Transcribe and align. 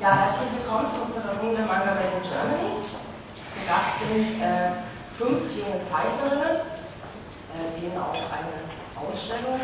Ja, 0.00 0.16
herzlich 0.16 0.48
willkommen 0.56 0.88
zu 0.88 1.02
unserer 1.04 1.36
Runde 1.44 1.60
Manga 1.60 1.92
Made 1.92 2.16
in 2.16 2.24
Germany. 2.24 2.72
Zu 2.88 3.60
Gast 3.68 4.00
sind 4.00 4.40
äh, 4.40 4.72
fünf 5.20 5.44
junge 5.52 5.76
Zeichnerinnen, 5.84 6.64
äh, 7.52 7.68
denen 7.76 8.00
auch 8.00 8.16
eine 8.32 8.64
Ausstellung. 8.96 9.60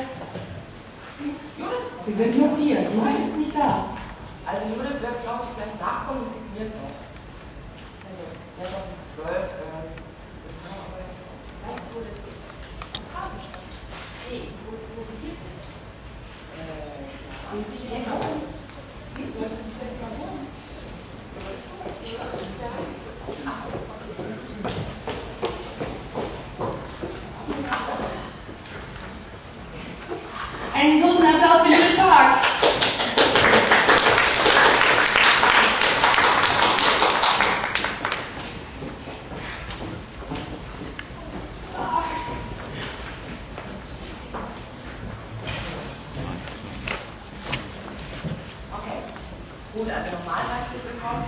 Judith? 1.57 1.89
Wir 2.05 2.17
sind 2.21 2.37
nur 2.37 2.53
vier, 2.53 2.85
Judith 2.85 3.33
ist 3.33 3.37
nicht 3.41 3.57
da. 3.57 3.97
Also 4.45 4.77
Judith 4.77 5.01
wird, 5.01 5.25
glaube 5.25 5.49
ich, 5.49 5.57
gleich 5.57 5.73
nachkommen, 5.81 6.29
die 6.29 6.37
signiert 6.37 6.77
noch. 6.85 6.93
Das 6.93 8.05
sind 8.05 8.21
jetzt, 8.21 8.45
ja 8.61 8.69
doch 8.77 8.85
die 8.93 9.01
zwölf. 9.09 9.57
Äh, 9.57 9.89
weißt 11.65 11.81
du, 11.81 11.97
wo 11.97 12.05
das 12.05 12.13
ist? 12.13 12.45
C, 14.21 14.53
wo 14.69 14.77
sie 14.77 14.85
hier 15.17 15.33
sind. 15.33 15.65
Äh, 16.61 17.09
ja. 17.97 18.21
Einen 19.17 20.36
großen 31.01 31.27
Applaus 31.27 31.61
für 31.63 31.69
Judith 31.69 31.97
Park. 31.97 32.39
Okay, 48.73 49.03
gut, 49.75 49.91
also 49.91 50.11
nochmal 50.13 50.43
herzlich 50.49 50.83
willkommen 50.85 51.25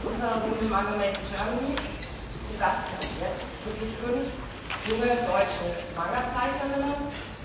zu 0.00 0.08
unserer 0.08 0.40
Runde 0.42 0.64
Manga 0.68 0.96
Made 0.96 1.12
in 1.12 1.28
Germany. 1.28 1.74
Zu 1.76 2.58
Gast 2.58 2.88
sind 3.00 3.20
jetzt 3.20 3.44
wirklich 3.64 3.92
fünf 4.00 4.28
junge 4.88 5.12
deutsche 5.28 5.66
Manga-Zeichnerinnen, 5.96 6.96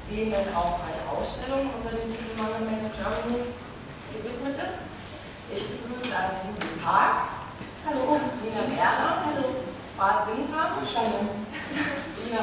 denen 0.09 0.47
auch 0.55 0.79
eine 0.79 1.03
Ausstellung 1.11 1.67
unter 1.75 1.91
dem 1.91 2.07
Titel 2.15 2.35
Manga 2.39 2.59
Made 2.63 2.87
in 2.87 2.95
Germany 2.95 3.43
gewidmet 4.15 4.55
ist. 4.63 4.79
Ich 5.51 5.63
begrüße 5.67 6.15
also 6.15 6.47
Judith 6.47 6.79
Park, 6.83 7.27
Hallo. 7.85 8.19
Nina 8.41 8.63
Werner, 8.71 9.21
Bas 9.97 10.27
Singram, 10.27 10.75
Hallo. 10.93 11.23
Gina 12.11 12.39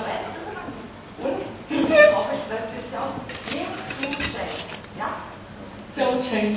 und, 1.21 1.43
ich 1.69 1.91
hoffe, 2.17 2.33
ich 2.33 2.41
spreche 2.49 2.65
es 2.65 2.73
richtig 2.73 2.97
aus, 2.97 3.13
Jim 3.53 3.69
Su 3.93 4.09
Cheng. 4.33 4.57
Ja? 4.97 5.21
Joe 5.95 6.23
Cheney. 6.23 6.57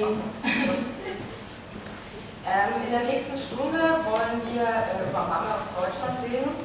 Ähm, 2.48 2.74
in 2.86 2.92
der 2.92 3.04
nächsten 3.12 3.38
Stunde 3.38 3.82
wollen 4.08 4.40
wir 4.54 4.64
äh, 4.64 5.10
über 5.10 5.28
Manga 5.28 5.60
aus 5.60 5.68
Deutschland 5.76 6.24
reden, 6.24 6.56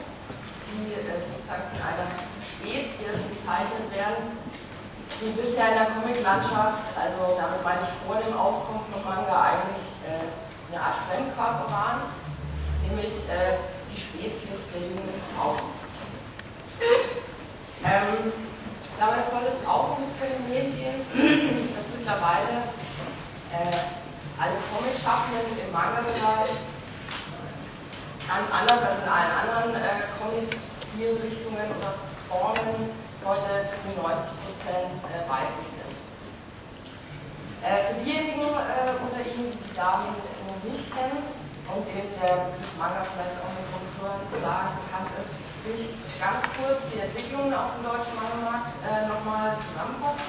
die 0.70 0.94
äh, 0.94 1.18
sozusagen 1.26 1.66
von 1.74 1.82
einer 1.82 2.06
Spezies 2.46 3.18
bezeichnet 3.34 3.90
werden, 3.90 4.38
die 5.18 5.34
bisher 5.34 5.72
in 5.72 5.74
der 5.74 5.90
Comiclandschaft, 5.90 6.84
also 6.94 7.34
damit 7.34 7.64
meine 7.64 7.82
ich 7.82 7.94
vor 8.06 8.22
dem 8.22 8.38
Aufkommen 8.38 8.84
von 8.92 9.02
Manga, 9.02 9.34
eigentlich 9.42 9.88
äh, 10.06 10.22
eine 10.70 10.78
Art 10.80 11.02
Fremdkörper 11.10 11.66
waren, 11.66 12.00
nämlich 12.86 13.26
äh, 13.26 13.58
die 13.58 13.69
Spezies 13.96 14.70
der 14.72 14.82
jungen 14.82 15.20
Frau. 15.34 15.56
Ähm, 17.84 18.32
dabei 18.98 19.22
soll 19.30 19.44
es 19.48 19.66
auch 19.66 19.96
um 19.96 20.04
das 20.04 20.16
Phänomen 20.16 20.76
gehen, 20.76 21.00
dass 21.74 21.86
mittlerweile 21.96 22.68
äh, 23.52 23.80
alle 24.38 24.56
Comic-Schaffenden 24.72 25.58
im 25.58 25.72
Manga-Bereich 25.72 26.54
ganz 28.28 28.46
anders 28.52 28.82
als 28.84 29.02
in 29.02 29.08
allen 29.08 29.32
anderen 29.42 29.74
äh, 29.74 30.06
Comic-Stilrichtungen 30.20 31.68
oder 31.80 31.94
Formen 32.28 32.90
heute 33.24 33.68
zu 33.68 34.00
90 34.00 34.30
Prozent 34.44 35.00
äh, 35.10 35.24
weiblich 35.28 35.70
sind. 35.74 35.96
Äh, 37.60 37.92
für 37.92 38.04
diejenigen 38.04 38.40
äh, 38.40 38.96
unter 39.02 39.20
Ihnen, 39.24 39.50
die 39.52 39.58
die 39.68 39.74
Damen 39.76 40.14
noch 40.14 40.62
nicht 40.70 40.86
kennen 40.94 41.24
und 41.74 41.86
denen 41.86 42.10
der 42.18 42.50
Manga 42.78 43.06
vielleicht 43.14 43.38
auch 43.38 43.52
mit 43.54 43.66
Konturen 43.70 44.20
sagen 44.42 44.74
bekannt 44.82 45.10
ist, 45.20 45.38
will 45.64 45.76
ich 45.76 45.92
ganz 46.18 46.42
kurz 46.56 46.90
die 46.90 47.00
Entwicklungen 47.04 47.52
auf 47.54 47.76
dem 47.76 47.84
deutschen 47.86 48.14
Manga-Markt 48.16 48.74
äh, 48.82 49.06
nochmal 49.06 49.54
zusammenfassen. 49.60 50.26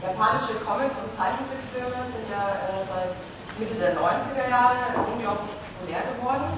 Japanische 0.00 0.54
Comics 0.62 0.96
und 1.02 1.10
Zeichentrickfilme 1.16 2.00
sind 2.06 2.26
ja 2.30 2.70
äh, 2.70 2.84
seit 2.86 3.12
Mitte 3.58 3.74
der 3.80 3.96
90er 3.96 4.46
Jahre 4.48 4.94
unglaublich 4.94 5.56
populär 5.56 6.14
geworden. 6.14 6.48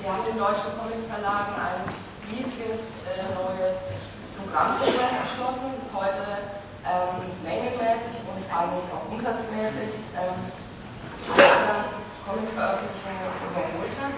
Sie 0.00 0.08
haben 0.08 0.24
den 0.26 0.38
deutschen 0.40 0.72
Comicverlagen 0.76 1.54
ein 1.56 1.80
riesiges 2.28 2.98
äh, 3.06 3.22
neues 3.36 3.94
Programmprogramm 4.36 5.14
erschlossen, 5.22 5.68
das 5.78 5.88
heute 5.92 6.24
ähm, 6.82 7.30
mengenmäßig 7.42 8.20
und 8.26 8.42
eigentlich 8.48 8.88
auch 8.90 9.06
umsatzmäßig 9.10 9.94
ähm, 10.16 10.40
alle 11.34 11.46
anderen 11.46 12.05
Comic-Veröffentlichungen 12.24 13.28
überholt 13.50 13.94
hat. 14.00 14.14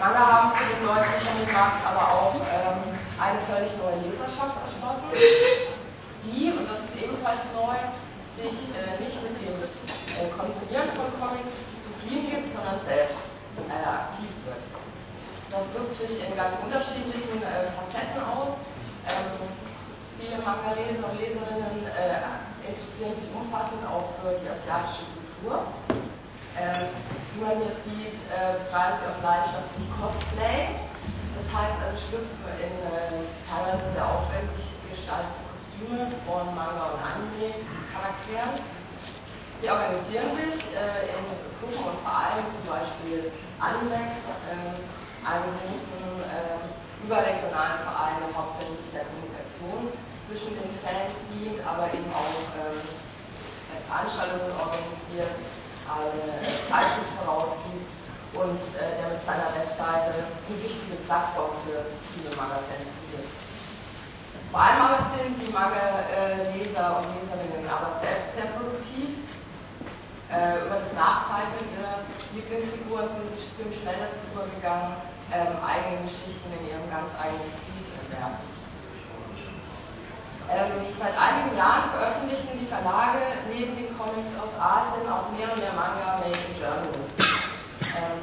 Manga 0.00 0.18
haben 0.18 0.50
für 0.58 0.66
den 0.74 0.82
deutschen 0.82 1.18
Comicmarkt 1.22 1.86
aber 1.86 2.04
auch 2.10 2.34
ähm, 2.34 2.98
eine 3.14 3.38
völlig 3.46 3.70
neue 3.78 4.02
Leserschaft 4.02 4.58
erschlossen, 4.58 5.06
die, 6.26 6.50
und 6.50 6.66
das 6.66 6.90
ist 6.90 6.98
ebenfalls 6.98 7.46
neu, 7.54 7.78
sich 8.34 8.74
äh, 8.74 8.98
nicht 8.98 9.14
mit 9.22 9.38
dem 9.38 9.54
äh, 9.54 10.26
Konsumieren 10.34 10.90
von 10.98 11.06
Comics 11.22 11.70
zufrieden 11.86 12.26
gibt, 12.26 12.50
sondern 12.50 12.82
selbst 12.82 13.22
äh, 13.70 13.86
aktiv 13.86 14.34
wird. 14.42 14.58
Das 15.54 15.62
wirkt 15.70 15.94
sich 15.94 16.18
in 16.18 16.34
ganz 16.34 16.58
unterschiedlichen 16.58 17.38
äh, 17.46 17.70
Facetten 17.78 18.18
aus. 18.26 18.58
Ähm, 19.06 19.38
viele 20.18 20.42
Manga-Leser 20.42 21.06
und 21.06 21.14
Leserinnen 21.22 21.86
äh, 21.86 22.66
interessieren 22.66 23.14
sich 23.14 23.30
umfassend 23.30 23.86
auch 23.86 24.10
für 24.18 24.34
die 24.42 24.50
asiatische 24.50 25.06
Kultur. 25.14 25.70
Ähm, 26.54 26.86
wie 27.34 27.40
man 27.42 27.58
hier 27.58 27.74
sieht, 27.74 28.14
äh, 28.30 28.62
betreiben 28.62 28.94
sie 28.94 29.06
auch 29.10 29.20
leidenschaftlich 29.26 29.86
Cosplay. 29.98 30.78
Das 31.34 31.46
heißt 31.50 31.78
also 31.82 31.98
schlüpfen 31.98 32.46
in 32.62 32.74
äh, 32.94 33.26
teilweise 33.50 33.90
sehr 33.90 34.06
aufwendig 34.06 34.62
gestaltete 34.86 35.42
Kostüme 35.50 36.06
von 36.22 36.46
Manga 36.54 36.94
und 36.94 37.02
Anime-Charakteren. 37.02 38.62
Sie 39.58 39.66
organisieren 39.66 40.30
sich 40.30 40.62
äh, 40.78 41.10
in 41.10 41.26
Gruppen 41.58 41.82
und 41.90 41.98
Vereinen, 42.06 42.46
zum 42.54 42.66
Beispiel 42.70 43.34
Animex, 43.58 44.30
äh, 44.46 44.78
einem 45.26 45.50
großen 45.58 46.06
äh, 46.30 46.62
überregionalen 47.02 47.82
Verein, 47.82 48.22
der 48.22 48.30
hauptsächlich 48.30 48.86
der 48.94 49.08
Kommunikation 49.10 49.90
zwischen 50.30 50.54
den 50.54 50.70
Fans 50.86 51.18
dient, 51.34 51.58
aber 51.66 51.90
eben 51.90 52.06
auch 52.14 52.38
ähm, 52.62 52.78
Veranstaltungen 53.90 54.54
organisiert, 54.54 55.34
eine 55.88 56.40
Zeitschrift 56.68 57.12
herausgibt 57.20 57.88
und 58.34 58.60
äh, 58.80 58.98
der 58.98 59.14
mit 59.14 59.22
seiner 59.22 59.50
Webseite 59.54 60.10
eine 60.16 60.56
wichtige 60.62 60.98
Plattform 61.06 61.54
für 61.64 61.86
viele 62.14 62.34
Manga-Fans 62.34 62.90
bietet. 63.04 63.26
Vor 64.50 64.60
allem 64.62 64.80
aber 64.82 65.00
sind 65.14 65.34
die 65.42 65.50
Manga-Leser 65.50 67.02
und 67.02 67.06
Leserinnen 67.18 67.66
aber 67.66 67.98
selbst 67.98 68.38
sehr 68.38 68.50
produktiv. 68.54 69.18
Äh, 70.30 70.66
über 70.66 70.82
das 70.82 70.90
Nachzeichnen 70.94 71.74
ihrer 71.74 72.02
Lieblingsfiguren 72.34 73.06
sind 73.14 73.30
sie 73.34 73.42
ziemlich 73.54 73.78
schnell 73.78 73.98
dazu 74.02 74.22
übergegangen, 74.34 74.98
ähm, 75.30 75.58
eigene 75.62 76.02
Geschichten 76.06 76.50
in 76.58 76.70
ihrem 76.70 76.86
ganz 76.90 77.10
eigenen 77.18 77.50
Stil 77.54 77.80
zu 77.86 77.92
entwerfen. 77.98 78.42
Ähm, 80.50 80.84
seit 81.00 81.16
einigen 81.16 81.56
Jahren 81.56 81.88
veröffentlichen 81.88 82.60
die 82.60 82.68
Verlage 82.68 83.40
neben 83.48 83.76
den 83.80 83.88
Comics 83.96 84.28
aus 84.36 84.52
Asien 84.60 85.08
auch 85.08 85.32
mehr 85.32 85.48
und 85.48 85.56
mehr 85.56 85.72
Manga 85.72 86.20
made 86.20 86.36
in 86.36 86.54
Germany. 86.60 87.00
Ähm, 87.80 88.20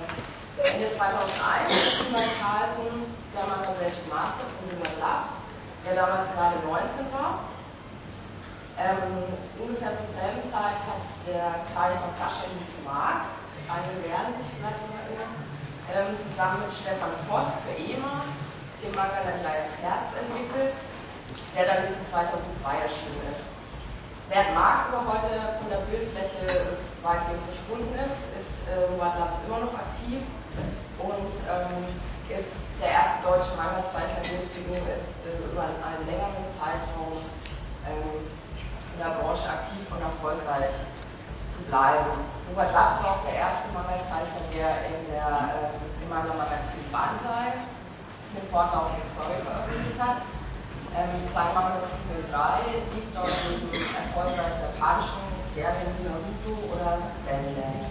Ende 0.62 0.86
2001 0.94 1.74
erschien 1.74 2.14
bei 2.14 2.30
Carlsen 2.38 3.10
der 3.34 3.46
Manga 3.50 3.74
Magic 3.74 4.06
Master 4.06 4.46
von 4.54 4.70
Human 4.70 4.96
Labs, 5.02 5.34
der 5.82 5.98
damals 5.98 6.30
gerade 6.38 6.62
19 6.62 7.10
war. 7.10 7.50
Ähm, 8.78 9.26
ungefähr 9.58 9.98
zur 9.98 10.06
selben 10.06 10.46
Zeit 10.46 10.78
hat 10.86 11.06
der 11.26 11.66
Zeichner 11.74 12.14
Sascha 12.22 12.46
Lies 12.54 12.78
Marx, 12.86 13.34
einige 13.66 14.10
werden 14.10 14.38
sich 14.38 14.50
vielleicht 14.58 14.78
noch 14.78 14.94
erinnern, 14.94 15.34
ähm, 15.90 16.14
zusammen 16.22 16.70
mit 16.70 16.74
Stefan 16.74 17.14
Voss 17.26 17.50
für 17.66 17.74
EMA 17.82 18.30
den 18.86 18.94
Manga 18.94 19.26
Landleis 19.26 19.74
Herz 19.82 20.14
entwickelt 20.18 20.74
der 21.56 21.66
dann 21.66 21.84
Mitte 21.90 22.04
2002 22.10 22.88
erschienen 22.88 23.22
ist. 23.32 23.44
Während 24.32 24.56
Marx 24.56 24.88
aber 24.88 25.04
heute 25.12 25.60
von 25.60 25.68
der 25.68 25.84
Bildfläche 25.92 26.80
weitgehend 27.04 27.44
verschwunden 27.52 27.92
ist, 28.00 28.24
ist 28.40 28.64
äh, 28.72 28.88
Ruan 28.96 29.12
Labs 29.20 29.44
immer 29.44 29.60
noch 29.60 29.76
aktiv 29.76 30.24
und 31.04 31.36
ähm, 31.52 31.84
ist 32.32 32.72
der 32.80 32.96
erste 32.96 33.28
deutsche 33.28 33.52
Manga-Zeichner, 33.60 34.24
dem 34.24 34.40
es 34.40 34.50
gelungen 34.56 34.88
ist, 34.88 35.20
äh, 35.28 35.36
über 35.52 35.68
einen 35.68 36.08
längeren 36.08 36.48
Zeitraum 36.48 37.20
ähm, 37.84 38.24
in 38.24 38.98
der 39.04 39.20
Branche 39.20 39.52
aktiv 39.52 39.84
und 39.92 40.00
erfolgreich 40.00 40.80
zu 41.52 41.60
bleiben. 41.68 42.24
Robert 42.48 42.72
Laps 42.72 43.04
war 43.04 43.20
auch 43.20 43.24
der 43.28 43.36
erste 43.36 43.68
Manga-Zeichner, 43.76 44.48
der 44.56 44.96
in 44.96 45.12
der, 45.12 45.28
äh, 45.28 46.04
im 46.04 46.08
Manga-Magazin 46.08 46.88
Banzai 46.88 47.60
eine 47.60 48.44
fortlaufende 48.48 49.04
Story 49.12 49.44
veröffentlicht 49.44 50.00
hat. 50.00 50.24
Ähm, 50.92 51.24
Manga 51.34 51.88
Titel 51.88 52.20
3 52.28 52.84
lief 52.92 53.08
dort 53.16 53.32
neben 53.48 53.72
erfolgreichen 53.72 54.60
japanischen 54.76 55.24
Serien 55.56 55.88
wie 55.96 56.04
Naruto 56.04 56.52
oder 56.68 57.00
Sandland. 57.24 57.88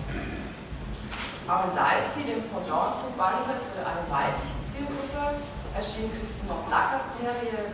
Aaron 1.49 1.73
Daisky, 1.73 2.29
dem 2.29 2.44
Pendant 2.52 3.00
zu 3.00 3.08
Banzai 3.17 3.56
für 3.73 3.81
eine 3.81 4.05
weibliche 4.12 4.61
Zielgruppe, 4.69 5.41
erschien 5.73 6.12
Christine 6.12 6.61
Blackers 6.69 7.08
Serie 7.17 7.73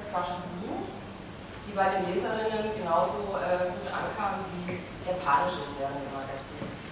Blue, 0.63 0.79
die 1.67 1.75
bei 1.75 1.91
den 1.91 2.07
Leserinnen 2.07 2.71
genauso 2.79 3.35
äh, 3.43 3.67
gut 3.67 3.91
ankam 3.91 4.47
wie 4.63 4.79
japanische 5.03 5.67
Serienmagazin. 5.75 6.86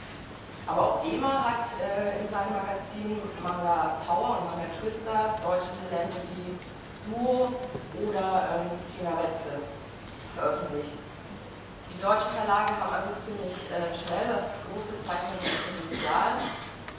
Aber 0.66 0.82
auch 0.82 1.04
EMA 1.04 1.28
hat 1.28 1.66
äh, 1.76 2.20
in 2.20 2.28
seinem 2.28 2.56
Magazin 2.56 3.20
Manga 3.42 4.00
Power 4.06 4.40
und 4.40 4.44
Manga 4.48 4.72
Twister 4.80 5.36
deutsche 5.44 5.68
Talente 5.84 6.16
wie 6.32 6.56
Duo 7.04 7.52
oder 8.00 8.64
ähm, 8.64 8.72
Tina 8.96 9.12
Wetzel 9.12 9.60
veröffentlicht. 10.34 10.96
Die 11.92 12.00
deutschen 12.00 12.32
Verlage 12.32 12.72
haben 12.80 12.96
also 12.96 13.12
ziemlich 13.20 13.52
äh, 13.68 13.92
schnell 13.92 14.32
das 14.32 14.56
große 14.64 14.96
zeichnerische 15.04 15.60
Potenzial 15.68 16.40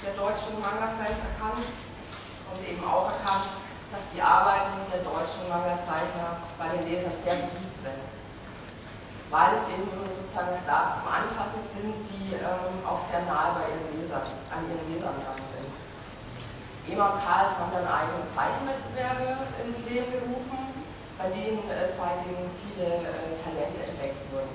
der 0.05 0.13
deutschen 0.13 0.61
Manga-Fans 0.61 1.25
erkannt 1.25 1.65
und 2.53 2.61
eben 2.61 2.85
auch 2.85 3.09
erkannt, 3.17 3.49
dass 3.89 4.05
die 4.13 4.21
Arbeiten 4.21 4.77
der 4.93 5.01
deutschen 5.01 5.49
Manga-Zeichner 5.49 6.37
bei 6.61 6.69
den 6.69 6.85
Lesern 6.85 7.17
sehr 7.17 7.49
beliebt 7.49 7.81
sind. 7.81 7.97
Weil 9.33 9.57
es 9.57 9.65
eben 9.73 9.89
sozusagen 10.05 10.53
Stars 10.61 11.01
zum 11.01 11.09
Anfassen 11.09 11.61
sind, 11.65 11.93
die 12.13 12.37
ähm, 12.37 12.85
auch 12.85 13.01
sehr 13.09 13.25
nahe 13.25 13.57
bei 13.57 13.65
ihren 13.73 13.89
Lesern, 13.97 14.21
an 14.53 14.61
ihren 14.69 14.85
Lesern 14.93 15.17
dran 15.25 15.41
sind. 15.49 15.65
Ema 16.85 17.17
und 17.17 17.21
Karls 17.25 17.57
haben 17.57 17.73
dann 17.73 17.89
eigene 17.89 18.21
Zeichenwettbewerbe 18.29 19.49
ins 19.65 19.81
Leben 19.89 20.05
gerufen, 20.13 20.59
bei 21.17 21.33
denen 21.33 21.65
äh, 21.65 21.89
seitdem 21.89 22.45
viele 22.61 23.01
äh, 23.01 23.33
Talente 23.41 23.81
entdeckt 23.81 24.21
wurden. 24.29 24.53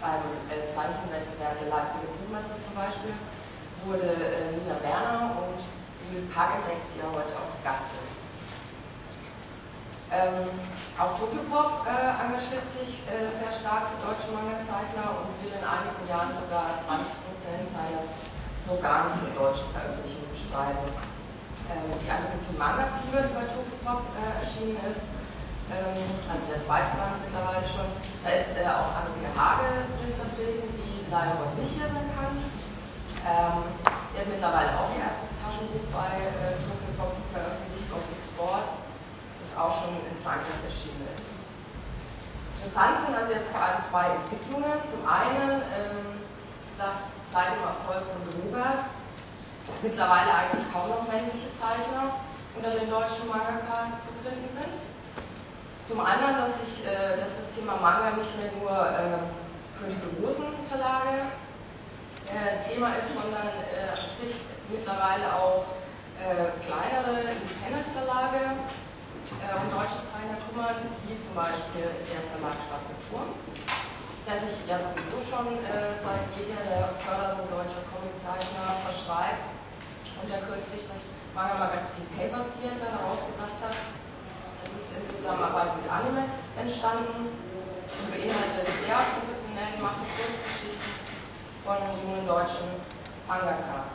Beim 0.00 0.24
äh, 0.48 0.64
Zeichenwettbewerb 0.72 1.60
der 1.60 1.68
Leipziger 1.68 2.08
Buchmesse 2.16 2.56
zum 2.64 2.72
Beispiel 2.72 3.12
wurde 3.84 4.08
äh, 4.08 4.56
Nina 4.56 4.80
Werner 4.80 5.36
und 5.44 5.60
Judith 6.08 6.32
Park 6.32 6.64
entdeckt, 6.64 6.88
die 6.96 7.04
ja 7.04 7.08
heute 7.12 7.36
auch 7.36 7.52
Gast 7.60 7.84
sind. 7.92 8.19
Ähm, 10.10 10.50
auch 10.98 11.14
Tokyopop 11.14 11.86
äh, 11.86 12.18
engagiert 12.18 12.66
sich 12.74 13.06
äh, 13.06 13.30
sehr 13.30 13.54
stark 13.54 13.94
für 13.94 14.02
deutsche 14.02 14.34
Manga-Zeichner 14.34 15.22
und 15.22 15.30
will 15.38 15.54
in 15.54 15.62
einigen 15.62 16.02
Jahren 16.10 16.34
sogar 16.34 16.82
20% 16.82 17.06
seines 17.70 18.10
Programms 18.66 19.14
mit 19.22 19.38
deutschen 19.38 19.70
Veröffentlichungen 19.70 20.26
bestreiten 20.34 20.90
ähm, 21.70 21.94
die 22.02 22.10
Anthologie 22.10 22.58
Manga 22.58 22.90
Fieber, 22.98 23.22
die 23.22 23.34
bei 23.38 23.46
Tokyopop 23.46 24.02
äh, 24.18 24.42
erschienen 24.42 24.78
ist, 24.90 25.06
ähm, 25.70 26.02
also 26.26 26.42
der 26.50 26.58
zweite 26.58 26.90
Band 26.98 27.22
mittlerweile 27.22 27.62
schon. 27.70 27.86
Da 28.26 28.28
ist 28.34 28.50
äh, 28.58 28.66
auch 28.66 28.90
Anke 28.90 29.30
Hage 29.30 29.86
drin 29.94 30.14
vertreten, 30.18 30.66
die 30.74 31.06
leider 31.06 31.38
heute 31.38 31.54
nicht 31.62 31.78
hier 31.78 31.86
sein 31.86 32.10
kann. 32.18 32.34
Ähm, 33.22 33.62
der 34.10 34.26
hat 34.26 34.30
mittlerweile 34.30 34.70
auch 34.74 34.90
ihr 34.90 35.06
erstes 35.06 35.30
Taschenbuch 35.38 35.86
bei 35.94 36.18
äh, 36.18 36.58
Tokyopop 36.66 37.14
veröffentlicht, 37.30 37.86
Gothic 37.86 38.20
Sport, 38.34 38.89
das 39.40 39.56
auch 39.56 39.72
schon 39.80 39.96
in 40.04 40.16
Frankreich 40.22 40.60
erschienen 40.64 41.08
ist. 41.16 41.24
Interessant 42.60 43.00
sind 43.06 43.16
also 43.16 43.32
jetzt 43.32 43.50
vor 43.50 43.60
allem 43.60 43.80
zwei 43.80 44.20
Entwicklungen. 44.20 44.76
Zum 44.84 45.00
einen, 45.08 45.64
ähm, 45.72 46.20
dass 46.76 47.16
seit 47.24 47.56
dem 47.56 47.64
Erfolg 47.64 48.04
von 48.04 48.20
Gruber 48.28 48.84
mittlerweile 49.80 50.28
eigentlich 50.28 50.64
kaum 50.72 50.92
noch 50.92 51.08
männliche 51.08 51.48
Zeichner 51.56 52.20
unter 52.56 52.70
den 52.76 52.90
deutschen 52.90 53.28
Mangaka 53.32 53.96
zu 54.04 54.12
finden 54.20 54.44
sind. 54.44 54.76
Zum 55.88 56.00
anderen, 56.00 56.36
dass, 56.36 56.60
ich, 56.62 56.84
äh, 56.84 57.16
dass 57.16 57.32
das 57.40 57.56
Thema 57.56 57.80
Manga 57.80 58.12
nicht 58.12 58.30
mehr 58.36 58.52
nur 58.60 58.70
äh, 58.70 59.24
für 59.80 59.88
die 59.88 60.00
großen 60.20 60.44
Verlage 60.68 61.32
äh, 62.28 62.60
Thema 62.62 62.94
ist, 63.00 63.10
sondern 63.16 63.48
äh, 63.72 63.96
sich 63.96 64.36
mittlerweile 64.68 65.34
auch 65.34 65.64
kleinere 66.20 67.32
Independent-Verlage 67.32 68.60
äh, 69.38 69.54
um 69.54 69.70
deutsche 69.70 70.02
Zeichner 70.02 70.38
kümmern, 70.50 70.82
wie 71.06 71.14
zum 71.22 71.34
Beispiel 71.38 71.86
der 71.86 72.22
Verlag 72.34 72.58
Schwarze 72.66 72.94
Turm, 73.06 73.30
der 74.26 74.36
sich 74.42 74.66
ja 74.66 74.82
sowieso 74.82 75.18
schon 75.22 75.46
seit 76.02 76.26
jeher 76.34 76.62
der 76.66 76.90
Förderung 76.98 77.46
deutscher 77.46 77.86
Comiczeichner 77.94 78.82
verschreibt 78.82 79.46
und 80.18 80.26
der 80.26 80.42
kürzlich 80.42 80.82
das 80.90 81.06
Manga-Magazin 81.34 82.04
Paper 82.14 82.42
Theater 82.58 82.90
herausgebracht 82.90 83.58
hat. 83.62 83.76
Es 84.66 84.74
ist 84.74 84.90
in 84.98 85.04
Zusammenarbeit 85.06 85.78
mit 85.78 85.86
Animex 85.86 86.30
entstanden 86.58 87.30
und 87.30 88.06
beinhaltet 88.10 88.66
sehr 88.82 88.98
professionell 89.14 89.78
gemachte 89.78 90.04
Kurzgeschichten 90.14 90.92
von 91.64 91.78
jungen 92.02 92.26
deutschen 92.26 92.82
Mangaka. 93.30 93.86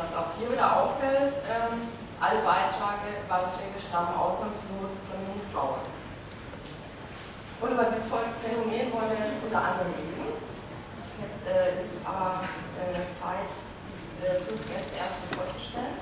Was 0.00 0.10
auch 0.16 0.32
hier 0.38 0.52
wieder 0.52 0.68
auffällt, 0.76 1.32
ähm, 1.48 1.88
alle 2.20 2.40
Beiträge, 2.40 3.24
Beiträge 3.28 3.78
stammen 3.80 4.14
ausnahmslos 4.16 4.92
von 5.08 5.20
jungen 5.20 5.46
Frauen. 5.52 5.84
Und 7.60 7.70
über 7.72 7.84
dieses 7.84 8.04
Phänomen 8.06 8.92
wollen 8.92 9.10
wir 9.16 9.26
jetzt 9.28 9.44
unter 9.44 9.60
anderem 9.60 9.92
reden. 9.96 10.36
Jetzt 11.20 11.46
äh, 11.48 11.80
ist 11.80 12.04
aber 12.04 12.44
äh, 12.76 13.08
Zeit, 13.16 13.48
äh, 14.20 14.40
fünf 14.44 14.60
Gäste 14.68 14.96
erst 14.96 15.24
vorzustellen. 15.32 15.96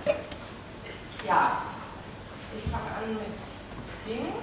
Ja, 1.27 1.63
ich 2.57 2.65
fange 2.71 2.91
an 2.99 3.15
mit 3.15 3.39
Tim. 4.05 4.35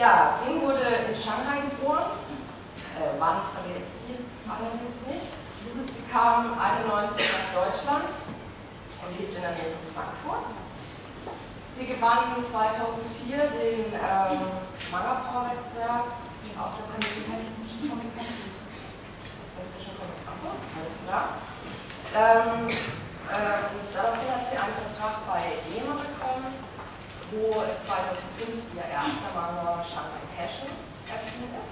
Ja, 0.00 0.32
Tim 0.40 0.62
wurde 0.62 0.80
in 0.80 1.12
Shanghai 1.12 1.60
geboren. 1.68 2.16
Äh, 2.96 3.20
wann 3.20 3.44
verrät 3.52 3.84
sie 3.84 4.16
allerdings 4.48 4.96
nicht. 5.04 5.28
Sie 5.28 6.04
kam 6.08 6.56
91 6.56 7.20
nach 7.20 7.52
Deutschland 7.52 8.08
und 8.08 9.10
lebt 9.20 9.36
in 9.36 9.42
der 9.44 9.52
Nähe 9.60 9.76
von 9.76 9.84
Frankfurt. 9.92 10.56
Sie 11.76 11.84
gewann 11.84 12.40
2004 12.48 13.44
den 13.60 13.92
ähm, 13.92 14.48
Manga-Wettbewerb 14.88 16.16
auf 16.56 16.72
der 16.80 16.86
Comic 17.84 18.08
Campus. 18.16 18.56
Das 19.36 19.52
ist 19.52 19.60
inzwischen 19.68 20.00
Comic 20.00 20.16
Campus, 20.24 20.64
alles 20.80 20.96
klar. 21.04 21.44
Ähm, 22.16 22.72
ähm, 22.72 23.68
daraufhin 23.92 24.32
hat 24.32 24.48
sie 24.48 24.56
einen 24.56 24.80
Vertrag 24.80 25.28
bei 25.28 25.60
EMA 25.76 25.92
bekommen, 26.08 26.56
wo 27.30 27.62
2005 27.62 28.74
ihr 28.74 28.86
erster 28.90 29.30
Manga 29.34 29.84
Shanghai 29.86 30.24
Passion 30.34 30.70
erschienen 31.06 31.54
ist. 31.54 31.70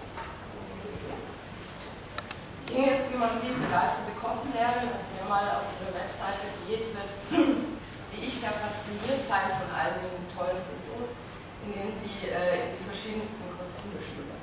Ging 2.69 2.85
ist, 2.85 3.09
wie 3.11 3.17
man 3.17 3.33
sieht, 3.41 3.57
begeisterte 3.57 4.13
Kostenlehrerin, 4.21 4.93
also 4.93 5.09
wer 5.17 5.25
mal 5.25 5.47
auf 5.57 5.67
ihre 5.81 5.89
Webseite 5.97 6.47
geht, 6.69 6.93
wird 6.93 7.11
wie 8.13 8.29
ich 8.29 8.37
sehr 8.37 8.53
fasziniert 8.53 9.25
sein 9.25 9.57
von 9.57 9.73
all 9.73 9.97
den 9.99 10.13
tollen 10.37 10.61
Fotos, 10.69 11.17
in 11.65 11.73
denen 11.73 11.93
sie 11.97 12.29
äh, 12.29 12.77
die 12.77 12.85
verschiedensten 12.85 13.41
Kostüme 13.57 13.97
schlüpfen. 14.05 14.37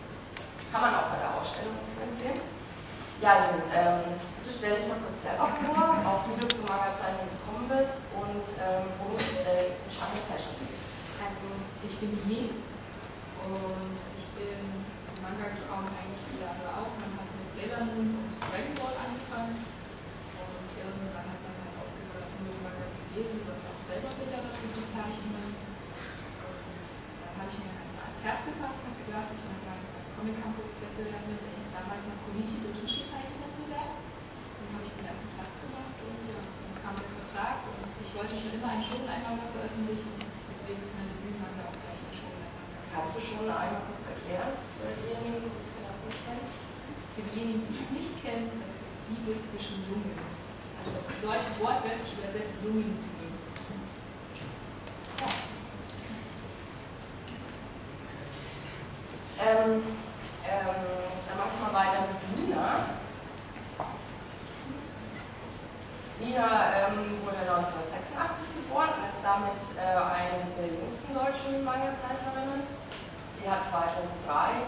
Kann 0.73 0.81
man 0.81 0.97
auch 0.97 1.13
bei 1.13 1.21
der 1.21 1.37
Ausstellung 1.37 1.77
übrigens 1.85 2.17
sehen. 2.17 2.41
Ja, 3.21 3.37
Lynn, 3.37 3.63
ähm, 3.71 4.19
bitte 4.41 4.51
stell 4.51 4.75
dich 4.75 4.89
mal 4.89 4.99
kurz 5.05 5.21
selber 5.21 5.47
vor, 5.63 5.85
auch 6.03 6.25
wie 6.27 6.35
du 6.41 6.49
zum 6.49 6.65
Magazin 6.65 7.15
gekommen 7.31 7.69
bist 7.71 8.01
und 8.17 8.43
ähm, 8.59 8.89
worum 8.99 9.15
es 9.15 9.37
äh, 9.45 9.71
in 9.71 9.87
Shanghai 9.87 10.19
Fashion 10.27 10.51
geht. 10.59 10.94
Also, 11.15 11.47
ich 11.79 11.95
bin 12.03 12.11
Yi 12.27 12.51
und 12.51 13.95
ich 14.19 14.27
bin 14.35 14.59
zum 14.99 15.15
Manga 15.23 15.47
gekommen 15.47 15.87
eigentlich 15.95 16.27
wie 16.27 16.43
alle 16.43 16.67
auch. 16.75 16.91
Man 16.99 17.15
hat 17.15 17.31
mit 17.39 17.55
Sailor 17.55 17.87
Moon 17.87 18.19
und 18.19 18.35
Dragon 18.35 18.75
Ball 18.75 18.99
angefangen 18.99 19.63
und 19.63 20.67
irgendwann 20.75 21.27
hat 21.31 21.39
man 21.39 21.55
halt 21.55 21.75
aufgehört, 21.79 22.29
nur 22.43 22.51
die 22.51 22.63
Manga 22.67 22.87
zu 22.91 23.03
lesen, 23.15 23.39
sondern 23.47 23.79
selber 23.87 24.11
Bilder 24.11 24.43
dafür 24.43 24.69
zu 24.75 24.83
zeichnen. 24.91 25.55
Und 25.55 25.55
dann 27.23 27.35
habe 27.39 27.47
ich 27.47 27.63
mir 27.63 27.71
ans 27.79 28.19
Herz 28.19 28.41
gefasst 28.43 28.81
und 28.83 28.95
gedacht, 28.99 29.31
ich 29.31 29.43
mache 29.47 29.63
mal 29.63 29.79
einen 29.79 29.87
Comic 30.19 30.35
Campus 30.35 30.83
Wettbewerb 30.83 31.23
mit, 31.31 31.39
der 31.39 31.51
hieß 31.55 31.69
damals 31.71 32.03
noch 32.11 32.19
Konichi 32.27 32.59
Dotushi 32.59 33.07
Zeichenwettbewerb. 33.07 34.03
Dann 34.03 34.69
habe 34.75 34.83
ich 34.83 34.93
den 34.99 35.07
ersten 35.07 35.31
Platz 35.39 35.53
gemacht 35.63 35.95
und 35.95 36.19
ja, 36.27 36.43
dann 36.43 36.75
kam 36.83 36.93
der 36.99 37.07
Vertrag 37.07 37.63
und 37.71 37.87
ich 38.03 38.11
wollte 38.11 38.35
schon 38.35 38.51
immer 38.51 38.67
einen 38.67 38.83
Shoneneinmanga 38.83 39.47
veröffentlichen, 39.55 40.24
deswegen 40.55 40.79
ist 40.87 40.95
mein 40.95 41.11
Debütmanga 41.11 41.67
auch 41.67 41.75
gleich 41.75 41.99
Shoneneinmanga. 42.15 42.87
Kannst 42.95 43.11
du 43.11 43.19
schon 43.19 43.43
einmal 43.51 43.83
kurz 43.91 44.07
erklären, 44.07 44.55
für 44.79 44.95
diejenigen, 45.03 45.51
die 45.51 45.59
es 45.59 45.69
vielleicht 45.75 46.01
nicht 46.07 46.21
kennen? 46.23 46.47
Für 47.11 47.23
diejenigen, 47.27 47.63
die 47.67 47.75
es 47.75 47.89
nicht 47.91 48.13
kennen, 48.23 48.47
das 48.63 48.71
ist 48.71 48.95
Liebe 49.11 49.35
zwischen 49.43 49.83
Jungen. 49.91 50.15
Also 50.79 50.95
das 50.95 51.03
bedeutet 51.11 51.53
wortwörtlich 51.59 52.15
übersetzt 52.15 52.55
Jungenliebe. 52.63 53.15
1986 67.55 68.67
geboren 68.67 68.91
und 68.99 69.07
ist 69.07 69.23
damit 69.23 69.63
äh, 69.79 69.95
eine 69.95 70.43
der 70.59 70.67
jüngsten 70.67 71.15
deutschen 71.15 71.63
Manga-Zeichnerinnen. 71.63 72.67
Sie 73.31 73.47
hat 73.47 73.63
2003 73.63 74.67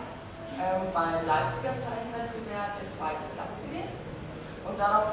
ähm, 0.55 0.87
beim 0.95 1.27
Leipziger 1.27 1.75
Zeichenwettbewerb 1.75 2.79
den 2.79 2.89
zweiten 2.95 3.27
Platz 3.35 3.53
gelegt 3.67 3.91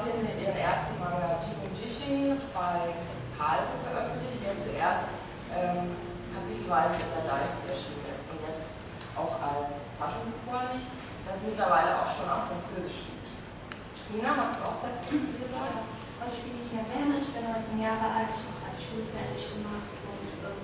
daraufhin 0.05 0.37
ihren 0.37 0.57
ersten 0.57 0.93
Manga 1.01 1.41
Jimmy 1.41 1.73
Jishin 1.73 2.37
bei 2.53 2.93
Carlsen 3.33 3.77
veröffentlicht, 3.81 4.37
der 4.45 4.53
zuerst 4.61 5.09
ähm, 5.49 5.97
kapitelweise 6.29 7.01
in 7.01 7.11
der 7.17 7.25
Leipzig 7.25 7.65
erschienen 7.65 8.05
ist 8.13 8.25
und 8.29 8.39
jetzt 8.45 8.69
auch 9.17 9.33
als 9.41 9.89
Taschenbuch 9.97 10.37
vorliegt, 10.45 10.89
das 11.25 11.41
mittlerweile 11.41 12.05
auch 12.05 12.09
schon 12.09 12.29
auf 12.29 12.45
Französisch 12.53 13.09
liegt. 13.09 13.29
Nina, 14.13 14.37
magst 14.37 14.61
du 14.61 14.69
auch 14.69 14.77
selbst 14.77 15.09
sagen? 15.49 15.81
Also 16.21 16.37
ich 16.37 16.43
bin 16.45 16.53
nicht 16.53 16.69
mehr 16.69 16.85
alt, 16.85 17.17
ich 17.17 17.31
bin 17.33 17.41
19 17.41 17.81
Jahre 17.81 18.05
alt, 18.05 18.29
ich 18.29 18.45
habe 18.45 18.57
gerade 18.61 18.77
Schule 18.77 19.09
fertig 19.09 19.41
gemacht 19.57 19.89
und 19.89 20.29
ähm, 20.45 20.61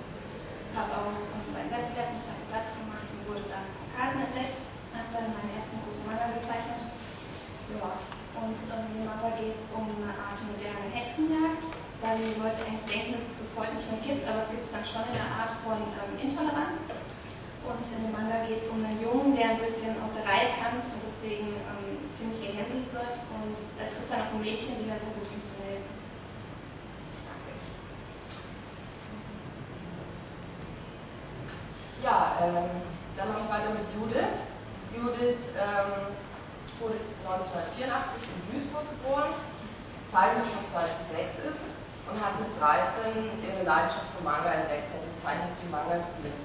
habe 0.77 0.91
auch 1.01 1.17
beim 1.49 1.67
Wettbewerb 1.73 2.13
einen 2.13 2.21
zweiten 2.21 2.45
Platz 2.53 2.69
gemacht 2.77 3.09
und 3.09 3.21
wurde 3.25 3.45
dann 3.49 3.65
Karten 3.97 4.21
entdeckt, 4.21 4.61
habe 4.93 5.09
dann 5.09 5.33
meinen 5.33 5.51
ersten 5.57 5.81
großen 5.81 6.05
Manga 6.05 6.29
gezeichnet. 6.29 6.93
Ja. 7.73 8.20
Und 8.39 8.55
in 8.55 8.93
dem 8.95 9.05
Manga 9.05 9.35
geht 9.35 9.59
es 9.59 9.67
um 9.75 9.87
eine 9.91 10.15
Art 10.15 10.39
moderne 10.39 10.87
Hexenjagd, 10.91 11.67
weil 11.99 12.15
die 12.17 12.39
Leute 12.39 12.63
eigentlich 12.63 12.87
denken, 12.87 13.11
dass 13.19 13.25
es 13.27 13.43
das 13.43 13.51
heute 13.59 13.75
nicht 13.75 13.89
mehr 13.91 14.01
gibt, 14.01 14.23
aber 14.23 14.39
es 14.41 14.49
gibt 14.49 14.71
dann 14.71 14.85
schon 14.87 15.03
in 15.11 15.17
der 15.19 15.29
Art 15.29 15.53
von 15.61 15.77
ähm, 15.77 16.15
Intoleranz. 16.15 16.79
Und 17.61 17.77
in 17.93 18.09
dem 18.09 18.13
Manga 18.15 18.47
geht 18.49 18.63
es 18.63 18.67
um 18.71 18.81
einen 18.81 18.97
Jungen, 18.97 19.37
der 19.37 19.53
ein 19.53 19.61
bisschen 19.61 19.93
aus 20.01 20.15
der 20.17 20.25
Reihe 20.25 20.49
tanzt 20.49 20.89
und 20.89 21.01
deswegen 21.03 21.53
ähm, 21.53 22.01
ziemlich 22.17 22.41
gehänselt 22.41 22.89
wird. 22.89 23.15
Und 23.29 23.53
er 23.77 23.85
trifft 23.85 24.09
dann 24.09 24.25
auf 24.25 24.33
ein 24.33 24.41
Mädchen, 24.41 24.81
die 24.81 24.89
dann 24.89 24.97
versucht, 25.05 25.29
ihm 25.29 25.43
zu 25.45 25.53
helfen. 25.61 25.93
Ja, 32.01 32.41
ähm, 32.41 32.81
dann 33.13 33.29
mache 33.29 33.45
ich 33.45 33.53
weiter 33.53 33.71
mit 33.77 33.85
Judith. 33.93 34.41
Judith 34.89 35.53
ähm, 35.53 36.17
wurde 36.81 36.99
1984 37.23 38.27
in 38.27 38.39
Duisburg 38.49 38.85
geboren, 38.97 39.31
zeichnet 40.09 40.45
schon 40.49 40.65
seit 40.73 40.91
sechs 41.07 41.39
ist 41.45 41.71
und 42.09 42.19
hat 42.19 42.35
mit 42.41 42.51
13 42.59 43.39
ihre 43.39 43.63
Leidenschaft 43.63 44.09
für 44.17 44.23
Manga 44.25 44.51
entdeckt. 44.51 44.91
Seitdem 44.91 45.15
zeichnet 45.21 45.53
sie 45.55 45.69
Manga-Stil. 45.71 46.35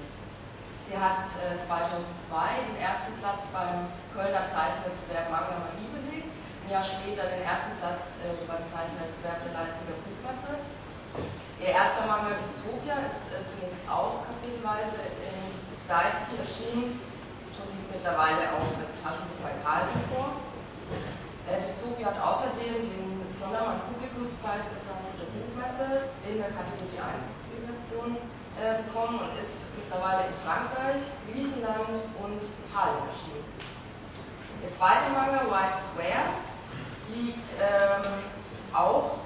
Sie 0.87 0.95
hat 0.95 1.27
äh, 1.43 1.59
2002 1.59 2.71
den 2.71 2.79
ersten 2.79 3.11
Platz 3.19 3.43
beim 3.51 3.91
Kölner 4.15 4.47
Zeichenwettbewerb 4.47 5.27
Manga 5.27 5.59
Magie 5.67 5.91
belegt, 5.91 6.31
ein 6.31 6.69
Jahr 6.71 6.85
später 6.85 7.27
den 7.27 7.43
ersten 7.43 7.75
Platz 7.83 8.15
äh, 8.23 8.31
beim 8.47 8.63
Zeichenwettbewerb 8.71 9.43
der 9.43 9.51
Leipziger 9.51 9.99
Buchmesse. 9.99 10.63
Ihr 11.59 11.75
erster 11.75 12.07
Manga 12.07 12.39
Dystopia 12.39 13.03
ist 13.03 13.35
äh, 13.35 13.43
zunächst 13.43 13.83
auch 13.91 14.23
kapitelweise 14.31 15.11
in 15.27 15.35
Geist 15.91 16.31
erschienen 16.31 16.95
und 17.59 17.67
liegt 17.75 17.91
mittlerweile 17.91 18.55
auch 18.55 18.71
als 18.79 18.95
Taschenbuch 19.03 19.43
bei 19.43 19.51
Carlsen 19.59 19.99
vor. 20.07 20.39
Äh, 21.51 21.67
Dystopia 21.67 22.15
hat 22.15 22.19
außerdem 22.23 23.16
den 23.27 23.35
Sondermann 23.35 23.83
Publikumspreis 23.91 24.63
der 24.71 24.79
Frankfurter 24.87 25.27
Buchmesse 25.35 26.07
in 26.23 26.39
der 26.39 26.47
Kategorie 26.55 26.95
1 26.95 27.27
Publikation 27.43 28.15
äh, 28.55 28.79
bekommen 28.87 29.19
und 29.19 29.35
ist 29.35 29.67
mittlerweile 29.75 30.31
in 30.31 30.35
Frankreich, 30.47 31.03
Griechenland 31.27 32.07
und 32.23 32.39
Italien 32.63 33.03
erschienen. 33.11 33.43
Der 34.63 34.71
zweite 34.71 35.11
Manga, 35.11 35.43
Y 35.43 35.51
Square, 35.51 36.39
liegt 37.11 37.51
ähm, 37.59 38.07
auch 38.71 39.19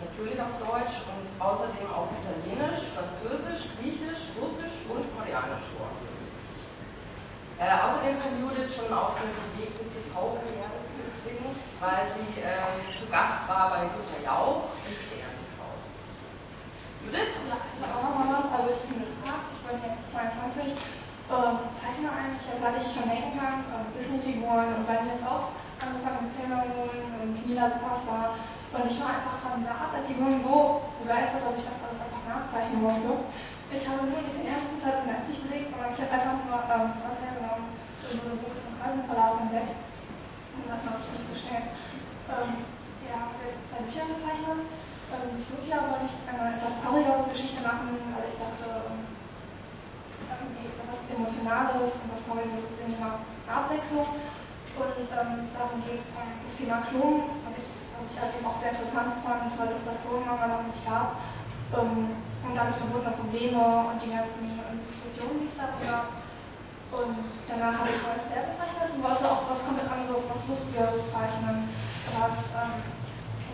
natürlich 0.00 0.40
auf 0.40 0.52
Deutsch 0.64 1.04
und 1.04 1.28
außerdem 1.36 1.84
auf 1.92 2.08
Italienisch, 2.16 2.96
Französisch, 2.96 3.68
Griechisch, 3.76 4.32
Russisch 4.40 4.72
und 4.88 5.04
Koreanisch 5.20 5.68
vor. 5.76 5.92
Äh, 7.54 7.70
außerdem 7.70 8.18
kann 8.18 8.34
Judith 8.42 8.74
schon 8.74 8.90
auf 8.90 9.14
eine 9.14 9.30
bewegte 9.30 9.86
TV-Karriere 9.86 10.74
zurückblicken, 10.90 11.54
weil 11.78 12.10
sie 12.10 12.42
äh, 12.42 12.82
zu 12.90 13.06
Gast 13.06 13.46
war 13.46 13.70
bei 13.70 13.86
Günther 13.86 14.26
Jauch 14.26 14.74
im 14.82 14.94
Stern 14.98 15.34
TV. 15.38 15.62
Judith? 17.06 17.30
Ja, 17.46 17.58
auch. 17.94 18.50
Also 18.58 18.74
ich 18.74 18.82
bin 18.90 19.06
gefragt, 19.06 19.54
ich 19.54 19.62
bin 19.70 19.78
jetzt 19.86 20.02
22, 20.10 20.74
ähm, 20.74 21.56
zeichne 21.78 22.10
eigentlich, 22.10 22.42
seit 22.58 22.74
ich 22.82 22.90
schon 22.90 23.06
denken 23.06 23.38
kann, 23.38 23.62
äh, 23.70 23.86
Disney-Figuren 23.94 24.74
und 24.74 24.82
wir 24.90 25.06
jetzt 25.06 25.22
auch 25.22 25.54
angefangen 25.78 26.26
mit 26.26 26.34
Sailor 26.34 26.66
Moon 26.74 26.90
und 27.22 27.38
Mila 27.46 27.70
Superstar. 27.70 28.34
Und 28.74 28.90
ich 28.90 28.98
war 28.98 29.14
einfach 29.14 29.38
von 29.46 29.62
dieser 29.62 29.78
Art 29.78 29.94
der 29.94 30.02
Figuren 30.02 30.42
so 30.42 30.90
begeistert, 30.98 31.46
dass 31.46 31.54
ich 31.54 31.66
das 31.70 31.78
alles 31.86 32.02
einfach 32.02 32.24
nachzeichnen 32.26 32.82
musste. 32.82 33.14
Ich 33.70 33.86
habe 33.86 34.06
nur 34.06 34.18
nicht 34.18 34.34
den 34.34 34.50
ersten 34.50 34.76
Platz 34.82 35.02
in 35.02 35.10
Leipzig 35.10 35.38
belegt, 35.46 35.70
sondern 35.70 35.94
ich 35.94 36.00
habe 36.02 36.14
einfach 36.14 36.38
nur 36.42 36.58
ähm, 36.68 36.90
vom 38.12 38.74
Kreisenverlag 38.80 39.32
entdeckt. 39.40 39.78
Und 40.54 40.66
das 40.68 40.80
ich 40.84 41.10
nicht 41.12 41.28
bestellt. 41.32 41.68
Ähm, 42.28 42.52
ja, 43.04 43.18
jetzt 43.44 43.62
zwei 43.68 43.80
Bücher 43.84 44.06
gezeichnet 44.08 44.64
ähm, 45.14 45.36
Dystopia 45.36 45.78
wollte 45.86 46.10
ich 46.10 46.16
eine 46.26 46.56
etwas 46.56 46.74
traurigere 46.82 47.28
Geschichte 47.30 47.60
machen, 47.62 47.94
weil 48.16 48.26
ich 48.26 48.38
dachte, 48.40 48.66
irgendwie 50.26 50.66
etwas 50.74 51.00
Emotionales 51.06 51.92
und 51.94 52.08
was 52.10 52.22
Trauriges 52.26 52.66
ist 52.66 52.78
irgendwie 52.80 52.98
mal 52.98 53.22
Abwechslung. 53.46 54.10
Und 54.74 55.06
ähm, 55.06 55.46
darum 55.54 55.78
geht 55.86 56.02
es 56.02 56.06
um 56.10 56.26
das 56.26 56.54
Thema 56.58 56.82
Klon, 56.90 57.30
was 57.46 57.54
ich, 57.54 57.70
was 57.94 58.04
ich 58.10 58.16
halt 58.18 58.34
auch 58.42 58.58
sehr 58.58 58.74
interessant 58.74 59.22
fand, 59.22 59.54
weil 59.54 59.70
es 59.70 59.82
das 59.86 60.02
so 60.02 60.18
im 60.18 60.26
Manga 60.26 60.50
noch 60.50 60.66
nicht 60.66 60.82
gab. 60.82 61.22
Ähm, 61.78 62.18
und 62.44 62.52
damit 62.52 62.76
verbundene 62.76 63.14
Probleme 63.14 63.62
und 63.88 64.02
die 64.02 64.12
ganzen 64.12 64.42
Diskussionen, 64.84 65.46
die 65.46 65.48
es 65.48 65.56
darüber 65.56 65.86
gab. 65.86 66.23
Und 66.94 67.26
danach 67.48 67.82
habe 67.82 67.90
ich 67.90 68.00
neues 68.02 68.26
sehr 68.30 68.46
gezeichnet 68.46 68.94
und 68.94 69.02
wollte 69.02 69.26
auch 69.26 69.50
was 69.50 69.66
komplett 69.66 69.90
anderes, 69.90 70.30
was 70.30 70.46
Lustigeres 70.46 71.02
zeichnen, 71.10 71.68
was 72.14 72.38
ähm, 72.54 72.94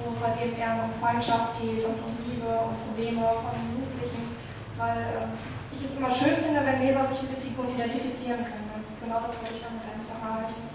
wo 0.04 0.12
es 0.16 0.20
halt 0.24 0.40
eben 0.40 0.56
eher 0.56 0.80
um 0.80 0.92
Freundschaft 1.00 1.60
geht 1.60 1.84
und 1.84 2.00
um 2.00 2.12
Liebe 2.24 2.48
und 2.48 2.76
Probleme 2.88 3.20
von 3.20 3.52
Jugendlichen, 3.76 4.36
weil 4.76 5.28
ähm, 5.28 5.32
ich 5.72 5.84
es 5.84 5.96
immer 5.96 6.12
schön 6.12 6.40
finde, 6.40 6.64
wenn 6.64 6.80
Leser 6.80 7.04
sich 7.08 7.22
mit 7.22 7.36
den 7.36 7.42
Figuren 7.42 7.74
identifizieren 7.76 8.44
können. 8.44 8.68
Und 8.72 8.84
genau 9.00 9.20
das 9.20 9.36
wollte 9.36 9.56
ich 9.56 9.64
damit 9.64 9.84
eigentlich 9.84 10.12
auch 10.12 10.24
erreichen. 10.24 10.68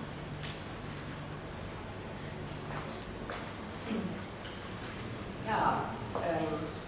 Ja, 5.45 5.93
ähm, 6.22 6.85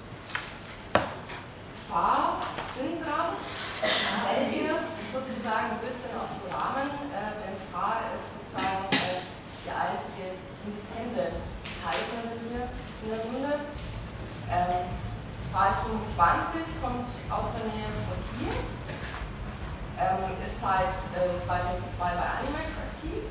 Fahrsyndrom 1.87 3.39
fällt 4.27 4.47
hier 4.51 4.75
sozusagen 5.11 5.71
ein 5.71 5.83
bisschen 5.83 6.11
aus 6.19 6.27
dem 6.35 6.51
Rahmen, 6.51 6.91
äh, 7.15 7.39
denn 7.39 7.55
Fahr 7.71 8.11
ist 8.11 8.27
sozusagen 8.35 8.91
äh, 8.91 9.23
die 9.63 9.71
einzige 9.71 10.35
Independent 10.67 11.39
Zeichnerin 11.79 12.35
hier 12.51 12.67
in 12.67 13.07
der 13.07 13.21
Runde. 13.23 13.53
Ähm, 14.51 14.83
Preis 15.53 15.75
25 15.87 16.59
kommt 16.83 17.07
aus 17.31 17.47
der 17.55 17.65
Nähe 17.71 17.87
von 18.03 18.19
Kiel, 18.35 18.55
ähm, 19.95 20.35
ist 20.43 20.59
seit 20.59 20.91
äh, 21.15 21.39
2002 21.47 22.03
bei 22.03 22.27
Animax 22.43 22.67
aktiv. 22.83 23.23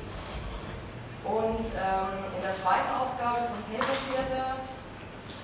Und 1.23 1.67
ähm, 1.77 2.13
in 2.33 2.41
der 2.41 2.57
zweiten 2.57 2.89
Ausgabe 2.97 3.51
von 3.53 3.59
Paper 3.69 3.93
Theater, 4.07 4.57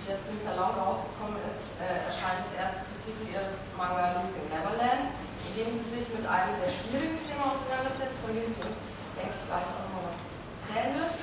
jetzt 0.07 0.29
im 0.29 0.39
Salon 0.39 0.75
rausgekommen 0.75 1.39
ist, 1.51 1.79
äh, 1.79 2.03
erscheint 2.07 2.43
das 2.47 2.53
erste 2.59 2.81
Kapitel 2.91 3.23
ihres 3.31 3.55
Manga 3.75 4.19
Losing 4.19 4.47
Neverland, 4.51 5.11
in 5.47 5.51
dem 5.57 5.69
sie 5.71 5.87
sich 5.91 6.05
mit 6.11 6.25
einem 6.27 6.53
sehr 6.59 6.71
schwierigen 6.71 7.19
Thema 7.23 7.55
auseinandersetzt, 7.55 8.19
von 8.23 8.31
dem 8.35 8.47
sie 8.47 8.61
uns, 8.63 8.79
denke 9.15 9.33
ich, 9.35 9.43
gleich 9.47 9.67
auch 9.67 9.87
noch 9.91 10.03
was 10.07 10.19
erzählen 10.59 10.93
wird. 10.99 11.13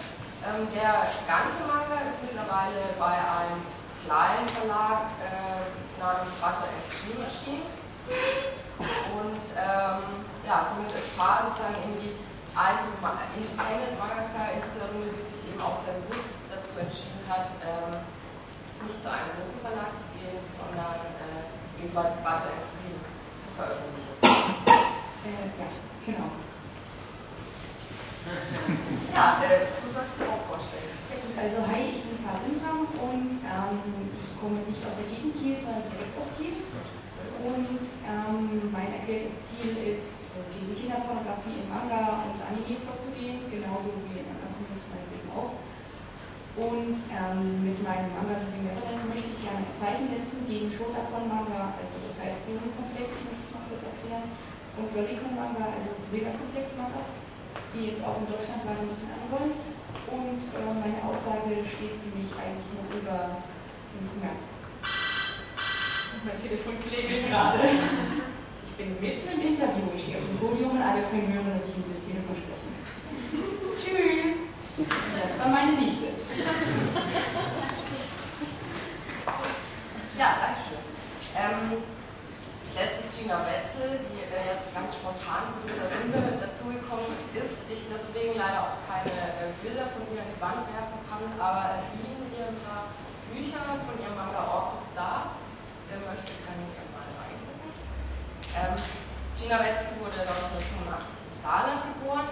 Ähm, 0.40 0.64
der 0.73 1.05
ganze 1.29 1.61
Manga 1.69 2.00
ist 2.09 2.21
mittlerweile 2.25 2.97
bei 2.97 3.12
einem 3.12 3.61
kleinen 4.09 4.49
Verlag 4.49 5.12
äh, 5.21 5.69
namens 6.00 6.33
Butter 6.40 6.69
Extreme 6.81 7.29
erschienen. 7.29 7.69
Und 9.12 9.45
ähm, 9.61 10.25
ja, 10.49 10.64
somit 10.64 10.88
Paar 11.21 11.52
sozusagen 11.52 11.76
in 11.85 12.00
die 12.00 12.17
Independent 13.37 13.95
Mangaka 14.00 14.57
in 14.57 14.61
dieser 14.64 14.88
Runde, 14.90 15.12
die 15.12 15.23
sich 15.23 15.52
eben 15.52 15.61
auch 15.62 15.79
sehr 15.85 15.95
bewusst 16.02 16.33
dazu 16.50 16.81
entschieden 16.81 17.23
hat, 17.29 17.47
ähm, 17.62 18.00
nicht 18.87 19.02
zu 19.02 19.08
einem 19.10 19.32
großen 19.37 19.60
Verlag 19.60 19.90
zu 19.96 20.06
gehen, 20.16 20.40
sondern 20.56 21.00
äh, 21.20 21.84
eben 21.84 21.92
Extreme 21.92 23.00
zu 23.40 23.49
veröffentlichen. 23.56 24.14
Äh, 24.25 25.52
ja, 25.52 25.68
genau. 26.06 26.28
Ja, 29.10 29.42
äh, 29.42 29.66
du 29.82 29.88
sollst 29.90 30.14
dir 30.20 30.28
auch 30.30 30.44
vorstellen. 30.46 30.92
Also 31.34 31.58
hi, 31.66 31.99
ich 31.99 32.04
bin 32.04 32.20
Kasimram 32.22 32.87
und 33.00 33.42
ähm, 33.42 33.80
ich 34.12 34.28
komme 34.38 34.60
nicht 34.64 34.80
aus 34.87 34.94
der 35.00 35.08
Gegend 35.08 35.34
Kiel, 35.40 35.56
sondern 35.58 35.88
direkt 35.90 36.14
aus 36.20 36.30
Kiel. 36.38 36.54
Und 37.40 37.80
ähm, 38.06 38.70
mein 38.70 38.92
erklärtes 38.92 39.34
Ziel 39.49 39.72
ist, 39.88 40.20
gegen 40.54 40.76
Kinderpornografie 40.76 41.64
im 41.64 41.68
Manga 41.68 42.22
und 42.28 42.38
Anime 42.44 42.80
vorzugehen, 42.87 43.44
genauso 43.50 43.90
wie 44.08 44.20
in 44.20 44.28
anderen 44.30 44.54
Kunst 44.68 44.87
meinetwegen 44.92 45.28
auch. 45.32 45.56
Und 46.61 47.00
ähm, 47.09 47.64
mit 47.64 47.81
meinem 47.81 48.12
anderen 48.21 48.45
Signature 48.52 49.00
möchte 49.09 49.33
ich 49.33 49.40
gerne 49.40 49.64
ein 49.64 49.76
Zeichen 49.81 50.12
setzen 50.12 50.45
gegen 50.45 50.69
Shotakon-Manga, 50.69 51.73
also 51.73 51.97
das 52.05 52.21
heißt 52.21 52.45
Komplex, 52.45 53.09
möchte 53.25 53.45
ich 53.49 53.52
noch 53.57 53.64
kurz 53.64 53.81
erklären, 53.81 54.29
und 54.76 54.93
Loricon-Manga, 54.93 55.73
also 55.73 55.88
Vega-Komplex-Mangas, 56.12 57.09
die 57.73 57.88
jetzt 57.88 58.05
auch 58.05 58.21
in 58.21 58.29
Deutschland 58.29 58.61
gerade 58.61 58.85
ein 58.85 58.93
bisschen 58.93 59.09
anrollen. 59.09 59.57
Und 60.12 60.40
äh, 60.52 60.73
meine 60.85 61.00
Aussage 61.00 61.64
steht 61.64 61.97
für 61.97 62.12
mich 62.12 62.29
eigentlich 62.37 62.71
noch 62.76 62.93
über 62.93 63.40
den 63.97 64.05
Kommerz. 64.12 64.52
Mein 66.29 66.37
Telefon 66.37 66.76
klingelt 66.85 67.25
gerade. 67.33 67.73
Ich 68.69 68.75
bin 68.76 69.00
mitten 69.00 69.33
im 69.33 69.40
Interview, 69.49 69.97
ich 69.97 70.05
stehe 70.05 70.21
auf 70.21 70.29
dem 70.29 70.37
Podium 70.37 70.76
und 70.76 70.85
alle 70.85 71.09
können 71.09 71.33
hören, 71.33 71.57
dass 71.57 71.64
ich 71.64 71.81
in 71.81 71.88
das 71.88 72.05
Telefon 72.05 72.37
spreche. 72.37 72.69
Tschüss! 73.81 74.50
Das 74.80 75.38
war 75.38 75.49
meine 75.49 75.72
Nichte. 75.76 76.08
Ja, 80.16 80.37
danke 80.40 80.60
schön. 80.68 80.84
Ähm, 81.37 81.84
letztes 82.72 83.12
Gina 83.16 83.44
Wetzel, 83.44 84.00
die 84.08 84.25
äh, 84.25 84.56
jetzt 84.56 84.72
ganz 84.72 84.96
spontan 84.96 85.52
zu 85.52 85.68
dieser 85.68 85.84
Runde 85.84 86.40
dazugekommen 86.40 87.12
ist, 87.37 87.68
ich 87.68 87.84
deswegen 87.92 88.40
leider 88.40 88.72
auch 88.72 88.76
keine 88.88 89.12
äh, 89.12 89.52
Bilder 89.60 89.84
von 89.92 90.00
ihr 90.12 90.25
an 90.25 90.32
die 90.32 90.40
Wand 90.40 90.64
werfen 90.72 91.00
kann, 91.08 91.25
aber 91.37 91.76
es 91.76 91.88
liegen 92.00 92.25
hier 92.32 92.49
ein 92.49 92.60
paar 92.64 92.88
Bücher 93.32 93.60
von 93.84 93.96
ihrem 94.00 94.16
Manga 94.16 94.44
Orcus 94.49 94.96
Star. 94.96 95.37
Wer 95.92 96.00
möchte, 96.08 96.32
kann 96.49 96.56
hier 96.56 96.88
mal 96.92 97.04
reingucken. 97.20 97.68
Ähm, 98.56 98.76
Gina 99.37 99.60
Wetzel 99.60 99.92
wurde 100.00 100.25
1985 100.25 101.20
in 101.20 101.37
Saarland 101.37 101.84
geboren, 101.96 102.28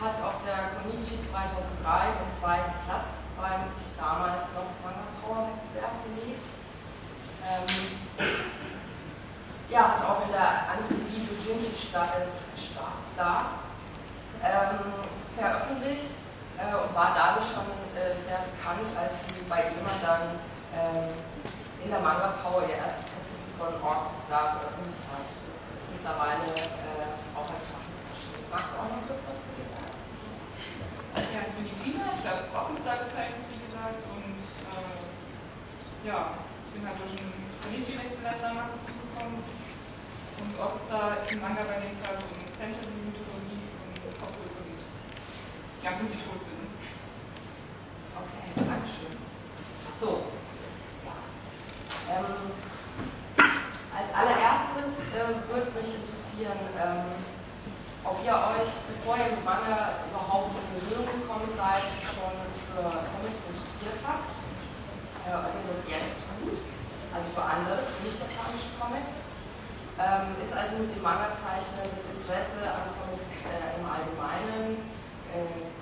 hat 0.00 0.16
auf 0.22 0.40
der 0.46 0.76
Konichi 0.78 1.18
2003 1.30 2.12
den 2.16 2.30
zweiten 2.40 2.72
Platz 2.86 3.22
beim 3.36 3.66
damals 3.98 4.50
noch 4.54 4.70
Manga 4.82 5.06
Power 5.22 5.46
Wettbewerb 5.46 5.94
belegt. 6.06 6.42
Ähm, 7.46 7.70
ja, 9.70 9.96
hat 9.96 10.04
auch 10.04 10.26
in 10.26 10.32
der 10.32 10.70
Anthologie 10.74 11.26
Virginia 11.28 11.70
Star 13.12 13.62
ähm, 14.42 14.92
veröffentlicht 15.36 16.10
äh, 16.58 16.74
und 16.74 16.94
war 16.94 17.14
dadurch 17.14 17.46
schon 17.46 17.68
äh, 17.94 18.14
sehr 18.16 18.42
bekannt, 18.50 18.88
als 18.98 19.12
sie 19.28 19.42
bei 19.48 19.70
EMA 19.70 19.94
dann 20.02 20.40
ähm, 20.74 21.12
in 21.84 21.90
der 21.90 22.00
Manga 22.00 22.34
Power 22.42 22.62
ihr 22.66 22.76
erstes 22.76 23.06
Kapitel 23.12 23.52
von 23.58 23.72
Orcus 23.86 24.18
Star 24.26 24.58
veröffentlicht 24.58 25.04
hat. 25.12 25.26
Das 25.28 25.62
ist 25.76 25.86
mittlerweile 25.92 26.50
äh, 26.58 27.06
auch 27.36 27.46
als 27.46 27.64
Sachen. 27.70 27.91
Magst 28.52 28.74
du 28.74 28.76
auch 28.76 28.92
noch 28.92 29.08
kurz 29.08 29.24
was 29.24 29.48
zu 29.48 29.56
dir 29.56 29.64
sagen? 29.64 29.96
Ja, 31.32 31.40
ich 31.48 31.54
bin 31.56 31.64
die 31.64 31.80
Gina, 31.80 32.12
ich 32.20 32.28
habe 32.28 32.52
Rockenstar 32.52 33.08
gezeichnet, 33.08 33.48
wie 33.48 33.64
gesagt, 33.64 34.04
und 34.12 34.44
äh, 34.68 36.06
ja, 36.06 36.36
ich 36.68 36.72
bin 36.76 36.86
halt 36.86 37.00
durch 37.00 37.16
einen 37.16 37.48
Konichi-Wettbewerb 37.64 38.42
damals 38.42 38.76
dazu 38.76 38.92
gekommen. 39.00 39.40
Und 40.36 40.52
Rockstar 40.60 41.16
ist 41.24 41.32
ein 41.32 41.40
Manga, 41.40 41.64
bei 41.64 41.80
dem 41.80 41.96
es 41.96 42.04
halt 42.04 42.20
um 42.28 42.44
Fantasy, 42.60 42.92
Mythologie 43.08 43.72
und 43.88 44.20
Popkultur 44.20 44.68
geht. 44.68 44.84
Ja, 45.80 45.96
und 45.96 46.12
die 46.12 46.20
tot 46.20 46.44
sind. 46.44 46.76
Okay, 48.12 48.52
danke 48.68 48.84
schön. 48.84 49.16
So, 49.96 50.28
ja. 51.08 51.16
Ähm, 52.04 52.52
als 53.96 54.12
allererstes 54.12 55.08
äh, 55.16 55.48
würde 55.48 55.72
mich 55.72 55.88
interessieren, 55.96 56.60
ähm, 56.76 57.41
ob 58.04 58.18
ihr 58.24 58.34
euch, 58.34 58.72
bevor 58.90 59.14
ihr 59.18 59.30
mit 59.30 59.44
Manga 59.46 60.02
überhaupt 60.10 60.58
in 60.58 60.82
Berührung 60.82 61.06
gekommen 61.22 61.50
seid, 61.54 61.86
schon 62.02 62.34
für 62.74 62.82
Comics 62.82 63.42
interessiert 63.46 63.98
habt. 64.02 64.30
Äh, 65.22 65.38
ob 65.38 65.54
ihr 65.54 65.66
das 65.70 65.86
jetzt 65.86 66.18
tut, 66.42 66.58
also 67.14 67.26
für 67.30 67.44
andere, 67.46 67.78
nicht 68.02 68.18
japanische 68.18 68.74
Comics. 68.78 69.14
Ähm, 70.00 70.34
ist 70.42 70.50
also 70.50 70.82
mit 70.82 70.90
dem 70.90 71.04
Manga-Zeichnen 71.04 71.84
das 71.84 72.04
Interesse 72.10 72.64
an 72.64 72.90
Comics 72.96 73.44
äh, 73.44 73.78
im 73.78 73.84
Allgemeinen 73.86 74.82
äh, 75.30 75.72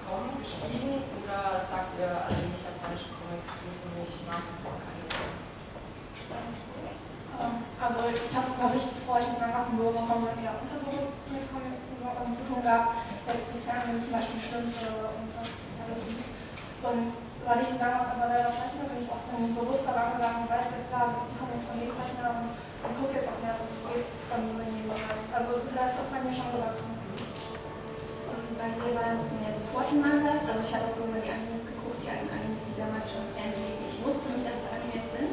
gestiegen 0.43 1.07
oder 1.23 1.63
sagt 1.63 1.95
ihr, 1.95 2.11
also 2.11 2.43
nicht 2.51 2.67
japanische 2.67 3.15
Comics 3.15 3.47
für 3.47 3.91
mich 3.95 4.11
nach 4.27 4.43
wie 4.43 4.59
vor 4.67 4.75
keine 4.83 5.07
also 7.41 8.01
ich 8.13 8.33
habe, 8.37 8.53
was 8.61 8.77
ich, 8.77 8.93
ich 8.93 9.29
mit 9.33 9.41
meinem 9.41 9.57
Massenbürger 9.57 10.05
komme, 10.05 10.29
eher 10.37 10.53
unterbewusst 10.61 11.17
mit 11.33 11.49
Comics 11.49 11.81
zu, 11.89 12.05
ähm, 12.05 12.37
zu 12.37 12.45
tun 12.45 12.61
gehabt. 12.61 13.01
Letztes 13.25 13.65
Jahr 13.65 13.81
zum 13.89 13.97
Beispiel 13.97 14.41
Schlümpfe 14.45 14.93
und 15.09 15.29
was 15.41 15.49
alles. 15.81 16.05
Und 16.85 17.17
weil 17.49 17.61
ich 17.65 17.73
damals 17.81 18.13
aber 18.13 18.29
selber 18.29 18.53
zeichne, 18.53 18.85
bin 18.85 19.01
ich 19.01 19.09
auch 19.09 19.25
dann 19.33 19.57
bewusster 19.57 19.93
rangegangen 19.97 20.45
und 20.45 20.53
weiß 20.53 20.69
jetzt 20.69 20.93
da, 20.93 21.17
dass 21.17 21.25
die 21.33 21.37
Comics 21.41 21.65
von 21.65 21.77
mir 21.81 21.91
zeichne 21.97 22.25
und, 22.29 22.49
und 22.53 22.93
gucke 23.01 23.17
jetzt 23.17 23.29
auch 23.33 23.41
mehr, 23.41 23.57
was 23.57 23.69
es 23.73 23.81
geht 23.89 24.09
von 24.29 24.41
mir 24.45 24.61
in 24.61 24.77
dem 24.77 24.87
Bereich. 24.93 25.25
Also 25.33 25.51
da 25.73 25.81
ist 25.89 25.97
das 25.97 26.09
bei 26.13 26.21
mir 26.21 26.35
schon 26.37 26.53
gewachsen. 26.53 26.93
Und 26.93 28.53
bei 28.61 28.69
mir 28.69 28.93
war 28.93 29.17
es 29.17 29.25
mehr 29.41 29.53
so 29.57 29.63
Forschenmangas, 29.73 30.45
also 30.45 30.61
ich 30.61 30.73
habe 30.77 30.93
auch 30.93 30.97
irgendwann 31.01 31.25
die 31.25 31.33
Animes 31.33 31.65
geguckt, 31.65 32.05
die 32.05 32.13
alten 32.13 32.29
Animes, 32.29 32.61
die 32.69 32.77
damals 32.77 33.09
schon 33.09 33.25
Fernsehen 33.33 33.81
Ich 33.89 33.97
wusste 34.05 34.29
nicht, 34.29 34.45
dass 34.45 34.61
es 34.61 34.69
Animes 34.69 35.05
sind. 35.17 35.33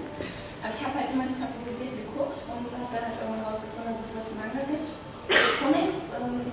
Aber 0.67 0.75
ich 0.75 0.83
habe 0.83 0.99
halt 0.99 1.15
immer 1.15 1.23
nicht 1.23 1.39
favorisiert 1.39 1.95
geguckt 1.95 2.43
und 2.43 2.67
habe 2.67 2.91
dann 2.91 3.07
halt 3.07 3.15
irgendwann 3.23 3.47
rausgefunden, 3.47 3.87
dass 3.87 4.03
es 4.03 4.19
was 4.19 4.35
Manga 4.35 4.67
gibt. 4.67 4.91
Comics, 5.63 5.95
ähm, 6.11 6.43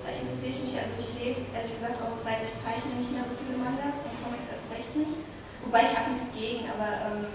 da 0.00 0.08
interessiere 0.16 0.52
ich 0.56 0.60
mich, 0.64 0.74
also 0.80 0.96
ich 0.96 1.12
lese 1.20 1.44
ehrlich 1.52 1.76
gesagt 1.76 2.00
auch 2.00 2.16
seit 2.24 2.40
ich 2.40 2.56
zeichne 2.56 2.96
nicht 2.96 3.12
mehr 3.12 3.20
so 3.28 3.36
viele 3.36 3.60
Mangas 3.60 4.00
und 4.00 4.16
Comics 4.24 4.48
erst 4.48 4.64
recht 4.72 4.88
nicht. 4.96 5.12
Wobei 5.60 5.84
ich 5.84 5.92
habe 5.92 6.16
nichts 6.16 6.32
gegen, 6.32 6.72
aber 6.72 6.88
ähm, 7.04 7.28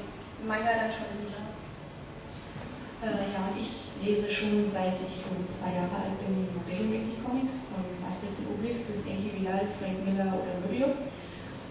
Manga 0.49 0.73
dann 0.73 0.89
schon 0.89 1.13
lieber. 1.13 1.45
Äh, 3.05 3.29
ja, 3.29 3.45
ich 3.53 3.85
lese 4.01 4.25
schon 4.25 4.65
seit 4.65 4.97
ich 5.05 5.21
um 5.29 5.45
zwei 5.45 5.77
Jahre 5.77 6.09
alt 6.09 6.17
bin 6.25 6.49
regelmäßig 6.65 7.21
Comics, 7.21 7.53
von 7.69 7.85
Asterix 8.01 8.41
und 8.41 8.57
Obelix 8.57 8.81
bis 8.89 9.05
Enki 9.05 9.29
Vidal, 9.29 9.69
Frank 9.77 10.01
Miller 10.01 10.33
oder 10.33 10.57
Möbius. 10.65 10.97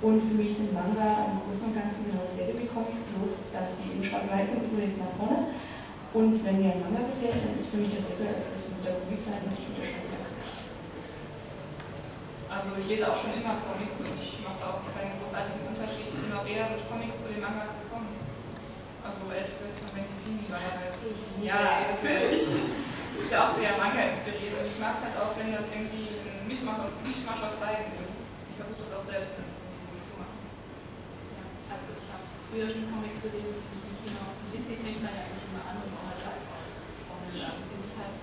Und 0.05 0.21
für 0.21 0.37
mich 0.37 0.53
sind 0.53 0.69
Manga 0.77 1.33
im 1.33 1.41
Großen 1.49 1.65
und 1.65 1.73
Ganzen 1.73 2.05
genau 2.05 2.29
dasselbe 2.29 2.61
wie 2.61 2.69
Comics, 2.69 3.01
bloß 3.17 3.49
dass 3.57 3.73
sie 3.81 3.89
in 3.89 4.05
schwarz-weiß 4.05 4.53
sind 4.53 4.69
und 4.69 4.77
mit 4.77 5.01
nach 5.01 5.17
vorne. 5.17 5.57
Und 6.13 6.45
wenn 6.45 6.61
mir 6.61 6.77
ein 6.77 6.85
Manga 6.85 7.09
gefällt, 7.09 7.41
dann 7.41 7.57
ist 7.57 7.73
für 7.73 7.81
mich 7.81 7.97
dasselbe, 7.97 8.29
als 8.29 8.45
dass 8.45 8.69
es 8.69 8.69
mit 8.69 8.85
der 8.85 9.01
Comic 9.01 9.25
sein 9.25 9.41
und 9.49 9.57
ich 9.57 9.65
unterscheide 9.65 10.13
das 10.13 10.29
nicht. 10.29 10.61
Also 12.53 12.69
ich 12.77 12.87
lese 12.93 13.09
auch 13.09 13.17
schon 13.17 13.33
immer 13.33 13.57
Comics 13.65 13.97
und 13.97 14.13
ich 14.21 14.45
mache 14.45 14.61
da 14.61 14.77
auch 14.77 14.85
keinen 14.93 15.17
großartigen 15.25 15.73
Unterschied. 15.73 16.13
Ich 16.13 16.21
bin 16.21 16.37
auch 16.37 16.45
eher 16.45 16.69
durch 16.69 16.85
Comics 16.85 17.17
zu 17.25 17.33
den 17.33 17.41
Mangas 17.41 17.73
gekommen. 17.73 18.13
Also 19.09 19.25
elf 19.33 19.57
bis 19.57 19.73
von 19.73 19.89
Bentifini 19.89 20.45
war 20.53 20.61
halt. 20.61 21.01
Ja, 21.41 21.97
natürlich. 21.97 22.45
Ist 23.25 23.33
ja 23.33 23.49
auch 23.49 23.57
sehr 23.57 23.73
Manga 23.81 24.05
inspiriert 24.05 24.53
und 24.53 24.69
ich 24.69 24.77
mag 24.77 25.01
es 25.01 25.09
halt 25.09 25.17
auch, 25.17 25.33
wenn 25.41 25.49
das 25.57 25.65
irgendwie 25.73 26.13
ein 26.29 26.45
Mischmasch, 26.45 26.93
Mischmasch 27.01 27.41
aus 27.41 27.57
beiden 27.57 27.89
ist. 27.97 28.13
Ich 28.53 28.57
versuche 28.61 28.85
das 28.85 28.93
auch 29.01 29.07
selbst 29.09 29.33
ein 29.33 29.49
bisschen 29.49 29.65
also 31.75 31.91
ich 31.99 32.07
habe 32.07 32.23
früher 32.55 32.71
schon 32.71 32.87
Comics 32.87 33.19
gelesen, 33.19 33.67
die 33.67 34.07
hinaus. 34.07 34.39
Disney 34.55 34.79
fängt 34.79 35.03
man 35.03 35.11
ja 35.11 35.27
eigentlich 35.27 35.43
immer 35.51 35.67
an 35.67 35.83
und 35.83 35.91
halt. 35.91 36.23
Und 36.23 37.35
dann 37.35 37.59
bin 37.67 37.83
ich 37.83 37.95
halt 37.99 38.15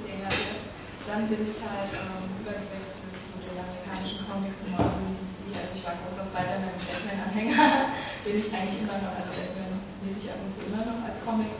länger 0.00 0.32
wird. 0.32 0.64
Dann 1.04 1.22
bin 1.28 1.40
ich 1.44 1.60
halt 1.60 1.92
ähm, 1.92 2.40
übergewechselt 2.40 3.20
zu 3.20 3.36
den 3.44 3.60
amerikanischen 3.60 4.24
Comics 4.24 4.56
und 4.64 4.72
Marvel 4.72 5.04
DC. 5.12 5.60
Also 5.60 5.76
ich 5.76 5.84
war 5.84 5.92
großer 6.00 6.24
Spider-Man 6.24 6.72
und 6.72 6.84
Batman-Anhänger. 6.88 7.68
bin 8.24 8.36
ich 8.40 8.48
eigentlich 8.48 8.80
immer 8.80 8.96
noch, 9.04 9.12
also 9.12 9.28
Batman 9.28 9.76
lese 10.00 10.24
ich 10.24 10.28
ab 10.32 10.40
und 10.40 10.50
zu 10.56 10.60
immer 10.64 10.84
noch 10.88 11.04
als 11.04 11.20
Comic. 11.20 11.52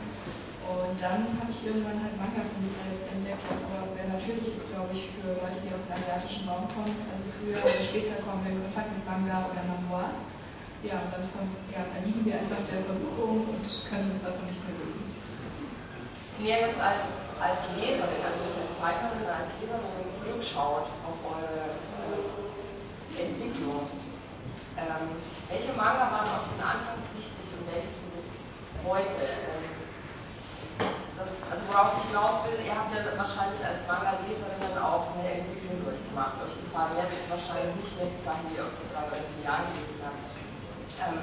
Und 0.65 0.97
dann 0.97 1.37
habe 1.37 1.53
ich 1.53 1.61
irgendwann 1.61 2.01
halt 2.01 2.17
Manga 2.17 2.41
für 2.49 2.61
mich 2.65 2.73
alles 2.81 3.05
entdeckt, 3.13 3.45
aber 3.45 3.93
wäre 3.93 4.09
natürlich, 4.09 4.57
glaube 4.73 4.89
ich, 4.89 5.13
für 5.21 5.37
Leute, 5.37 5.61
die 5.61 5.69
aus 5.69 5.85
dem 5.85 6.01
asiatischen 6.01 6.49
Raum 6.49 6.65
kommen, 6.65 6.97
also 7.13 7.25
früher 7.37 7.61
oder 7.61 7.85
später 7.85 8.17
kommen 8.25 8.41
in 8.49 8.57
Kontakt 8.65 8.89
mit 8.89 9.05
Manga 9.05 9.53
oder 9.53 9.61
Manhwa 9.69 10.09
ja, 10.85 11.01
dann 11.09 11.25
ja, 11.73 11.81
erliegen 11.97 12.21
wir 12.25 12.37
einfach 12.37 12.61
der 12.69 12.85
Versuchung 12.85 13.49
und 13.49 13.65
können 13.89 14.11
uns 14.13 14.21
davon 14.21 14.45
nicht 14.45 14.61
mehr 14.61 14.77
lösen. 14.77 15.05
Wenn 16.37 16.45
ihr 16.45 16.59
jetzt 16.69 16.81
als, 16.81 17.17
als 17.41 17.65
Leserin, 17.73 18.21
also 18.21 18.37
nicht 18.45 18.59
als 18.61 18.73
Zeichnerin, 18.77 19.25
als 19.25 19.49
Leserin 19.57 20.09
zurückschaut 20.13 20.87
auf 21.05 21.17
eure 21.25 21.73
äh, 21.73 23.17
Entwicklung, 23.17 23.89
ähm, 24.77 25.15
welche 25.49 25.73
Manga 25.73 26.05
waren 26.11 26.27
euch 26.27 26.47
denn 26.53 26.61
anfangs 26.61 27.07
wichtig 27.15 27.47
und 27.55 27.63
welche 27.71 27.89
sind 27.89 28.13
es 28.19 28.29
heute? 28.85 29.23
Ähm, 29.25 29.65
das, 31.15 31.31
also 31.47 31.63
worauf 31.71 31.95
ich 31.95 32.11
hinaus 32.11 32.43
will, 32.43 32.59
ihr 32.59 32.75
habt 32.75 32.91
ja 32.91 33.07
wahrscheinlich 33.15 33.63
als 33.63 33.79
Manga-Leserinnen 33.87 34.75
auch 34.75 35.15
eine 35.15 35.47
Entwicklung 35.47 35.79
durchgemacht. 35.87 36.35
Euch 36.43 36.59
gefallen 36.59 36.99
jetzt 36.99 37.31
wahrscheinlich 37.31 37.71
nicht 37.79 37.95
mehr 37.95 38.11
die 38.11 38.19
Sachen, 38.19 38.43
die 38.51 38.59
ihr 38.59 38.67
vor 38.67 38.83
drei 38.91 39.07
oder 39.07 39.23
vier 39.23 39.43
Jahren 39.47 39.63
gelesen 39.71 40.03
habt. 40.03 40.35
Ähm, 41.01 41.21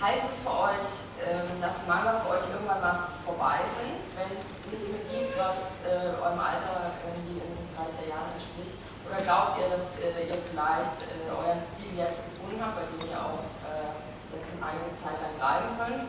heißt 0.00 0.24
es 0.30 0.36
für 0.40 0.54
euch, 0.54 0.88
ähm, 1.20 1.60
dass 1.60 1.76
Manga 1.86 2.20
für 2.24 2.38
euch 2.38 2.44
irgendwann 2.52 2.80
mal 2.80 2.98
vorbei 3.24 3.60
sind, 3.76 4.00
wenn 4.16 4.30
es 4.38 4.56
nichts 4.70 4.86
mehr 4.88 5.04
gibt, 5.10 5.36
was 5.36 5.60
äh, 5.84 6.16
eurem 6.16 6.40
Alter 6.40 6.94
irgendwie 7.04 7.42
in 7.42 7.52
drei, 7.76 7.88
vier 7.98 8.14
Jahren 8.14 8.32
entspricht? 8.32 8.76
Oder 9.04 9.20
glaubt 9.26 9.58
ihr, 9.58 9.68
dass 9.68 9.98
äh, 9.98 10.30
ihr 10.30 10.40
vielleicht 10.48 10.96
äh, 11.10 11.28
euren 11.28 11.60
Stil 11.60 11.92
jetzt 11.98 12.22
gefunden 12.30 12.62
habt, 12.62 12.78
bei 12.78 12.86
dem 12.88 13.10
ihr 13.10 13.18
auch 13.18 13.42
äh, 13.68 13.92
jetzt 14.32 14.54
einige 14.56 14.92
Zeit 14.96 15.18
lang 15.20 15.34
bleiben 15.36 15.68
können? 15.76 16.04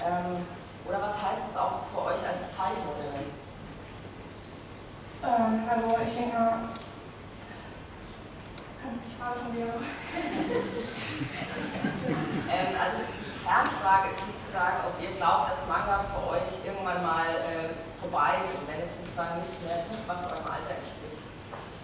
Ähm, 0.00 0.46
oder 0.86 1.02
was 1.02 1.16
heißt 1.20 1.50
es 1.50 1.56
auch 1.58 1.84
für 1.92 2.08
euch 2.08 2.22
als 2.24 2.54
Zeichnerin? 2.56 3.28
Also 5.22 6.00
ich 6.00 6.16
denke 6.16 6.36
kannst 8.80 9.04
du 9.04 9.08
die 9.08 9.16
Frage 9.20 9.36
von 9.44 9.52
mir 9.52 9.68
ähm, 12.48 12.72
Also 12.80 12.96
die 13.04 13.36
Kernfrage 13.44 14.10
ist 14.10 14.20
sozusagen, 14.20 14.78
ob 14.88 14.94
ihr 15.00 15.12
glaubt, 15.16 15.52
dass 15.52 15.68
Manga 15.68 16.04
für 16.08 16.22
euch 16.34 16.50
irgendwann 16.64 17.04
mal 17.04 17.28
äh, 17.28 17.76
vorbei 18.00 18.40
sind, 18.40 18.64
wenn 18.64 18.80
es 18.80 18.96
sozusagen 18.96 19.44
nichts 19.44 19.60
mehr 19.62 19.84
tut, 19.86 20.00
was 20.08 20.24
eurem 20.26 20.48
Alter 20.48 20.74
entspricht. 20.80 21.20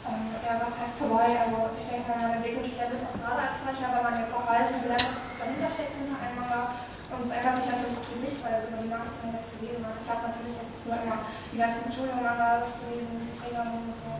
Ähm, 0.06 0.32
ja, 0.40 0.62
was 0.62 0.74
heißt 0.78 0.96
vorbei? 0.96 1.34
Also 1.36 1.74
ich 1.76 1.86
denke, 1.90 2.08
man 2.14 2.38
entwickelt 2.38 2.64
sich 2.70 2.78
ja 2.78 2.88
mit 2.88 3.02
auch 3.02 3.18
gerade 3.18 3.50
als 3.50 3.58
Zeichner, 3.60 3.92
weil 3.92 4.06
man 4.06 4.22
jetzt 4.22 4.32
auch 4.32 4.46
weiß, 4.46 4.68
wie 4.80 4.90
lange 4.90 5.10
es 5.12 5.36
dahinter 5.36 5.68
steckt 5.74 5.94
hinter 5.98 6.16
einem 6.16 6.38
Manga. 6.40 6.78
Und 7.06 7.22
es 7.22 7.30
ändert 7.30 7.62
sich 7.62 7.70
natürlich 7.70 7.98
auch 7.98 8.10
die 8.10 8.22
Sichtweise 8.22 8.66
über 8.66 8.82
die 8.82 8.90
Maße, 8.90 9.14
die 9.14 9.26
man 9.30 9.38
jetzt 9.38 9.52
gelesen 9.54 9.82
hat. 9.86 9.94
Ich 10.02 10.10
habe 10.10 10.26
natürlich 10.26 10.58
jetzt 10.58 10.74
früher 10.82 10.98
immer 11.06 11.18
die 11.54 11.58
ganzen 11.58 11.86
Entschuldigungen-Mangas 11.86 12.66
gelesen, 12.82 13.14
die 13.22 13.34
Zehner 13.38 13.62
und 13.70 13.94
so. 13.94 14.10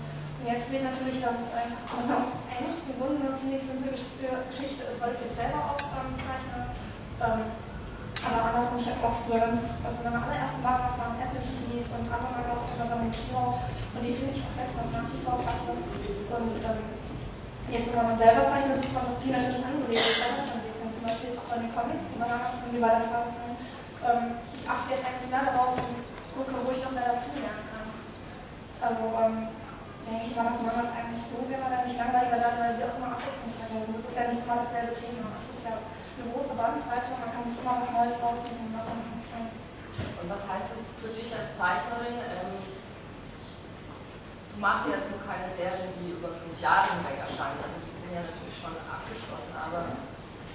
Jetzt 0.45 0.69
sehe 0.69 0.79
ich 0.79 0.87
natürlich, 0.87 1.19
dass 1.25 1.39
es 1.41 1.51
eigentlich 1.55 2.77
im 2.87 2.97
Grunde 3.01 3.21
eine 3.25 3.39
ziemlich 3.41 3.63
simple 3.65 3.93
Geschichte 3.93 4.83
ist, 4.85 4.99
weil 5.01 5.17
ich 5.17 5.23
jetzt 5.25 5.39
selber 5.39 5.61
auch 5.73 5.81
ähm, 5.97 6.13
zeichne. 6.21 6.77
Ähm, 7.23 7.41
aber 8.21 8.39
anders 8.49 8.69
habe 8.73 8.81
ich 8.81 8.89
auch 8.91 9.17
früher 9.25 9.45
also 9.45 9.99
meine 10.03 10.19
allerersten 10.19 10.61
Mangas 10.65 10.97
waren 10.97 11.21
Apple 11.21 11.41
Seed 11.41 11.85
und 11.89 12.05
andere 12.09 12.33
Mangas 12.33 12.65
von 12.65 12.77
der 12.81 12.89
Sammlung 12.89 13.13
Kiro 13.13 13.61
und 13.61 14.01
die 14.01 14.17
finde 14.17 14.33
ich 14.37 14.43
auch 14.45 14.57
jetzt 14.57 14.77
noch 14.77 14.89
nach 14.93 15.09
wie 15.13 15.23
vor 15.25 15.37
klasse. 15.41 15.73
Und 15.73 16.57
ähm, 16.61 16.81
jetzt, 17.71 17.89
wenn 17.93 18.09
man 18.09 18.19
selber 18.19 18.51
zeichnet, 18.51 18.81
sieht 18.83 18.93
man 18.93 19.17
Fantasie 19.17 19.33
natürlich 19.33 19.65
andere 19.65 19.89
Wege 19.89 20.13
weiterentwickeln. 20.21 20.91
Zum 20.93 21.05
Beispiel 21.07 21.29
jetzt 21.33 21.41
auch 21.41 21.51
bei 21.51 21.59
den 21.59 21.73
Comics, 21.73 22.07
die 22.13 22.19
man 22.21 22.29
dann 22.29 22.61
von 22.61 22.69
mir 22.71 22.83
weitertragen 22.83 23.33
kann. 23.37 23.53
Ähm, 24.05 24.25
ich 24.53 24.65
achte 24.69 24.89
jetzt 24.93 25.05
eigentlich 25.07 25.31
mehr 25.33 25.45
darauf 25.49 25.75
und 25.81 26.03
gucke, 26.35 26.53
wo 26.63 26.71
ich 26.71 26.83
noch 26.85 26.95
mehr 26.95 27.17
dazu 27.17 27.35
lernen 27.35 27.67
kann. 27.73 27.89
Also, 28.85 29.03
ähm, 29.17 29.37
denke 30.07 30.31
ich 30.31 30.37
mal, 30.39 30.47
dass 30.47 30.63
Mangas 30.63 30.95
eigentlich 30.95 31.25
so 31.27 31.43
generell 31.51 31.83
nicht 31.83 31.99
langweiliger 31.99 32.39
werden, 32.39 32.63
weil 32.63 32.75
sie 32.79 32.87
auch 32.87 32.97
immer 32.97 33.19
abwechslungsreicher 33.19 33.83
sind. 33.83 33.95
Das 33.99 34.07
ist 34.07 34.17
ja 34.17 34.25
nicht 34.31 34.43
immer 34.47 34.59
dasselbe 34.63 34.95
Thema. 34.95 35.27
Es 35.43 35.47
ist 35.51 35.65
ja 35.67 35.75
eine 35.83 36.27
große 36.31 36.55
Bandbreite, 36.55 37.11
man 37.19 37.33
kann 37.35 37.45
sich 37.51 37.59
immer 37.59 37.75
was 37.83 37.91
Neues 37.91 38.17
raussuchen, 38.23 38.71
was 38.71 38.87
man 38.87 39.03
machen 39.03 39.23
kann. 39.27 39.47
Und 40.23 40.27
was 40.31 40.43
heißt 40.47 40.71
es 40.79 40.95
für 41.03 41.11
dich 41.11 41.29
als 41.35 41.59
Zeichnerin? 41.59 42.23
Ähm, 42.23 42.55
du 44.55 44.57
machst 44.63 44.87
ja 44.87 44.95
jetzt 44.95 45.11
nur 45.11 45.23
keine 45.27 45.51
Serien, 45.51 45.91
die 45.99 46.15
über 46.15 46.31
fünf 46.39 46.55
Jahre 46.63 46.87
hinweg 46.95 47.19
erscheinen. 47.27 47.59
Also 47.67 47.77
die 47.83 47.91
sind 47.91 48.15
ja 48.15 48.23
natürlich 48.23 48.57
schon 48.63 48.79
abgeschlossen, 48.87 49.53
aber 49.59 49.91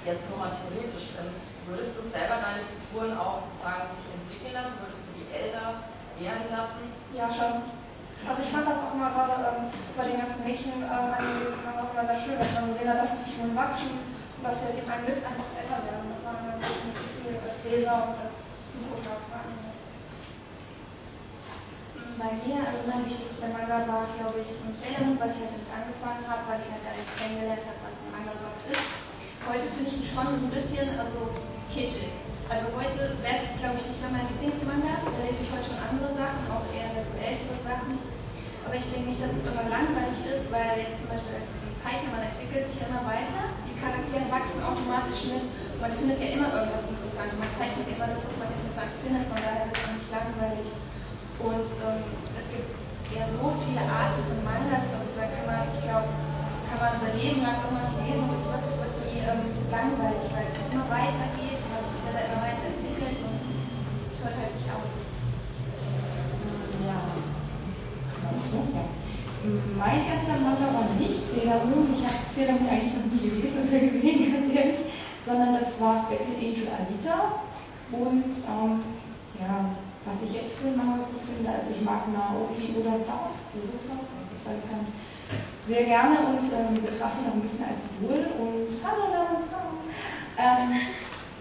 jetzt 0.08 0.32
nur 0.32 0.40
mal 0.40 0.56
theoretisch. 0.56 1.12
Ähm, 1.20 1.36
würdest 1.68 2.00
du 2.00 2.02
selber 2.08 2.40
deine 2.40 2.64
Figuren 2.64 3.20
auch 3.20 3.44
sozusagen 3.52 3.92
sich 4.00 4.08
entwickeln 4.16 4.56
lassen? 4.56 4.80
Würdest 4.80 5.04
du 5.06 5.12
die 5.20 5.28
älter 5.30 5.84
werden 6.18 6.48
lassen? 6.56 6.88
Ja, 7.12 7.28
schon. 7.28 7.81
Also 8.22 8.42
ich 8.46 8.54
fand 8.54 8.70
das 8.70 8.78
auch 8.86 8.94
immer 8.94 9.10
gerade 9.10 9.34
ähm, 9.50 9.74
bei 9.98 10.06
den 10.06 10.22
ganzen 10.22 10.46
Mädchen 10.46 10.86
ähm, 10.86 11.10
Animes 11.10 11.58
immer 11.58 11.82
immer 11.90 12.06
sehr 12.06 12.22
schön, 12.22 12.38
dass 12.38 12.54
man 12.54 12.70
gesehen 12.70 12.90
hat, 12.90 13.02
dass 13.02 13.18
die 13.18 13.34
Figuren 13.34 13.58
wachsen 13.58 13.98
und 13.98 14.42
dass 14.46 14.62
sie 14.62 14.66
halt 14.70 14.78
eben 14.78 14.94
mit 15.10 15.20
einfach 15.26 15.50
älter 15.58 15.80
werden. 15.82 16.06
Das 16.06 16.22
war 16.22 16.38
ein 16.38 16.62
gutes 16.62 17.02
Gefühl 17.02 17.36
als 17.42 17.58
Leser 17.66 17.96
und 18.06 18.16
als 18.22 18.36
Zugucker 18.70 19.18
von 19.26 19.42
Animes. 19.42 19.78
Bei 22.22 22.32
mir, 22.46 22.62
also 22.62 22.82
mein 22.86 23.10
wichtigster 23.10 23.50
Manga 23.50 23.82
war, 23.90 24.06
glaube 24.14 24.46
ich, 24.46 24.50
Sailor 24.78 25.02
Moon, 25.02 25.18
weil 25.18 25.34
ich 25.34 25.42
halt 25.42 25.58
damit 25.58 25.74
angefangen 25.74 26.22
habe, 26.30 26.46
weil 26.46 26.62
ich 26.62 26.70
halt 26.70 26.86
alles 26.86 27.10
kennengelernt 27.18 27.66
habe, 27.66 27.82
was 27.82 27.98
ein 27.98 28.14
Manga 28.14 28.38
überhaupt 28.38 28.66
ist. 28.70 28.86
Heute 29.42 29.66
finde 29.74 29.90
ich 29.90 29.98
ihn 29.98 30.06
schon 30.06 30.30
so 30.30 30.46
ein 30.46 30.54
bisschen 30.54 30.88
also 30.94 31.34
kitschig. 31.74 32.14
Also 32.52 32.68
heute 32.76 33.16
es, 33.24 33.48
glaube 33.64 33.80
ich, 33.80 33.88
nicht 33.88 34.02
mehr 34.04 34.12
mein 34.12 34.28
Lieblingsmanga. 34.28 35.00
Da 35.08 35.20
lese 35.24 35.40
ich 35.40 35.48
heute 35.56 35.72
schon 35.72 35.80
andere 35.80 36.12
Sachen, 36.20 36.44
auch 36.52 36.68
eher 36.76 36.92
so 37.00 37.16
ältere 37.16 37.56
Sachen. 37.64 37.96
Aber 38.68 38.76
ich 38.76 38.84
denke 38.92 39.08
nicht, 39.08 39.24
dass 39.24 39.40
es 39.40 39.48
immer 39.48 39.72
langweilig 39.72 40.20
ist, 40.28 40.52
weil 40.52 40.84
jetzt 40.84 41.00
zum 41.00 41.16
Beispiel 41.16 41.40
als 41.40 41.48
Zeichner, 41.80 42.12
man 42.12 42.28
entwickelt 42.28 42.68
sich 42.68 42.84
immer 42.84 43.08
weiter. 43.08 43.56
Die 43.64 43.80
Charaktere 43.80 44.28
wachsen 44.28 44.60
automatisch 44.68 45.32
mit. 45.32 45.48
Man 45.80 45.96
findet 45.96 46.20
ja 46.20 46.28
immer 46.36 46.52
irgendwas 46.52 46.92
interessant. 46.92 47.32
Man 47.40 47.52
zeichnet 47.56 47.88
immer 47.88 48.12
das, 48.12 48.20
was 48.20 48.36
man 48.36 48.52
interessant 48.52 48.92
findet. 49.00 49.32
Von 49.32 49.40
daher 49.40 49.72
wird 49.72 49.80
auch 49.88 49.96
nicht 49.96 50.12
langweilig. 50.12 50.68
Und 51.40 51.68
ähm, 51.72 52.04
es 52.36 52.48
gibt 52.52 52.72
ja 53.16 53.32
so 53.32 53.48
viele 53.64 53.84
Arten 53.88 54.28
von 54.28 54.40
Mangas. 54.44 54.92
Also 54.92 55.08
da 55.16 55.24
kann 55.24 55.48
man, 55.48 55.72
ich 55.72 55.88
glaube, 55.88 56.12
kann 56.68 56.80
man 56.84 57.00
sein 57.00 57.16
Leben 57.16 57.40
lang 57.48 57.64
irgendwas 57.64 57.96
lesen 57.96 58.28
es 58.28 58.44
wird 58.44 58.92
ähm, 59.22 59.56
langweilig, 59.72 60.28
weil 60.34 60.48
es 60.52 60.60
immer 60.74 60.88
weitergeht, 60.90 61.51
selber 62.12 62.28
immer 62.28 62.44
weiterentwickelt 62.44 63.24
und 63.24 63.40
es 64.12 64.20
hört 64.20 64.36
halt 64.36 64.54
nicht 64.56 64.68
auf. 64.68 64.84
Ja. 66.84 67.00
Mein 69.80 70.06
erster 70.06 70.38
Manga 70.44 70.68
war 70.76 70.92
nicht 71.00 71.24
Sailor 71.32 71.66
Moon. 71.66 71.96
Ich 71.96 72.04
habe 72.04 72.20
Sailor 72.36 72.60
Moon 72.60 72.70
eigentlich 72.70 72.96
noch 73.00 73.08
nie 73.08 73.24
gelesen 73.32 73.64
oder 73.64 73.80
gesehen, 73.80 74.20
ganz 74.36 74.48
ehrlich, 74.54 74.84
sondern 75.26 75.56
das 75.56 75.80
war 75.80 76.12
Battle 76.12 76.36
Angel 76.36 76.68
Alita. 76.68 77.48
Und 77.92 78.32
ähm, 78.48 78.72
ja, 79.40 79.72
was 80.06 80.22
ich 80.24 80.34
jetzt 80.36 80.56
für 80.60 80.68
einen 80.68 80.78
Manga 80.78 81.08
gut 81.08 81.24
finde, 81.26 81.50
also 81.50 81.72
ich 81.72 81.82
mag 81.82 82.08
Naoki 82.12 82.76
Urasawa, 82.76 83.32
ich 83.56 84.44
weiß 84.48 84.64
gar 84.68 84.80
nicht, 84.84 84.96
sehr 85.68 85.86
gerne 85.86 86.20
und 86.28 86.52
ähm, 86.52 86.76
betrachte 86.76 87.24
ihn 87.24 87.30
auch 87.30 87.36
ein 87.36 87.42
bisschen 87.42 87.64
als 87.64 87.80
Idol 88.00 88.26
und 88.40 88.84
hallo 88.84 89.12
ähm, 90.42 90.82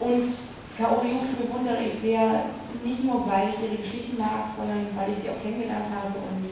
und 0.00 0.35
Yuki 0.81 1.37
bewundere 1.37 1.83
ich 1.85 2.01
sehr, 2.01 2.49
nicht 2.85 3.05
nur 3.05 3.27
weil 3.29 3.53
ich 3.53 3.59
ihre 3.61 3.77
Geschichten 3.83 4.16
mag, 4.16 4.49
sondern 4.57 4.88
weil 4.97 5.12
ich 5.12 5.21
sie 5.21 5.31
auch 5.31 5.40
kennengelernt 5.43 5.93
habe 5.93 6.16
und 6.16 6.49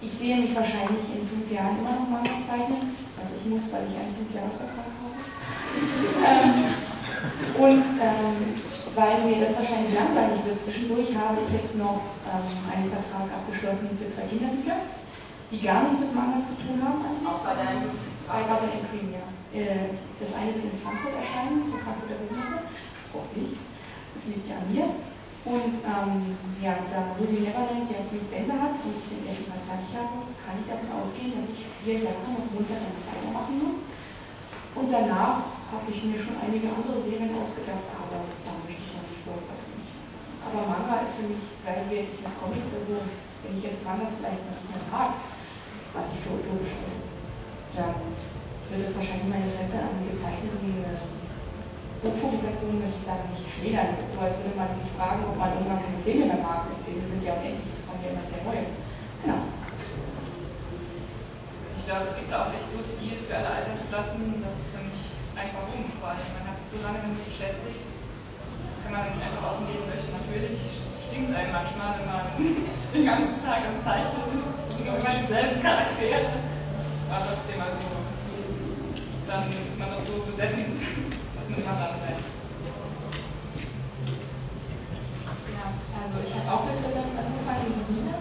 ich 0.00 0.12
sehe 0.16 0.36
mich 0.36 0.54
wahrscheinlich 0.54 1.04
in 1.12 1.24
fünf 1.24 1.50
Jahren 1.52 1.76
immer 1.80 1.96
noch 2.00 2.08
mal 2.08 2.24
zeichnen, 2.48 2.96
was 3.16 3.28
ich 3.32 3.44
muss, 3.48 3.64
weil 3.72 3.88
ich 3.88 3.96
einen 3.96 4.16
Fünfjahresvertrag 4.16 4.92
habe. 4.96 5.16
ähm, 6.24 6.54
und 7.60 7.86
ähm, 8.00 8.36
weil 8.96 9.16
mir 9.28 9.44
das 9.44 9.56
wahrscheinlich 9.56 9.92
langweilig 9.92 10.40
wird 10.44 10.60
zwischendurch, 10.60 11.12
habe 11.16 11.44
ich 11.44 11.52
jetzt 11.60 11.76
noch 11.76 12.00
ähm, 12.28 12.48
einen 12.72 12.88
Vertrag 12.88 13.28
abgeschlossen 13.28 13.92
für 14.00 14.08
zwei 14.12 14.28
Kinderbücher 14.28 14.80
die 15.50 15.62
gar 15.62 15.84
nichts 15.84 16.00
mit 16.00 16.14
Mangas 16.14 16.48
zu 16.48 16.54
tun 16.58 16.82
haben 16.82 17.04
an 17.06 17.14
sich. 17.14 17.26
Außer 17.26 17.54
der 17.54 17.86
bei 18.26 18.42
Cream, 18.90 19.14
ja. 19.14 19.26
Äh, 19.54 19.94
das 20.18 20.34
eine 20.34 20.50
wird 20.54 20.66
in 20.66 20.82
Frankfurt 20.82 21.14
erscheinen, 21.14 21.62
zur 21.70 21.78
Frankfurter 21.86 22.18
Buchmesse. 22.26 22.58
Hoffentlich. 23.16 23.56
Das 24.12 24.22
liegt 24.28 24.48
ja 24.48 24.60
an 24.60 24.68
mir. 24.68 24.86
Und 25.46 25.78
ähm, 25.86 26.34
ja, 26.58 26.74
da 26.90 27.14
Ruby 27.16 27.46
Neverland 27.46 27.86
ja 27.86 28.02
fünf 28.10 28.26
Bände 28.34 28.50
hat 28.58 28.82
und 28.82 28.98
ich 28.98 29.06
den 29.06 29.24
ersten 29.30 29.46
Mal 29.46 29.62
fertig 29.62 29.94
habe, 29.94 30.26
kann 30.42 30.58
ich 30.58 30.66
davon 30.66 30.90
ausgehen, 30.90 31.38
dass 31.38 31.46
ich 31.54 31.70
vier 31.80 32.02
Jahre 32.02 32.26
noch 32.26 32.50
munter 32.50 32.82
damit 32.82 33.06
weitermachen 33.06 33.54
muss. 33.62 33.78
Und 34.74 34.90
danach 34.90 35.46
habe 35.70 35.86
ich 35.86 36.02
mir 36.02 36.18
schon 36.18 36.34
einige 36.42 36.66
andere 36.66 36.98
Serien 36.98 37.30
ausgedacht, 37.30 37.86
aber 37.94 38.26
da 38.26 38.50
möchte 38.66 38.82
ich 38.82 38.92
noch 38.98 39.06
nicht 39.06 39.22
vorbereiten. 39.22 39.86
Aber 40.44 40.66
Manga 40.66 41.06
ist 41.06 41.14
für 41.14 41.30
mich 41.30 41.42
gleichwertig 41.62 42.22
mit 42.26 42.34
Comic 42.42 42.66
oder 42.66 42.82
so. 42.82 42.96
Wenn 43.46 43.54
ich 43.58 43.64
jetzt 43.70 43.86
Mangas 43.86 44.18
vielleicht 44.18 44.42
noch 44.50 44.62
mehr 44.66 44.82
mag, 44.90 45.14
was 45.94 46.10
ich 46.10 46.26
für 46.26 46.34
utopisch 46.42 46.74
finde, 46.74 47.06
dann 47.78 48.02
wird 48.66 48.82
es 48.82 48.98
wahrscheinlich 48.98 49.30
mein 49.30 49.46
Interesse 49.46 49.78
an 49.78 50.02
gezeichneten 50.10 50.74
Buchpublikationen, 52.02 52.80
möchte 52.84 52.98
ich 53.00 53.06
sagen, 53.06 53.24
nicht 53.32 53.48
schmälern. 53.48 53.92
Es 53.92 54.04
ist 54.04 54.12
so, 54.12 54.20
als 54.20 54.36
würde 54.40 54.56
man 54.56 54.70
sich 54.76 54.90
fragen, 54.96 55.24
ob 55.24 55.36
man 55.36 55.56
irgendwann 55.56 55.80
keine 55.80 56.00
Filme 56.04 56.24
mehr 56.28 56.42
mag. 56.44 56.68
Die 56.68 56.82
Filme 56.84 57.04
sind 57.06 57.22
ja 57.24 57.32
unendlich, 57.40 57.72
es 57.72 57.84
kommt 57.88 58.00
ja 58.04 58.12
immer 58.12 58.24
wieder 58.26 58.42
neue. 58.44 58.64
Genau. 59.24 59.40
Ich 61.80 61.84
glaube, 61.88 62.04
es 62.10 62.14
gibt 62.18 62.30
auch 62.34 62.50
echt 62.50 62.68
so 62.68 62.80
viel 62.98 63.16
für 63.24 63.34
alle 63.38 63.50
Altersklassen, 63.62 64.18
dass 64.42 64.54
es 64.58 64.68
für 64.74 64.82
mich 64.82 65.00
einfach 65.38 65.64
umgefallen. 65.70 66.26
Man 66.36 66.44
hat 66.50 66.56
sich 66.60 66.68
so 66.74 66.78
lange 66.82 67.00
damit 67.00 67.22
beschäftigt. 67.24 67.84
Das 67.84 68.78
kann 68.82 68.92
man 68.92 69.06
nicht 69.08 69.22
einfach 69.22 69.44
aus 69.48 69.56
dem 69.62 69.70
Leben 69.70 69.86
löschen. 69.86 70.12
Natürlich 70.12 70.58
stinkt 71.06 71.30
es 71.30 71.36
einem 71.38 71.54
manchmal, 71.54 71.96
wenn 71.96 72.08
man 72.10 72.22
den 72.92 73.04
ganzen 73.06 73.38
Tag 73.40 73.60
am 73.64 73.78
Zeichnen 73.80 74.42
ist 74.42 74.56
irgendwann 74.86 75.20
dieselben 75.20 75.62
Charaktere. 75.62 76.30
Aber 77.10 77.26
trotzdem, 77.26 77.60
also, 77.60 77.78
dann 79.26 79.44
ist 79.50 79.78
man 79.78 79.90
doch 79.90 80.02
so 80.06 80.22
besessen, 80.30 80.78
Ja, 81.56 81.72
also 85.96 86.20
ich 86.20 86.32
habe 86.36 86.52
auch 86.52 86.68
mit 86.68 86.76
Bildern 86.84 87.16
angefangen 87.16 87.72
in 87.72 87.80
Wien, 87.88 88.12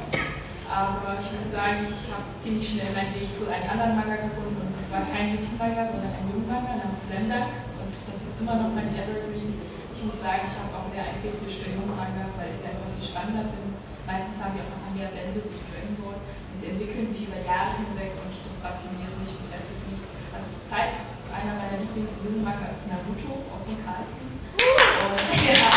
aber 0.71 1.19
ich 1.19 1.27
muss 1.35 1.51
sagen, 1.51 1.83
ich 1.83 2.07
habe 2.15 2.31
ziemlich 2.39 2.63
schnell 2.63 2.95
meinen 2.95 3.11
Weg 3.11 3.27
zu 3.35 3.43
einem 3.51 3.67
anderen 3.67 3.99
Manga 3.99 4.23
gefunden 4.23 4.55
und 4.55 4.71
es 4.79 4.87
war 4.87 5.03
kein 5.11 5.35
Mädchenmanga, 5.35 5.83
sondern 5.91 6.15
ein 6.15 6.31
Jungmanga 6.31 6.79
namens 6.79 7.03
Lemberg 7.11 7.51
und 7.75 7.91
das 7.91 8.15
ist 8.23 8.39
immer 8.39 8.55
noch 8.55 8.71
mein 8.71 8.95
Evergreen. 8.95 9.59
Ich 9.91 9.99
muss 9.99 10.15
sagen, 10.23 10.47
ich 10.47 10.55
habe 10.55 10.71
auch 10.71 10.87
mehr 10.95 11.03
ein 11.03 11.19
Fetisch 11.19 11.59
für 11.59 11.75
Jungmanga, 11.75 12.31
weil 12.39 12.55
ich 12.55 12.63
sie 12.63 12.71
einfach 12.71 12.87
spannender 13.03 13.51
finde. 13.51 13.75
Meistens 14.07 14.39
haben 14.39 14.55
die 14.55 14.63
auch 14.63 14.79
noch 14.79 14.95
mehr 14.95 15.11
Bände, 15.11 15.43
wie 15.43 15.59
Dragon 15.59 15.95
Ball 15.99 16.23
sie 16.63 16.71
entwickeln 16.71 17.11
sich 17.11 17.27
über 17.27 17.43
Jahre 17.43 17.83
hinweg 17.83 18.15
und 18.15 18.31
das 18.31 18.63
fasziniert 18.63 19.11
mich, 19.19 19.35
beschäftigt 19.43 19.83
mich. 19.91 19.99
Also 20.31 20.55
Zeit, 20.71 21.14
einer 21.35 21.59
meiner 21.59 21.77
Lieblingsmanga 21.83 22.71
ist 22.71 22.83
Naruto, 22.87 23.43
auch 23.51 23.63
von 23.67 23.75
Carlsen. 23.83 24.39
Und, 24.55 25.19
ja, 25.43 25.67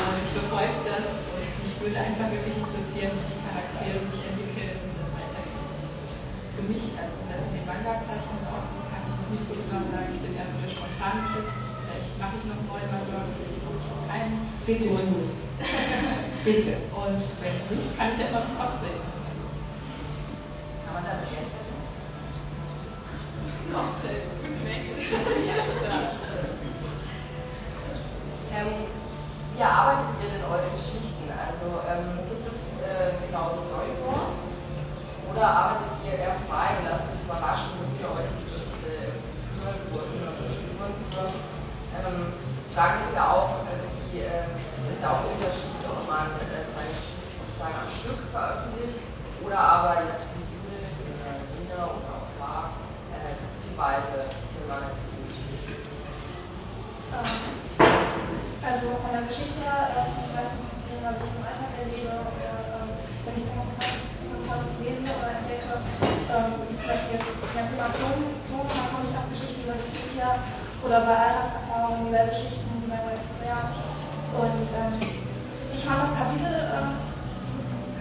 und 0.00 0.16
ich 0.24 0.32
verfolge 0.32 0.80
das 0.88 1.06
und 1.12 1.44
mich 1.60 1.74
würde 1.76 1.98
einfach 2.00 2.28
wirklich 2.32 2.56
interessieren, 2.56 3.12
wie 3.20 3.26
die 3.36 3.40
Charaktere 3.44 3.98
sich 4.08 4.22
entwickeln 4.32 4.80
und 4.80 4.94
das 4.96 5.10
weitergeht. 5.12 5.68
Für 6.56 6.64
mich, 6.64 6.84
also 6.96 7.14
das 7.28 7.42
in 7.46 7.52
den 7.52 7.66
Manga-Zeichen 7.68 8.36
so, 8.40 8.80
kann 8.88 9.04
ich 9.04 9.14
noch 9.20 9.30
nicht 9.30 9.44
so 9.44 9.54
genau 9.60 9.84
sagen, 9.92 10.08
ich 10.16 10.20
bin 10.24 10.32
eher 10.32 10.48
so 10.48 10.56
der 10.56 10.72
spontane 10.72 11.20
Typ. 11.36 11.46
Vielleicht 11.52 12.16
mache 12.16 12.36
ich 12.40 12.46
noch 12.48 12.62
neue 12.64 12.88
Manga, 12.88 13.28
vielleicht 13.36 13.60
mache 13.60 13.76
ich 13.76 13.88
noch 13.92 14.04
keinen. 14.08 14.34
Bitte. 14.64 14.88
Und, 14.88 15.16
Bitte. 16.48 16.72
und 16.96 17.22
wenn 17.44 17.56
nicht, 17.70 17.88
kann 17.94 18.08
ich 18.10 18.18
ja 18.18 18.32
immer 18.32 18.48
noch 18.48 18.56
cosplayen. 18.56 19.04
Kann 19.04 20.94
man 20.96 21.04
damit 21.04 21.28
Geld 21.28 21.65
ja. 23.72 23.82
Ähm, 28.56 28.88
wie 29.54 29.60
erarbeitet 29.60 30.16
ihr 30.22 30.30
denn 30.32 30.44
eure 30.48 30.70
Geschichten? 30.72 31.28
Also 31.28 31.80
ähm, 31.84 32.24
gibt 32.28 32.46
es 32.48 32.80
äh, 32.80 33.20
genau 33.26 33.52
Storyboard 33.52 34.32
oder 35.28 35.44
arbeitet 35.44 35.92
ihr 36.08 36.16
eher 36.16 36.36
frei 36.48 36.80
und 36.80 36.88
lasst 36.88 37.12
euch 37.12 37.20
überraschen, 37.24 37.76
wie 37.84 38.00
ihr 38.00 38.08
euch 38.08 38.30
die 38.32 38.44
Geschichte 38.48 39.20
Figuren 39.60 40.08
führen? 40.16 41.36
Ähm, 41.96 42.32
die 42.32 42.72
Frage 42.72 43.04
ist 43.04 43.16
ja 43.16 43.24
auch, 43.32 43.64
äh, 43.68 43.80
wie, 44.12 44.20
äh, 44.20 44.48
ist 44.92 45.02
ja 45.02 45.10
auch 45.10 45.20
ein 45.24 45.36
Unterschied, 45.36 45.80
ob 45.84 46.04
man 46.08 46.32
äh, 46.40 46.64
seine 46.72 46.92
Geschichte 46.96 47.28
sozusagen 47.36 47.76
am 47.76 47.90
Stück 47.92 48.20
veröffentlicht 48.32 49.04
oder 49.44 50.00
jetzt 50.00 50.28
wie 50.32 50.44
Judith 50.48 50.92
oder 51.04 51.44
Nina 51.56 51.92
oder 51.92 52.15
kapitelweise 53.76 54.32
für 54.32 54.64
Magazin. 54.72 55.20
Also 58.64 58.86
von 58.98 59.10
der 59.12 59.22
Geschichte 59.28 59.60
her, 59.62 59.92
äh, 59.94 60.08
ich 60.16 60.32
meistens 60.32 60.64
dem, 60.88 61.00
was 61.04 61.16
ich 61.20 61.32
im 61.36 61.44
Alltag 61.44 61.72
erlebe 61.76 62.08
ähm, 62.08 62.88
wenn 63.24 63.36
ich 63.36 63.46
irgendwas 63.46 64.00
Interessantes 64.24 64.74
lese 64.80 65.06
oder 65.12 65.30
entdecke, 65.38 65.72
ähm, 65.76 66.50
wie 66.66 66.76
zum 66.80 66.88
Beispiel 66.88 67.20
jetzt 67.20 67.36
beim 67.52 67.68
Thema 67.68 67.88
Ton, 67.94 68.16
Ton 68.48 68.64
da 68.66 68.82
komme 68.90 69.06
ich 69.06 69.14
auf 69.14 69.28
Geschichten 69.30 69.60
über 69.62 69.76
Wikipedia 69.76 70.28
oder 70.82 70.98
bei 71.06 71.14
Alltagserfahrungen, 71.14 72.10
Weltgeschichten, 72.10 72.74
die 72.80 72.90
bei 72.90 73.00
Experten. 73.12 73.76
Und 74.34 74.66
ähm, 74.72 74.94
ich 75.70 75.82
fand 75.84 76.10
das 76.10 76.14
Kapitel, 76.16 76.52
das, 76.52 76.90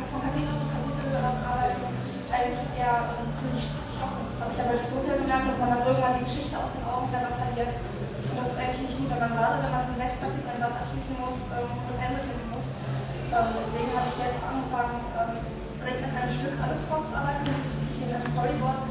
von 0.10 0.20
Kapitel 0.24 0.56
zu 0.56 0.66
Kapitel 0.66 1.14
arbeiten, 1.14 1.95
eigentlich 2.32 2.66
eher 2.78 3.14
ähm, 3.16 3.30
ziemlich 3.36 3.66
schockend. 3.96 4.30
Das 4.32 4.40
habe 4.42 4.52
ich 4.54 4.60
aber 4.62 4.74
durch 4.78 4.90
so 4.90 4.98
viel 5.04 5.18
gemerkt, 5.18 5.46
dass 5.50 5.60
man 5.62 5.70
dann 5.74 5.84
irgendwann 5.86 6.18
die 6.22 6.28
Geschichte 6.28 6.56
aus 6.58 6.72
den 6.74 6.86
Augen 6.86 7.08
selber 7.10 7.34
verliert. 7.36 7.74
Und 7.76 8.36
das 8.36 8.48
ist 8.52 8.60
eigentlich 8.60 8.84
nicht 8.86 8.98
gut, 8.98 9.10
wenn 9.10 9.22
man 9.22 9.34
gerade, 9.36 9.56
wenn 9.62 9.74
man 9.74 9.84
ein 9.90 10.00
sechs 10.00 10.18
Kapitel 10.20 10.50
ein 10.50 10.60
Blatt 10.60 10.76
abschließen 10.82 11.16
muss, 11.20 11.40
ähm, 11.54 11.70
das 11.88 11.98
Ende 12.02 12.20
finden 12.26 12.48
muss. 12.52 12.68
Ähm, 13.32 13.50
deswegen 13.60 13.92
habe 13.96 14.10
ich 14.10 14.20
jetzt 14.22 14.42
angefangen, 14.42 14.98
ähm, 15.16 15.34
direkt 15.80 16.02
mit 16.02 16.12
einem 16.18 16.34
Stück 16.34 16.56
alles 16.58 16.82
vorzuarbeiten, 16.90 17.46
ich 17.46 17.98
nehme 18.02 18.18
ein 18.18 18.26
Storyboard 18.34 18.82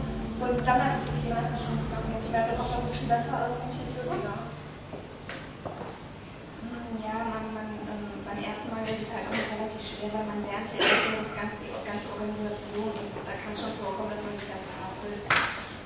und 0.45 0.59
dann 0.63 0.79
erst 0.79 1.03
wirklich 1.07 1.27
die 1.27 1.35
Einzelstunden 1.35 1.83
zu 1.83 1.91
machen. 1.91 2.11
Ich 2.23 2.31
merke 2.31 2.55
auch, 2.59 2.71
dass 2.71 2.87
es 2.87 2.97
viel 2.99 3.11
besser 3.11 3.51
ist 3.51 3.59
und 3.63 3.71
viel 3.75 3.89
flüssiger. 3.95 4.37
Ja, 7.03 7.17
man, 7.31 7.45
man, 7.55 7.64
ersten 8.45 8.69
Mal 8.69 8.85
ist 8.85 9.09
es 9.09 9.11
halt 9.11 9.27
auch 9.29 9.37
relativ 9.37 9.81
schwer, 9.81 10.11
weil 10.13 10.27
man 10.29 10.41
lernt 10.45 10.69
ja 10.77 10.79
erstmal 10.85 11.25
das 11.25 11.35
ganze, 11.35 11.57
die 11.65 11.73
ganze 11.85 12.07
Organisation 12.13 12.93
und 12.93 13.11
da 13.25 13.35
kann 13.41 13.53
es 13.53 13.61
schon 13.61 13.75
vorkommen, 13.81 14.13
dass 14.13 14.23
man 14.23 14.35
sich 14.37 14.49
da 14.49 14.59
verhaspelt. 14.61 15.23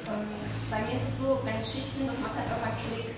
Ähm, 0.09 0.29
bei 0.68 0.79
mir 0.85 0.94
ist 0.99 1.09
es 1.09 1.14
so, 1.21 1.38
meine 1.47 1.62
Geschichten, 1.62 2.05
das 2.05 2.18
macht 2.18 2.35
halt 2.35 2.49
irgendwann 2.51 2.77
Klick. 2.83 3.14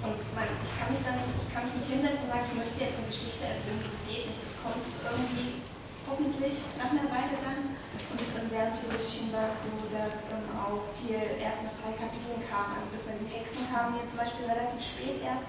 Und 0.00 0.16
man, 0.32 0.48
ich 0.48 0.72
kann 0.80 0.88
mich 0.88 1.02
dann 1.04 1.20
ich 1.20 1.50
kann 1.52 1.68
mich 1.68 1.76
nicht 1.76 1.92
hinsetzen 1.92 2.24
und 2.24 2.32
sagen, 2.32 2.48
ich 2.48 2.56
möchte 2.56 2.78
jetzt 2.80 2.96
eine 2.96 3.10
Geschichte 3.12 3.44
erzählen, 3.44 3.84
das 3.84 3.96
geht 4.08 4.24
nicht. 4.24 4.40
Das 4.40 4.54
kommt 4.64 4.80
irgendwie 5.04 5.60
hoffentlich 6.08 6.56
nach 6.80 6.88
einer 6.88 7.08
Weile 7.12 7.36
dann. 7.44 7.76
Und 8.08 8.48
während 8.48 8.74
theoretischen 8.80 9.28
war 9.28 9.52
es 9.52 9.60
so, 9.60 9.76
dass 9.92 10.24
ähm, 10.32 10.48
auch 10.56 10.88
viel 10.96 11.20
erst 11.36 11.60
nach 11.60 11.76
drei 11.84 11.92
Kapiteln 12.00 12.40
kam. 12.48 12.80
Also 12.80 12.88
bis 12.96 13.04
dann 13.04 13.20
die 13.20 13.28
Hexen 13.28 13.68
kamen 13.68 14.00
hier 14.00 14.08
zum 14.08 14.24
Beispiel 14.24 14.48
relativ 14.48 14.80
spät 14.80 15.20
erst. 15.20 15.44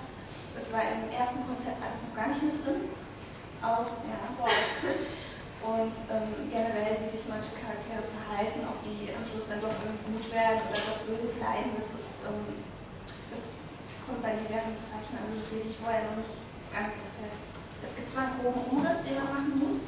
Das 0.52 0.68
war 0.76 0.84
im 0.84 1.08
ersten 1.16 1.48
Konzept 1.48 1.80
alles 1.80 2.00
noch 2.04 2.12
gar 2.12 2.28
nicht 2.28 2.44
mit 2.44 2.60
drin. 2.60 2.92
Auch, 3.62 3.86
ja, 4.10 4.17
Und 5.62 5.93
ähm, 6.10 6.50
generell, 6.50 6.97
wie 7.06 7.13
sich 7.13 7.21
manche 7.30 7.54
Charaktere 7.54 8.02
verhalten, 8.02 8.65
ob 8.65 8.82
die 8.82 9.13
am 9.13 9.21
Schluss 9.30 9.45
dann 9.45 9.62
doch 9.62 9.78
irgendwie 9.78 10.17
gut 10.17 10.34
werden 10.34 10.65
oder 10.65 10.82
doch 10.89 11.06
böse 11.06 11.30
bleiben, 11.38 11.78
das 11.78 11.86
ist, 11.93 12.17
ähm, 12.26 12.65
das 13.30 13.54
kommt 14.02 14.26
bei 14.26 14.41
mir 14.41 14.50
während 14.50 14.82
des 14.82 14.89
Zeichnen, 14.89 15.21
also 15.21 15.38
das 15.38 15.54
sehe 15.54 15.69
ich 15.69 15.78
vorher 15.78 16.10
noch 16.10 16.17
nicht 16.17 16.34
ganz 16.74 16.97
so 16.97 17.06
fest. 17.21 17.54
Es 17.86 17.93
gibt 17.93 18.10
zwar 18.10 18.34
einen 18.34 18.41
groben 18.41 18.74
Umriss, 18.74 19.06
den 19.06 19.21
man 19.21 19.30
machen 19.30 19.54
muss, 19.62 19.86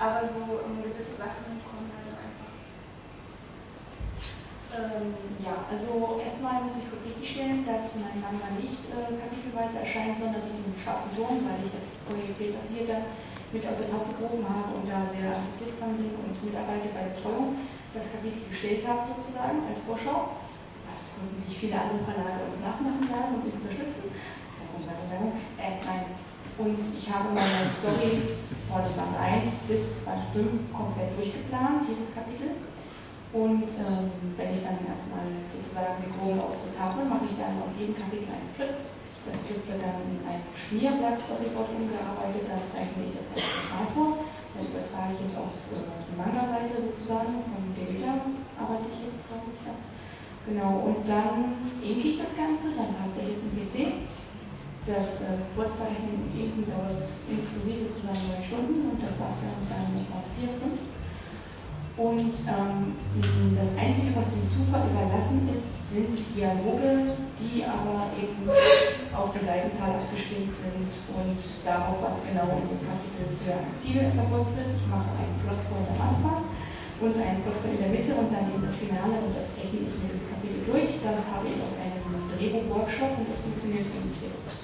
aber 0.00 0.32
so 0.32 0.64
um, 0.64 0.80
gewisse 0.80 1.12
Sachen 1.20 1.60
kommen 1.68 1.92
halt 1.92 2.08
dann 2.08 2.16
einfach. 2.16 2.31
Ähm, 4.72 5.12
ja, 5.44 5.68
also 5.68 6.16
erstmal 6.24 6.64
muss 6.64 6.80
ich 6.80 6.88
kurz 6.88 7.04
richtigstellen, 7.04 7.60
dass 7.68 7.92
mein 7.92 8.24
Manga 8.24 8.48
nicht 8.56 8.80
äh, 8.88 9.12
kapitelweise 9.20 9.84
erscheint, 9.84 10.16
sondern 10.16 10.40
dass 10.40 10.48
ich 10.48 10.64
den 10.64 10.76
schwarzen 10.80 11.12
Turm, 11.12 11.44
weil 11.44 11.60
ich 11.60 11.76
das 11.76 11.84
Projekt 12.08 12.56
basiert 12.56 12.88
dann 12.88 13.04
mit 13.52 13.68
aus 13.68 13.76
der 13.76 13.92
Taufe 13.92 14.16
gehoben 14.16 14.48
habe 14.48 14.72
und 14.80 14.88
da 14.88 15.04
sehr 15.12 15.28
interessiert 15.28 15.76
dran 15.76 16.00
bin 16.00 16.16
und 16.16 16.32
mitarbeite 16.40 16.88
bei 16.96 17.04
der 17.04 17.20
Betreuung, 17.20 17.60
das 17.92 18.08
Kapitel 18.08 18.48
gestellt 18.48 18.88
habe 18.88 19.12
sozusagen 19.12 19.60
als 19.68 19.76
Vorschau, 19.84 20.40
was 20.88 21.00
hoffentlich 21.20 21.52
viele 21.60 21.76
andere 21.76 22.00
Verlage 22.08 22.48
uns 22.48 22.56
nachmachen 22.64 23.04
werden 23.12 23.30
und 23.36 23.44
uns 23.44 23.60
unterstützen. 23.60 24.08
Äh. 24.08 24.72
Und 26.58 26.78
ich 26.96 27.10
habe 27.12 27.28
meine 27.34 27.68
Story 27.80 28.40
von 28.68 28.84
Band 28.96 29.16
1 29.20 29.52
bis 29.68 30.00
Band 30.04 30.24
5 30.32 30.72
komplett 30.72 31.12
durchgeplant, 31.16 31.88
jedes 31.88 32.12
Kapitel. 32.14 32.56
Und 33.32 33.64
ähm, 33.80 34.12
wenn 34.36 34.52
ich 34.52 34.60
dann 34.60 34.76
erstmal 34.84 35.24
sozusagen 35.48 36.04
den 36.04 36.12
groben 36.20 36.36
Aufriss 36.36 36.76
habe, 36.76 37.00
mache 37.08 37.32
ich 37.32 37.36
dann 37.40 37.64
aus 37.64 37.72
jedem 37.80 37.96
Kapitel 37.96 38.28
ein 38.28 38.44
Skript. 38.52 38.92
Das 39.24 39.40
Skript 39.40 39.64
wird 39.72 39.80
dann 39.80 40.04
in 40.12 40.20
ein 40.28 40.44
Schmierblatt 40.52 41.16
Storyboard 41.16 41.72
umgearbeitet, 41.72 42.44
dann 42.44 42.60
zeichne 42.68 43.08
ich 43.08 43.16
das 43.16 43.32
als 43.32 43.40
total 43.40 43.86
vor. 43.96 44.10
Dann 44.52 44.68
übertrage 44.68 45.16
ich 45.16 45.24
es 45.24 45.34
auf 45.40 45.48
äh, 45.72 45.80
die 45.80 46.16
Manga-Seite 46.20 46.76
sozusagen, 46.76 47.40
von 47.48 47.72
Delta 47.72 48.20
arbeite 48.60 48.92
ich 48.92 49.00
jetzt, 49.08 49.24
glaube 49.24 49.48
ich. 49.48 49.60
Ja. 49.64 49.74
Genau, 50.44 50.72
und 50.92 51.08
dann 51.08 51.72
inke 51.80 52.04
ich 52.12 52.18
das 52.20 52.36
Ganze, 52.36 52.68
dann 52.76 52.92
passe 53.00 53.24
ich 53.24 53.40
es 53.40 53.48
im 53.48 53.56
PC. 53.56 54.04
Das 54.84 55.24
äh, 55.24 55.40
Vorzeichnen 55.56 56.28
und 56.28 56.36
Inken 56.36 56.68
dauert 56.68 57.08
inklusive 57.32 57.88
zusammen 57.96 58.28
neun 58.28 58.44
Stunden 58.44 58.78
und 58.92 58.98
das 59.00 59.16
war 59.16 59.32
es 59.32 59.40
dann 59.40 59.88
etwa 59.96 60.20
vier, 60.36 60.52
fünf. 60.60 60.91
Und 62.02 62.34
ähm, 62.50 62.98
das 63.54 63.70
Einzige, 63.78 64.10
was 64.18 64.26
dem 64.34 64.42
Zufall 64.50 64.90
überlassen 64.90 65.46
ist, 65.54 65.70
sind 65.86 66.18
Dialoge, 66.34 67.14
die 67.38 67.62
aber 67.62 68.10
eben 68.18 68.42
auf 69.14 69.30
die 69.30 69.46
Seitenzahl 69.46 70.02
abgestimmt 70.02 70.50
sind 70.50 70.90
und 71.14 71.38
darauf, 71.62 72.02
was 72.02 72.18
genau 72.26 72.58
in 72.58 72.66
dem 72.74 72.82
Kapitel 72.82 73.22
für 73.38 73.54
ein 73.54 73.70
Ziel 73.78 74.02
verfolgt 74.18 74.50
wird. 74.58 74.74
Ich 74.74 74.86
mache 74.90 75.14
einen 75.14 75.38
Plotpoint 75.46 75.94
am 75.94 76.00
Anfang 76.02 76.42
und 77.06 77.14
einen 77.22 77.38
Plotpoint 77.46 77.78
in 77.78 77.82
der 77.86 77.94
Mitte 77.94 78.12
und 78.18 78.34
dann 78.34 78.50
eben 78.50 78.66
das 78.66 78.74
Finale 78.82 79.22
und 79.22 79.38
das 79.38 79.46
rechne 79.54 79.86
ich 79.86 79.94
jedes 80.02 80.26
Kapitel 80.26 80.58
durch. 80.66 80.98
Das 81.06 81.22
habe 81.30 81.46
ich 81.46 81.54
aus 81.62 81.74
einem 81.78 82.02
Drehbuch-Workshop 82.34 83.14
und 83.14 83.30
das 83.30 83.38
funktioniert 83.46 83.86
ganz 83.86 84.10
sehr 84.18 84.34
gut. 84.34 84.58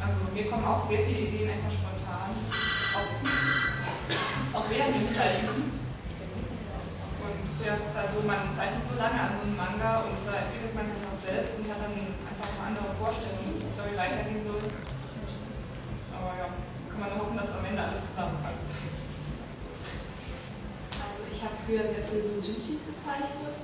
Also 0.00 0.16
mir 0.32 0.48
kommen 0.48 0.64
auch 0.64 0.80
sehr 0.88 1.04
viele 1.04 1.28
Ideen 1.28 1.60
einfach 1.60 1.76
spontan. 1.76 2.32
Auch 2.96 3.79
auch 4.52 4.66
während 4.70 4.94
dem 4.96 5.08
Zeichnen. 5.14 5.70
Und 7.20 7.40
ja, 7.60 7.76
es 7.76 7.84
ist 7.84 7.96
halt 7.96 8.10
so, 8.10 8.24
man 8.26 8.48
zeichnet 8.56 8.84
so 8.84 8.96
lange 8.96 9.20
an 9.20 9.36
so 9.36 9.42
einem 9.44 9.56
Manga 9.56 10.08
und 10.08 10.18
da 10.24 10.48
entwickelt 10.48 10.74
man 10.74 10.88
sich 10.88 11.04
auch 11.04 11.20
selbst 11.20 11.60
und 11.60 11.68
hat 11.68 11.80
dann 11.84 11.96
einfach 12.00 12.48
eine 12.48 12.72
andere 12.72 12.96
Vorstellung, 12.96 13.38
wie 13.44 13.60
die 13.60 13.70
Story 13.76 13.92
weitergehen 13.94 14.42
soll. 14.42 14.64
Aber 16.16 16.32
ja, 16.40 16.48
kann 16.88 17.00
man 17.00 17.08
nur 17.12 17.28
hoffen, 17.28 17.36
dass 17.36 17.52
am 17.52 17.64
Ende 17.64 17.80
alles 17.84 18.08
zusammenpasst. 18.08 18.72
Also 20.96 21.20
ich 21.28 21.40
habe 21.44 21.56
früher 21.68 21.84
sehr 21.92 22.04
viel 22.08 22.24
Dojinshis 22.24 22.80
gezeichnet 22.82 23.56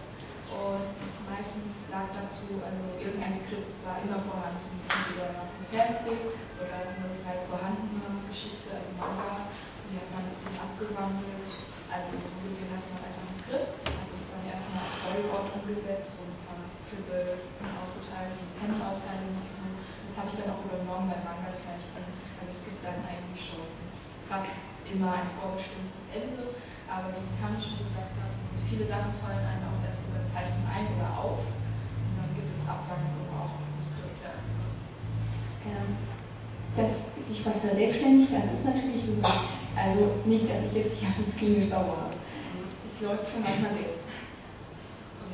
und 0.53 0.97
meistens 1.27 1.75
lag 1.91 2.07
dazu, 2.15 2.47
also 2.63 2.83
irgendein 3.03 3.37
Skript 3.43 3.75
war 3.83 3.99
immer 4.03 4.23
vorhanden, 4.23 4.83
entweder 4.87 5.35
was 5.35 5.51
ein 5.51 5.67
Fanfic 5.71 6.33
oder 6.63 6.77
eine 6.87 7.07
bereits 7.19 7.47
vorhandene 7.51 8.27
Geschichte, 8.31 8.71
also 8.71 8.91
Manga. 8.95 9.51
Die 9.87 10.03
hat 10.03 10.11
man 10.11 10.27
ein 10.27 10.35
bisschen 10.35 10.59
abgewandelt. 10.59 11.51
Also 11.87 12.11
so 12.19 12.29
gesehen 12.43 12.71
hat 12.75 12.83
man 12.91 13.01
einfach 13.07 13.27
ein 13.27 13.39
Skript, 13.39 13.75
hat 13.87 14.11
es 14.11 14.27
dann 14.35 14.45
erstmal 14.51 14.83
als 14.83 14.95
Storyboard 14.99 15.47
umgesetzt 15.63 16.13
und 16.19 16.31
ein 16.35 16.43
paar 16.43 16.59
Scribble 16.67 17.39
aufgeteilt 17.63 18.35
und 18.35 18.51
Panel-Aufteilung 18.59 19.35
und 19.39 19.51
so. 19.55 19.67
Das 20.11 20.15
habe 20.19 20.29
ich 20.35 20.37
dann 20.43 20.51
auch 20.51 20.63
übernommen 20.67 21.07
bei 21.07 21.21
Manga-Zeichnen. 21.23 22.07
Also 22.43 22.51
es 22.51 22.61
gibt 22.67 22.83
dann 22.83 22.99
eigentlich 23.07 23.39
schon 23.39 23.63
fast 24.27 24.51
immer 24.83 25.23
ein 25.23 25.31
vorbestimmtes 25.39 26.03
Ende. 26.11 26.51
Aber 26.91 27.15
wie 27.15 27.31
Tanne 27.39 27.59
schon 27.59 27.83
gesagt 27.83 28.15
hat, 28.19 28.35
viele 28.69 28.87
Sachen 28.87 29.15
fallen 29.23 29.47
einem 29.47 29.71
auch 29.71 29.81
erst 29.87 30.03
über 30.11 30.19
Zeichen 30.35 30.59
ein 30.67 30.91
oder 30.99 31.11
auf. 31.15 31.39
Und 31.39 32.15
dann 32.19 32.31
gibt 32.35 32.51
es 32.51 32.67
Abwandlungen 32.67 33.23
oder 33.27 33.47
auch. 33.47 33.55
Ähm, 35.67 35.99
dass 36.79 36.95
sich 37.27 37.43
was 37.43 37.59
verselbstständigt, 37.59 38.31
das 38.31 38.59
ist 38.59 38.65
natürlich 38.65 39.03
super. 39.03 39.35
Also 39.75 40.23
nicht, 40.25 40.47
dass 40.47 40.63
ich 40.71 40.75
jetzt 40.79 40.95
hier 40.99 41.11
alles 41.11 41.35
klinisch 41.35 41.71
sauber 41.71 42.07
habe. 42.07 42.15
Es 42.87 43.01
läuft 43.03 43.27
schon 43.33 43.43
manchmal 43.43 43.75
selbst. 43.75 43.99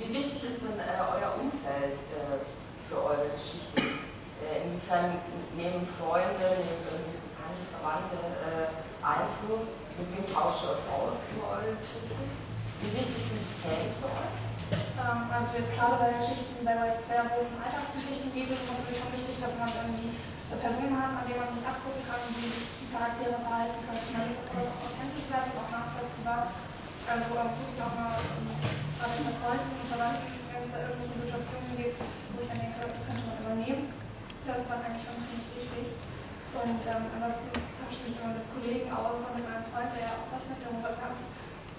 Wie 0.00 0.08
wichtig 0.08 0.40
ist 0.40 0.62
denn 0.64 0.80
äh, 0.80 0.98
euer 1.04 1.36
Umfeld 1.36 2.00
äh, 2.16 2.40
für 2.88 2.96
eure 2.96 3.28
Geschichten? 3.36 4.00
Äh, 4.40 4.66
inwiefern 4.66 5.20
nehmen 5.54 5.86
Freunde, 6.00 6.58
nehmen 6.58 6.82
irgendwie 6.88 7.20
Bekannte, 7.28 7.62
Verwandte 7.76 8.18
äh, 8.40 8.72
Einfluss? 9.04 9.84
Mit 10.00 10.08
wem 10.16 10.26
tauscht 10.32 10.64
ihr 10.64 10.74
euch 10.74 10.86
aus 10.90 11.20
über 11.30 11.60
eure 11.60 11.76
Geschichten? 11.76 12.51
Wie 12.82 12.98
wichtig 12.98 13.22
sind 13.30 13.46
Fans 13.62 13.94
für 14.02 14.10
euch? 14.10 14.34
Ähm, 14.74 15.30
also 15.30 15.54
jetzt 15.54 15.70
gerade 15.78 16.02
bei 16.02 16.18
Geschichten, 16.18 16.66
bei 16.66 16.74
sehr 17.06 17.30
großen 17.30 17.54
Alltagsgeschichten 17.62 18.34
geht 18.34 18.50
es 18.50 18.58
natürlich 18.66 18.98
schon 18.98 19.14
wichtig, 19.14 19.38
dass 19.38 19.54
man 19.54 19.70
irgendwie 19.70 20.18
Personen 20.50 20.98
hat, 20.98 21.22
an 21.22 21.24
denen 21.30 21.46
man 21.46 21.54
sich 21.54 21.62
abgucken 21.62 22.02
kann, 22.02 22.34
sich 22.42 22.66
die 22.82 22.90
Charaktere 22.90 23.38
verhalten 23.38 23.86
können. 23.86 24.02
Man 24.10 24.26
sieht, 24.26 24.34
dass 24.34 24.50
alles 24.50 24.66
auch 24.74 24.90
authentisch 24.90 25.30
bleibt 25.30 25.54
und 25.54 25.62
auch 25.62 25.70
nachvollziehbar. 25.70 26.40
Also 27.06 27.30
ähm, 27.38 27.54
wirklich 27.54 27.78
auch 27.86 27.94
mal 27.94 28.18
ähm, 28.18 28.50
gerade 28.98 29.14
mit 29.30 29.36
Freunden 29.38 29.70
und 29.78 29.86
Verwandten, 29.86 30.30
wenn 30.50 30.62
es 30.66 30.70
da 30.74 30.78
irgendwelche 30.82 31.16
Situationen 31.22 31.72
gibt, 31.78 31.98
wo 32.02 32.36
ich 32.42 32.50
dann 32.50 32.58
denke, 32.58 32.82
könnte 32.82 33.22
man 33.30 33.38
übernehmen. 33.46 33.94
Das 34.42 34.66
ist 34.66 34.70
dann 34.74 34.82
eigentlich 34.82 35.06
schon 35.06 35.22
ziemlich 35.22 35.54
wichtig. 35.54 35.86
Und 36.50 36.82
ähm, 36.82 37.02
ansonsten 37.14 37.46
tausche 37.78 37.94
ich 37.94 38.10
mich 38.10 38.18
immer 38.18 38.34
mit 38.34 38.46
Kollegen 38.50 38.90
aus 38.90 39.22
und 39.22 39.38
mit 39.38 39.46
meinem 39.46 39.70
Freund, 39.70 39.94
der 39.94 40.02
ja 40.02 40.12
auch 40.18 40.26
zeichnet, 40.34 40.58
der 40.58 40.74
Robert. 40.74 40.98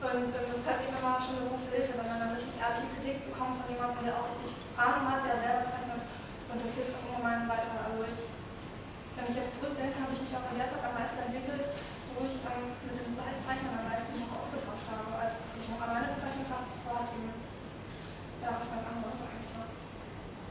Und 0.04 0.36
ähm, 0.36 0.52
das 0.52 0.68
halt 0.68 0.84
eben 0.84 1.00
immer 1.00 1.16
schon 1.24 1.40
eine 1.40 1.48
große 1.48 1.72
Hilfe, 1.72 1.96
wenn 1.96 2.10
man 2.12 2.20
dann 2.20 2.36
richtig 2.36 2.60
ehrliche 2.60 2.92
Kritik 3.00 3.24
bekommt 3.32 3.56
von 3.64 3.68
jemandem, 3.72 4.04
der 4.04 4.20
auch 4.20 4.28
richtig 4.36 4.52
Ahnung 4.76 5.08
hat, 5.08 5.24
der 5.24 5.40
selber 5.40 5.64
zeichnet. 5.64 6.04
Und 6.52 6.58
das 6.60 6.76
hilft 6.76 6.94
ungemein 7.00 7.48
weiter. 7.48 7.88
Also 7.88 8.04
ich 8.04 8.20
wenn 9.24 9.30
ich 9.30 9.38
jetzt 9.38 9.62
zurückdenke, 9.62 9.96
habe 10.02 10.12
ich 10.12 10.26
mich 10.26 10.34
auch 10.34 10.44
in 10.52 10.60
der 10.60 10.68
Zeit 10.68 10.84
am 10.84 11.00
meisten 11.00 11.22
entwickelt, 11.22 11.64
wo 12.18 12.28
ich 12.28 12.36
ähm, 12.44 12.76
mit 12.84 12.98
den 12.98 13.14
Zeichnern 13.16 13.80
am 13.80 13.88
meisten 13.88 14.12
mich 14.12 14.26
auch 14.28 14.42
ausgetauscht 14.42 14.90
habe. 14.92 15.16
Als 15.16 15.40
ich 15.56 15.70
noch 15.72 15.80
alleine 15.80 16.12
gezeichnet 16.18 16.50
habe, 16.50 16.68
das 16.74 16.82
war 16.90 17.08
eben 17.14 17.32
ja, 18.42 18.58
was 18.58 18.68
ganz 18.68 18.84
anderes 18.84 19.20
eigentlich. 19.24 19.54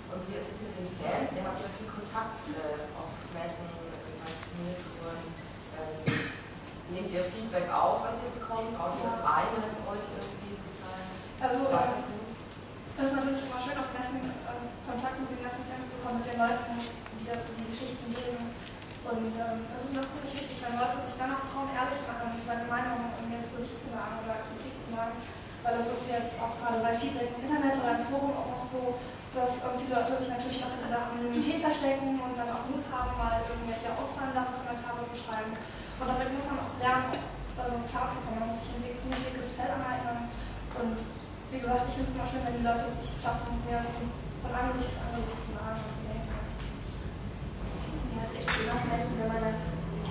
Und 0.09 0.23
wie 0.25 0.41
ist 0.41 0.57
es 0.57 0.59
mit 0.63 0.73
den 0.79 0.89
Fans? 0.97 1.37
Ihr 1.37 1.45
habt 1.45 1.61
ja 1.61 1.69
viel 1.77 1.91
Kontakt 1.91 2.41
äh, 2.55 2.87
auf 2.97 3.13
Messen, 3.37 3.69
bei 3.69 4.33
Turniertouren. 4.41 5.21
Ähm, 5.77 6.32
nehmt 6.93 7.11
ihr 7.11 7.25
Feedback 7.25 7.73
auf, 7.73 8.05
was 8.05 8.21
ihr 8.21 8.33
bekommt? 8.37 8.77
Ihr 8.77 9.09
das 9.09 9.25
ein, 9.25 9.49
was 9.65 9.77
euch 9.89 10.07
irgendwie 10.13 10.53
sozusagen 10.53 11.09
also, 11.41 11.59
weiterführt? 11.73 12.29
Es 13.01 13.05
ist 13.09 13.17
natürlich 13.17 13.43
immer 13.49 13.61
schön, 13.65 13.81
auf 13.81 13.91
Messen 13.97 14.21
äh, 14.21 14.69
Kontakt 14.85 15.17
mit 15.17 15.33
den 15.33 15.41
ganzen 15.41 15.65
Fans 15.65 15.89
zu 15.89 15.97
kommen, 16.05 16.21
mit 16.21 16.29
den 16.29 16.39
Leuten, 16.39 16.73
die 17.17 17.25
das, 17.25 17.41
die 17.49 17.69
Geschichten 17.73 18.13
lesen. 18.13 18.53
Und 19.03 19.35
ähm, 19.35 19.67
es 19.73 19.89
ist 19.89 19.97
noch 19.97 20.07
ziemlich 20.13 20.37
wichtig, 20.37 20.61
wenn 20.63 20.79
Leute 20.79 21.01
sich 21.09 21.17
dann 21.17 21.35
auch 21.35 21.45
trauen, 21.51 21.73
ehrlich 21.75 21.99
machen 22.07 22.39
und 22.39 22.45
seine 22.47 22.69
Meinung 22.69 23.11
um 23.19 23.25
mir 23.27 23.43
zu 23.43 23.89
sagen 23.91 24.21
oder 24.23 24.47
Kritik 24.47 24.77
zu 24.85 24.89
sagen. 24.95 25.17
Weil 25.65 25.75
das 25.81 25.89
ist 25.91 26.07
jetzt 26.13 26.37
auch 26.39 26.55
gerade 26.61 26.79
bei 26.85 26.93
Feedback 27.01 27.35
im 27.35 27.43
Internet 27.43 27.81
oder 27.81 27.93
im 27.99 28.07
Forum 28.13 28.33
auch 28.37 28.51
oft 28.53 28.69
so, 28.71 29.01
dass 29.33 29.57
irgendwie 29.65 29.89
Leute 29.89 30.13
sich 30.21 30.29
natürlich 30.29 30.61
noch 30.61 30.77
hinter 30.77 30.93
der 30.93 31.09
Anonymität 31.09 31.65
verstecken 31.65 32.21
und 32.21 32.37
dann 32.37 32.53
auch 32.53 32.69
Mut 32.69 32.85
haben, 32.93 33.17
mal 33.17 33.41
irgendwelche 33.49 33.89
ausfallenden 33.97 34.45
Kommentare 34.45 35.01
zu 35.09 35.17
schreiben. 35.17 35.57
Und 35.57 36.07
damit 36.07 36.29
muss 36.37 36.53
man 36.53 36.61
auch 36.61 36.77
lernen, 36.77 37.17
also 37.57 37.81
klarzukommen. 37.89 38.45
Man 38.45 38.53
muss 38.53 38.61
sich 38.61 38.77
ein 38.77 38.93
ziemlich 39.01 39.25
dickes 39.25 39.57
Fell 39.57 39.73
aneignen. 39.73 40.29
Und 40.77 41.01
wie 41.49 41.61
gesagt, 41.65 41.89
ich 41.89 41.97
finde 41.97 42.13
es 42.13 42.17
immer 42.17 42.29
schön, 42.29 42.45
wenn 42.45 42.61
die 42.61 42.67
Leute 42.69 42.93
nichts 42.93 43.25
schaffen, 43.25 43.57
mir 43.65 43.81
von 43.81 44.53
Angesicht 44.53 44.93
zu 44.93 45.01
Angesicht 45.01 45.41
zu 45.49 45.51
sagen, 45.57 45.81
was 45.81 45.93
sie 45.97 46.07
denken. 46.13 46.37
Ja, 48.13 48.21
es 48.21 48.29
ist 48.29 48.37
echt 48.37 48.51
schön 48.53 48.69
auf 48.69 48.85
Messen, 48.85 49.17
wenn 49.17 49.33
man 49.33 49.41
dann 49.41 49.57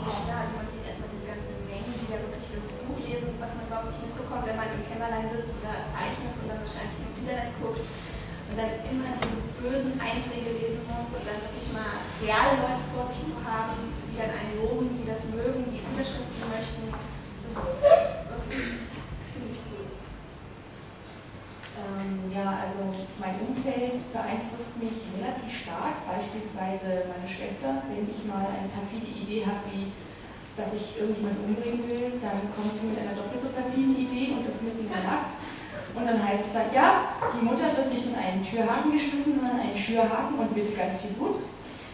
ja, 0.02 0.50
man 0.58 0.66
sieht 0.74 0.82
erstmal 0.82 1.14
diese 1.14 1.30
ganzen 1.30 1.62
Mengen, 1.70 1.94
die 1.94 2.10
da 2.10 2.18
wirklich 2.18 2.50
das 2.58 2.66
Buch 2.90 2.98
lesen, 3.06 3.38
was 3.38 3.54
man 3.54 3.70
überhaupt 3.70 3.94
nicht 3.94 4.02
mitbekommt, 4.02 4.50
wenn 4.50 4.58
man 4.58 4.74
im 4.74 4.82
Kämmerlein 4.90 5.30
sitzt 5.30 5.54
oder 5.62 5.86
zeichnet 5.94 6.34
und 6.42 6.50
dann 6.50 6.58
wahrscheinlich 6.66 6.98
im 7.06 7.22
Internet 7.22 7.54
guckt 7.62 7.86
und 8.52 8.60
dann 8.60 8.84
immer 8.84 9.16
diese 9.16 9.48
bösen 9.64 9.96
Einträge 9.96 10.52
lesen 10.60 10.84
muss 10.84 11.08
und 11.16 11.24
dann 11.24 11.40
wirklich 11.40 11.72
mal 11.72 12.04
reale 12.20 12.60
Leute 12.60 12.84
vor 12.92 13.08
sich 13.08 13.24
zu 13.24 13.40
haben, 13.48 13.96
die 14.12 14.20
dann 14.20 14.28
einen 14.28 14.60
loben, 14.60 14.92
die 15.00 15.08
das 15.08 15.24
mögen, 15.32 15.72
die 15.72 15.80
unterstützen 15.80 16.52
möchten. 16.52 16.92
Das 16.92 17.56
ist 17.56 17.80
wirklich 17.80 18.92
ziemlich 19.32 19.60
cool. 19.72 19.88
Ähm, 21.80 22.28
ja, 22.28 22.68
also 22.68 22.92
mein 23.24 23.40
Umfeld 23.40 24.04
beeinflusst 24.12 24.76
mich 24.84 25.00
relativ 25.16 25.52
stark. 25.64 26.04
Beispielsweise 26.04 27.08
meine 27.08 27.32
Schwester, 27.32 27.88
wenn 27.88 28.04
ich 28.04 28.20
mal 28.28 28.52
eine 28.52 28.68
perfide 28.68 29.08
Idee 29.08 29.48
habe, 29.48 29.64
wie 29.72 29.96
dass 30.60 30.76
ich 30.76 31.00
irgendjemanden 31.00 31.56
umbringen 31.56 31.88
will, 31.88 32.20
dann 32.20 32.52
kommt 32.52 32.76
sie 32.76 32.92
mit 32.92 33.00
einer 33.00 33.16
doppelt 33.16 33.40
so 33.40 33.48
perfiden 33.56 33.96
Idee 33.96 34.36
und 34.36 34.44
das 34.44 34.60
mitten 34.60 34.84
in 34.84 34.92
der 34.92 35.00
Nacht. 35.00 35.32
Und 35.95 36.06
dann 36.08 36.19
heißt 36.23 36.47
es 36.47 36.54
dann, 36.54 36.71
ja, 36.73 37.12
die 37.36 37.43
Mutter 37.43 37.75
wird 37.75 37.93
nicht 37.93 38.08
in 38.08 38.15
einen 38.15 38.43
Türhaken 38.45 38.91
geschmissen, 38.91 39.39
sondern 39.39 39.60
einen 39.60 39.77
Schürhaken 39.77 40.39
und 40.39 40.54
bitte 40.56 40.71
ganz 40.71 40.99
viel 41.01 41.12
Blut. 41.19 41.43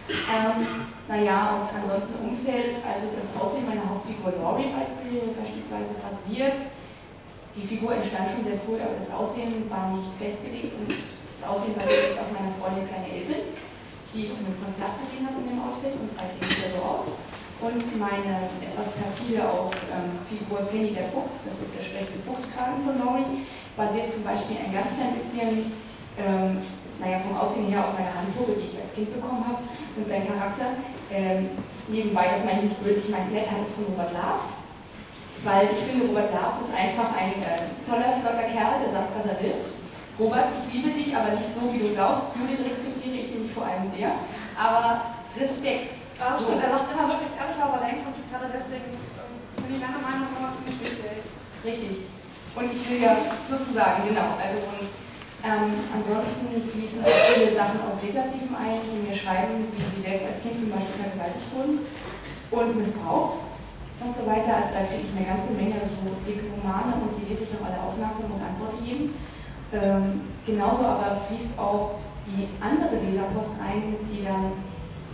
Ähm, 0.07 0.63
naja, 1.07 1.59
und 1.59 1.67
ansonsten 1.67 2.15
Umfeld, 2.23 2.79
also 2.85 3.11
das 3.11 3.27
Aussehen 3.35 3.67
meiner 3.67 3.83
Hauptfigur 3.83 4.31
Laurie 4.39 4.71
beispielsweise 4.71 5.95
rasiert, 5.99 6.63
die 7.57 7.67
Figur 7.67 7.91
entstand 7.95 8.31
schon 8.31 8.45
sehr 8.45 8.61
früh, 8.63 8.79
aber 8.79 8.95
das 8.95 9.09
Aussehen 9.11 9.65
war 9.67 9.91
nicht 9.97 10.13
festgelegt 10.21 10.77
und 10.77 10.93
das 10.93 11.41
Aussehen 11.43 11.73
basiert 11.73 12.15
auf 12.21 12.29
meiner 12.31 12.53
Freundin 12.61 12.85
Kleine 12.85 13.09
Elbin, 13.09 13.49
die 14.13 14.19
ich 14.23 14.31
auf 14.31 14.39
einem 14.39 14.55
Konzert 14.61 14.93
gesehen 15.01 15.25
hat 15.25 15.35
in 15.35 15.49
dem 15.49 15.59
Outfit 15.59 15.97
und 15.97 16.07
seitdem 16.07 16.45
sieht 16.45 16.69
er 16.69 16.71
so 16.77 16.81
aus. 16.85 17.05
Und 17.57 17.81
meine 17.97 18.47
etwas 18.61 18.93
perfide 18.93 19.41
auch 19.41 19.73
ähm, 19.89 20.21
Figur 20.29 20.69
Penny 20.69 20.93
der 20.93 21.09
Fuchs, 21.09 21.41
das 21.41 21.57
ist 21.57 21.73
der 21.73 21.83
schlechte 21.83 22.21
Fuchskragen 22.21 22.85
von 22.85 22.95
Laurie, 23.01 23.49
basiert 23.77 24.11
zum 24.11 24.23
Beispiel 24.23 24.57
ein 24.57 24.73
ganz 24.73 24.89
klein 24.97 25.13
bisschen, 25.15 25.71
ähm, 26.17 26.65
naja, 26.99 27.21
vom 27.23 27.37
Aussehen 27.37 27.69
her 27.69 27.85
auf 27.85 27.93
meine 27.93 28.09
Handpuppe, 28.09 28.57
die 28.57 28.73
ich 28.73 28.81
als 28.81 28.91
Kind 28.97 29.13
bekommen 29.13 29.45
habe. 29.45 29.61
Und 29.95 30.07
sein 30.07 30.27
Charakter, 30.27 30.75
ähm, 31.13 31.49
nebenbei, 31.87 32.25
das 32.33 32.43
meine 32.43 32.65
ich 32.65 32.73
nicht 32.73 32.83
böse, 32.83 33.05
ich 33.05 33.09
meine 33.09 33.29
es 33.29 33.33
nett, 33.33 33.49
hat 33.49 33.61
es 33.63 33.73
von 33.77 33.85
Robert 33.85 34.13
Lars 34.13 34.57
weil 35.43 35.69
ich 35.69 35.79
finde, 35.85 36.07
Robert 36.07 36.33
Lars 36.33 36.55
ist 36.65 36.73
einfach 36.73 37.13
ein 37.13 37.31
äh, 37.45 37.69
toller, 37.85 38.17
flotter 38.21 38.49
Kerl, 38.49 38.81
der 38.81 38.91
sagt, 38.91 39.13
was 39.13 39.25
er 39.25 39.37
will. 39.41 39.55
Robert, 40.17 40.49
ich 40.65 40.73
liebe 40.73 40.89
dich, 40.91 41.15
aber 41.15 41.37
nicht 41.37 41.53
so, 41.53 41.61
wie 41.69 41.79
du 41.79 41.93
glaubst. 41.93 42.33
Judith 42.33 42.65
respektiere 42.65 43.21
ich 43.21 43.29
mich 43.37 43.51
vor 43.53 43.65
allem 43.65 43.85
sehr. 43.93 44.17
Aber 44.57 45.13
Respekt. 45.37 45.93
Ja, 46.17 46.33
so. 46.33 46.57
Er 46.57 46.73
sagt 46.73 46.89
immer 46.89 47.07
wirklich 47.13 47.29
ehrlich, 47.37 47.57
was 47.61 47.73
er 47.77 47.85
denkt 47.85 48.01
und 48.09 48.17
gerade 48.33 48.49
deswegen 48.49 48.89
ist 48.89 49.13
ähm, 49.21 49.69
ich 49.69 49.77
deine 49.77 50.01
Meinung 50.01 50.33
immer 50.33 50.49
ziemlich 50.57 50.81
wichtig. 50.81 51.21
Richtig. 51.61 52.09
Und 52.57 52.73
ich 52.73 52.89
will 52.89 53.01
ja 53.05 53.13
sozusagen, 53.45 54.09
genau, 54.09 54.33
also 54.41 54.57
und 54.65 54.89
ähm, 55.45 55.77
ansonsten 55.93 56.49
fließen 56.73 57.05
auch 57.05 57.21
viele 57.29 57.53
Sachen 57.53 57.77
aus 57.85 58.01
Leserbriefen 58.01 58.57
ein, 58.57 58.81
die 58.81 59.05
mir 59.05 59.13
schreiben, 59.13 59.69
wie 59.69 59.85
sie 59.93 60.01
selbst 60.01 60.25
als 60.25 60.41
Kind 60.41 60.57
zum 60.57 60.73
Beispiel 60.73 60.97
vergewaltigt 60.97 61.49
wurden 61.53 61.85
und 62.49 62.81
missbraucht 62.81 63.45
und 64.01 64.09
so 64.09 64.25
weiter. 64.25 64.57
Also 64.57 64.73
da 64.73 64.89
kriege 64.89 65.05
ich 65.05 65.13
eine 65.13 65.29
ganze 65.29 65.53
Menge 65.53 65.77
so 65.85 66.09
dicke 66.25 66.49
Romane 66.49 66.97
und 66.97 67.13
die 67.21 67.29
lese 67.29 67.45
ich 67.45 67.53
auch 67.61 67.69
alle 67.69 67.77
aufmerksam 67.77 68.33
und 68.33 68.41
antworte 68.41 68.81
jedem. 68.81 69.13
Ähm, 69.69 70.25
genauso 70.49 70.81
aber 70.81 71.29
fließt 71.29 71.53
auch 71.61 72.01
die 72.25 72.49
andere 72.57 72.97
Leserpost 72.97 73.53
ein, 73.61 74.01
die 74.09 74.25
dann 74.25 74.57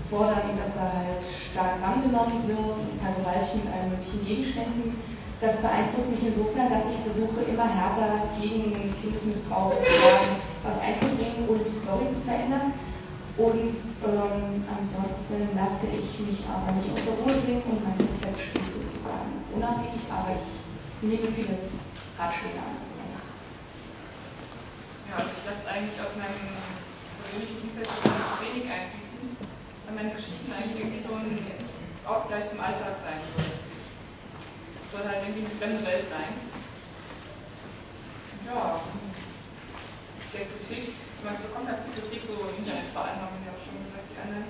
fordern, 0.08 0.56
dass 0.64 0.80
er 0.80 0.96
halt 0.96 1.22
stark 1.52 1.76
rangenommen 1.84 2.48
wird 2.48 2.80
vergewaltigt 3.04 3.60
mit 3.60 3.68
allen 3.68 3.92
möglichen 3.92 4.24
Gegenständen. 4.24 4.96
Das 5.44 5.60
beeinflusst 5.60 6.08
mich 6.08 6.24
insofern, 6.24 6.72
dass 6.72 6.88
ich 6.88 7.04
versuche, 7.04 7.44
immer 7.52 7.68
härter 7.68 8.32
gegen 8.40 8.72
Kindesmissbrauch 9.04 9.76
was 9.76 10.80
einzubringen, 10.80 11.44
ohne 11.52 11.68
die 11.68 11.76
Story 11.84 12.08
zu 12.08 12.16
verändern. 12.24 12.72
Und 13.36 13.76
ähm, 14.08 14.64
ansonsten 14.72 15.52
lasse 15.52 15.92
ich 15.92 16.16
mich 16.24 16.48
aber 16.48 16.72
nicht 16.80 16.88
aus 16.96 17.04
der 17.04 17.20
Ruhe 17.20 17.44
bringen 17.44 17.60
und 17.68 17.84
mein 17.84 18.00
Konzept 18.00 18.40
steht 18.40 18.72
sozusagen 18.72 19.44
unabhängig, 19.52 20.08
aber 20.08 20.32
ich 20.40 20.48
nehme 21.04 21.28
viele 21.36 21.60
Ratschläge 22.16 22.64
an. 22.64 22.80
Ja, 25.12 25.28
also 25.28 25.28
ich 25.28 25.44
lasse 25.44 25.68
eigentlich 25.68 26.00
aus 26.00 26.16
meinem 26.16 26.56
persönlichen 27.20 27.68
Umfeld 27.68 27.92
wenig 27.92 28.64
einfließen, 28.64 29.20
weil 29.92 29.92
meine 29.92 30.16
Geschichten 30.16 30.48
eigentlich 30.56 30.88
irgendwie 30.88 31.04
so 31.04 31.12
ein 31.20 31.36
Ausgleich 32.08 32.48
zum 32.48 32.64
Alltag 32.64 32.96
sein 33.04 33.20
sollen 33.36 33.73
soll 34.94 35.10
halt 35.10 35.26
irgendwie 35.26 35.50
eine 35.50 35.58
fremde 35.58 35.82
Welt 35.82 36.06
sein. 36.06 36.30
Ja, 38.46 38.86
der 40.30 40.46
Kritik, 40.46 40.94
man 41.26 41.42
bekommt 41.42 41.66
halt 41.66 41.90
die 41.90 41.98
Kritik 41.98 42.30
so 42.30 42.38
im 42.38 42.62
Internet 42.62 42.94
vor 42.94 43.10
allem, 43.10 43.26
haben 43.26 43.42
Sie 43.42 43.50
schon 43.50 43.82
gesagt, 43.90 44.06
die 44.14 44.22
anderen. 44.22 44.46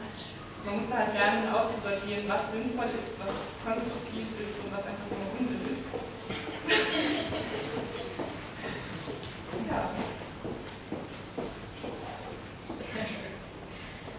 Man 0.68 0.84
muss 0.84 0.92
halt 0.92 1.16
lernen, 1.16 1.48
auszusortieren, 1.48 2.28
was 2.28 2.52
sinnvoll 2.52 2.92
ist, 2.92 3.16
was 3.24 3.56
konstruktiv 3.64 4.36
ist 4.36 4.60
und 4.60 4.76
was 4.76 4.84
einfach 4.84 5.08
nur 5.16 5.32
Unsinn 5.40 5.64
ist. 5.80 5.88
ja. 9.72 9.96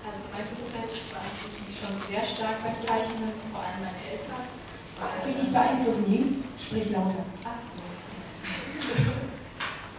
Also 0.05 0.21
meine 0.33 0.45
Pubertät 0.53 1.01
beeinflussen 1.13 1.65
die 1.69 1.77
schon 1.77 1.97
sehr 2.09 2.25
stark 2.25 2.65
beim 2.65 2.81
Zeichnen, 2.81 3.33
vor 3.53 3.61
allem 3.61 3.85
meine 3.85 4.01
Eltern. 4.05 4.64
Darf 5.01 5.27
ich 5.27 5.53
beeinflussen? 5.53 6.45
Sprich 6.61 6.91
lauter. 6.91 7.27
Ach 7.45 7.59
so. 7.59 7.83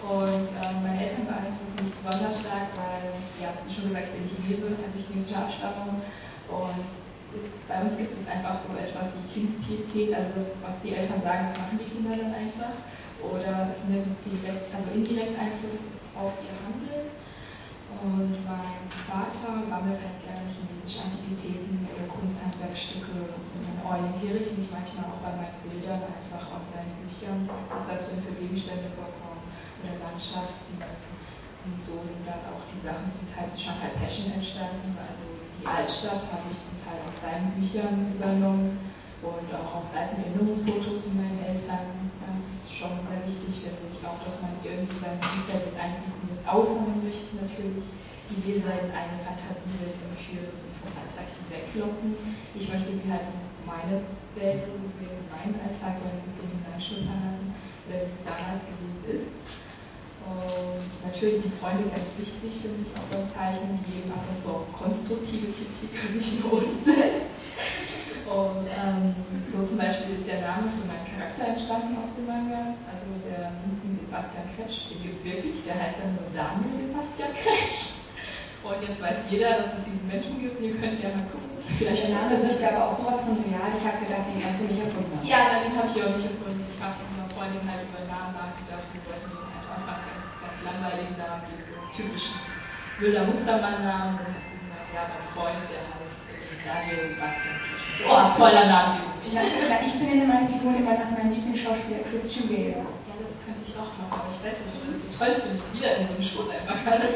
Und 0.05 0.47
ähm, 0.47 0.77
meine 0.85 1.01
Eltern 1.01 1.25
beeinflussen 1.25 1.81
mich 1.81 1.93
besonders 1.97 2.39
stark, 2.39 2.69
weil, 2.77 3.09
ja, 3.41 3.49
wie 3.65 3.73
schon 3.73 3.89
gesagt, 3.89 4.13
ich 4.13 4.21
bin 4.21 4.29
Chinese, 4.29 4.77
also 4.77 4.97
chinesische 5.01 5.35
Abstammung. 5.35 6.05
Und 6.47 6.85
bei 7.67 7.81
uns 7.81 7.97
gibt 7.97 8.13
es 8.13 8.27
einfach 8.29 8.61
so 8.63 8.77
etwas 8.77 9.11
wie 9.17 9.27
Kindspietät, 9.33 10.13
also 10.13 10.29
das, 10.37 10.49
was 10.61 10.77
die 10.85 10.93
Eltern 10.93 11.25
sagen, 11.25 11.49
das 11.49 11.57
machen 11.57 11.81
die 11.81 11.89
Kinder 11.89 12.13
dann 12.15 12.31
einfach. 12.31 12.77
Oder 13.19 13.73
es 13.73 13.81
nimmt 13.89 14.13
direkt, 14.21 14.69
also 14.69 14.87
indirekt 14.93 15.35
Einfluss 15.35 15.81
auf 16.13 16.37
ihr 16.45 16.53
Handeln. 16.53 17.09
Und 17.89 18.37
mein 18.45 18.85
Vater 19.05 19.65
sammelt 19.65 20.01
halt 20.01 20.19
gerne 20.21 20.45
chinesische 20.49 21.05
Antiquitäten 21.05 21.85
oder 21.89 22.05
Kunsthandwerkstücke. 22.09 23.33
Und 23.33 23.61
dann 23.65 23.79
orientiere 23.81 24.45
ich 24.45 24.51
mich 24.57 24.69
manchmal 24.69 25.09
auch 25.09 25.21
bei 25.21 25.33
meinen 25.37 25.61
Bildern 25.65 26.01
einfach 26.05 26.45
an 26.49 26.65
seinen 26.69 26.97
Büchern, 27.01 27.49
was 27.49 27.85
da 27.85 27.95
drin 28.05 28.21
für 28.21 28.35
Gegenstände 28.37 28.89
vorkommen 28.93 29.45
oder 29.81 29.95
Landschaften. 30.01 30.75
Und 30.75 31.77
so 31.81 31.97
sind 32.05 32.25
dann 32.29 32.45
auch 32.49 32.61
die 32.69 32.81
Sachen 32.81 33.09
zum 33.09 33.25
Teil 33.33 33.49
zu 33.49 33.57
Shanghai 33.57 33.89
Passion 33.97 34.29
entstanden. 34.33 34.93
Also 34.93 35.25
die 35.57 35.65
Altstadt 35.65 36.29
habe 36.29 36.45
ich 36.53 36.59
zum 36.61 36.77
Teil 36.85 36.99
aus 37.05 37.17
seinen 37.21 37.57
Büchern 37.57 38.13
übernommen 38.13 38.94
und 39.25 39.49
auch 39.49 39.81
auf 39.81 39.87
alten 39.95 40.21
Erinnerungsfotos 40.21 41.09
von 41.09 41.17
meinen 41.17 41.41
Eltern. 41.41 42.13
Das 42.21 42.37
ist 42.37 42.69
schon 42.69 42.93
sehr 43.09 43.21
wichtig, 43.25 43.65
finde 43.65 43.89
ich, 43.89 43.99
auch, 44.05 44.21
dass 44.21 44.37
man 44.41 44.53
irgendwie 44.61 44.97
seine 45.01 45.17
Bücher 45.17 45.57
mit 45.65 45.73
einfließen 45.73 46.25
lässt, 46.29 46.45
außer 46.45 46.77
möchte 47.01 47.33
natürlich 47.41 47.85
die 48.29 48.41
Leser 48.41 48.73
in 48.81 48.89
eine 48.89 49.21
Fantasiewelt 49.21 49.97
entführen 50.01 50.49
und 50.49 50.73
vom 50.81 50.91
Alltag 50.97 51.29
weglocken. 51.49 52.17
Ich 52.57 52.65
möchte 52.69 52.89
sie 52.97 53.09
halt 53.09 53.29
in 53.29 53.65
meine 53.65 54.01
Welt 54.33 54.65
gesehen, 54.65 55.21
in 55.21 55.29
meinen 55.29 55.57
Alltag 55.61 56.01
so 56.01 56.05
ein 56.09 56.21
bisschen 56.25 56.49
hineinschnuppern 56.49 57.21
lassen, 57.21 57.49
wie 57.85 58.01
es 58.01 58.21
damals 58.25 58.61
gewesen 58.65 59.01
ist. 59.05 59.29
Und 60.25 60.81
natürlich 61.05 61.45
sind 61.45 61.53
Freunde 61.61 61.85
ganz 61.85 62.09
wichtig, 62.17 62.65
finde 62.65 62.81
ich, 62.81 62.89
auch 62.97 63.05
beim 63.13 63.29
Zeichnen, 63.29 63.77
die 63.85 64.01
geben 64.01 64.09
aber 64.09 64.33
so 64.41 64.65
konstruktive 64.73 65.53
Kritik 65.53 65.93
und 65.93 66.17
nicht 66.17 66.41
nur 66.41 66.65
Unfälle. 66.65 67.29
Und 68.25 68.65
ähm, 68.73 69.13
so 69.53 69.61
zum 69.69 69.77
Beispiel 69.77 70.17
ist 70.17 70.25
der 70.25 70.41
Name 70.41 70.65
für 70.73 70.85
meinen 70.89 71.05
Charakter 71.13 71.45
entstanden 71.45 71.93
aus 72.01 72.09
dem 72.17 72.25
Manga. 72.25 72.73
Also 72.89 73.05
der 73.21 73.53
Vincent 73.61 74.01
Sebastian 74.01 74.49
Kretsch, 74.57 74.89
den 74.89 74.99
gibt 75.05 75.21
es 75.21 75.23
wirklich, 75.29 75.61
der 75.61 75.77
heißt 75.77 76.01
dann 76.01 76.17
nur 76.17 76.25
Daniel 76.33 76.89
Sebastian 76.89 77.33
Kretsch. 77.37 78.01
Und 78.65 78.81
jetzt 78.81 78.97
weiß 78.97 79.29
jeder, 79.29 79.61
dass 79.61 79.77
es 79.77 79.85
diesen 79.85 80.09
Menschen 80.09 80.41
gibt. 80.41 80.57
Ihr 80.57 80.73
könnt 80.81 80.97
ja 81.05 81.13
mal 81.13 81.29
gucken. 81.29 81.53
Vielleicht 81.77 82.09
der 82.09 82.17
Name 82.17 82.33
sich 82.41 82.57
aber 82.65 82.89
auch 82.89 82.97
sowas 82.97 83.21
von 83.21 83.37
real. 83.45 83.69
Ich 83.77 83.85
habe 83.85 84.01
gedacht, 84.01 84.25
den 84.25 84.41
kannst 84.41 84.57
du 84.57 84.65
nicht 84.73 84.81
erfunden 84.81 85.13
haben. 85.13 85.25
Ja, 85.25 85.61
den 85.61 85.73
habe 85.77 85.85
ich 85.85 85.97
auch 86.01 86.17
nicht 86.17 86.33
erfunden. 86.33 86.65
Ich 86.65 86.81
habe 86.81 86.97
mit 86.97 87.09
einer 87.13 87.29
Freundin 87.29 87.61
halt 87.61 87.85
über 87.85 88.01
Namen 88.09 88.33
nachgedacht 88.33 88.89
und 88.89 89.01
wollte 89.05 89.29
den 89.29 89.45
halt 89.53 89.69
einfach 89.69 90.01
ganz, 90.01 90.25
ganz 90.41 90.57
langweiligen 90.65 91.13
Namen 91.13 91.45
geben, 91.45 91.61
so 91.69 91.77
typischen 91.93 92.37
wilder 92.97 93.29
Mustermann-Namen. 93.29 94.17
Und 94.17 94.33
habe 94.33 94.49
gesagt, 94.65 94.89
ja, 94.97 95.01
mein 95.13 95.25
Freund, 95.37 95.61
der 95.69 95.81
heißt 95.85 96.17
Daniel 96.65 97.13
Sebastian 97.13 97.57
Kretsch. 97.61 97.74
Oh, 98.03 98.35
toller 98.35 98.67
Name. 98.67 98.93
Ich, 99.25 99.33
ich 99.33 99.93
benenne 99.99 100.27
meine 100.27 100.47
Figuren 100.49 100.75
immer 100.75 100.93
nach 100.99 101.11
meinem 101.11 101.31
Lieblingsschauspieler 101.31 102.03
Christian 102.11 102.47
Bale. 102.49 102.83
Ja, 102.83 103.15
das 103.15 103.39
könnte 103.45 103.63
ich 103.63 103.73
auch 103.79 103.95
machen, 103.95 104.19
aber 104.19 104.27
ich 104.27 104.41
weiß 104.43 104.59
nicht, 104.59 104.75
ob 104.75 104.83
das 104.83 104.99
so 104.99 105.09
toll 105.15 105.33
finde, 105.39 105.63
wieder 105.71 105.95
in 105.95 106.07
einem 106.11 106.23
Schoß 106.23 106.49
einfach 106.51 106.83
keine. 106.83 107.07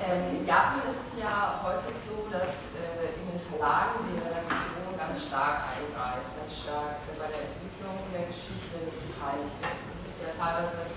Ähm, 0.00 0.40
in 0.40 0.46
Japan 0.48 0.80
ist 0.88 1.12
es 1.12 1.20
ja 1.20 1.60
häufig 1.60 1.92
so, 2.08 2.24
dass 2.32 2.72
äh, 2.72 3.12
in 3.20 3.36
den 3.36 3.40
Verlagen 3.52 4.00
die 4.08 4.16
Redaktion 4.16 4.96
ganz 4.96 5.28
stark 5.28 5.76
eingreift, 5.76 6.24
ganz 6.40 6.56
stark 6.56 7.04
bei 7.20 7.28
der 7.28 7.44
Entwicklung 7.44 8.00
der 8.08 8.24
Geschichte 8.32 8.80
beteiligt 8.80 9.60
ist. 9.60 9.84
Es 10.08 10.16
ist 10.16 10.20
ja 10.24 10.32
teilweise 10.40 10.88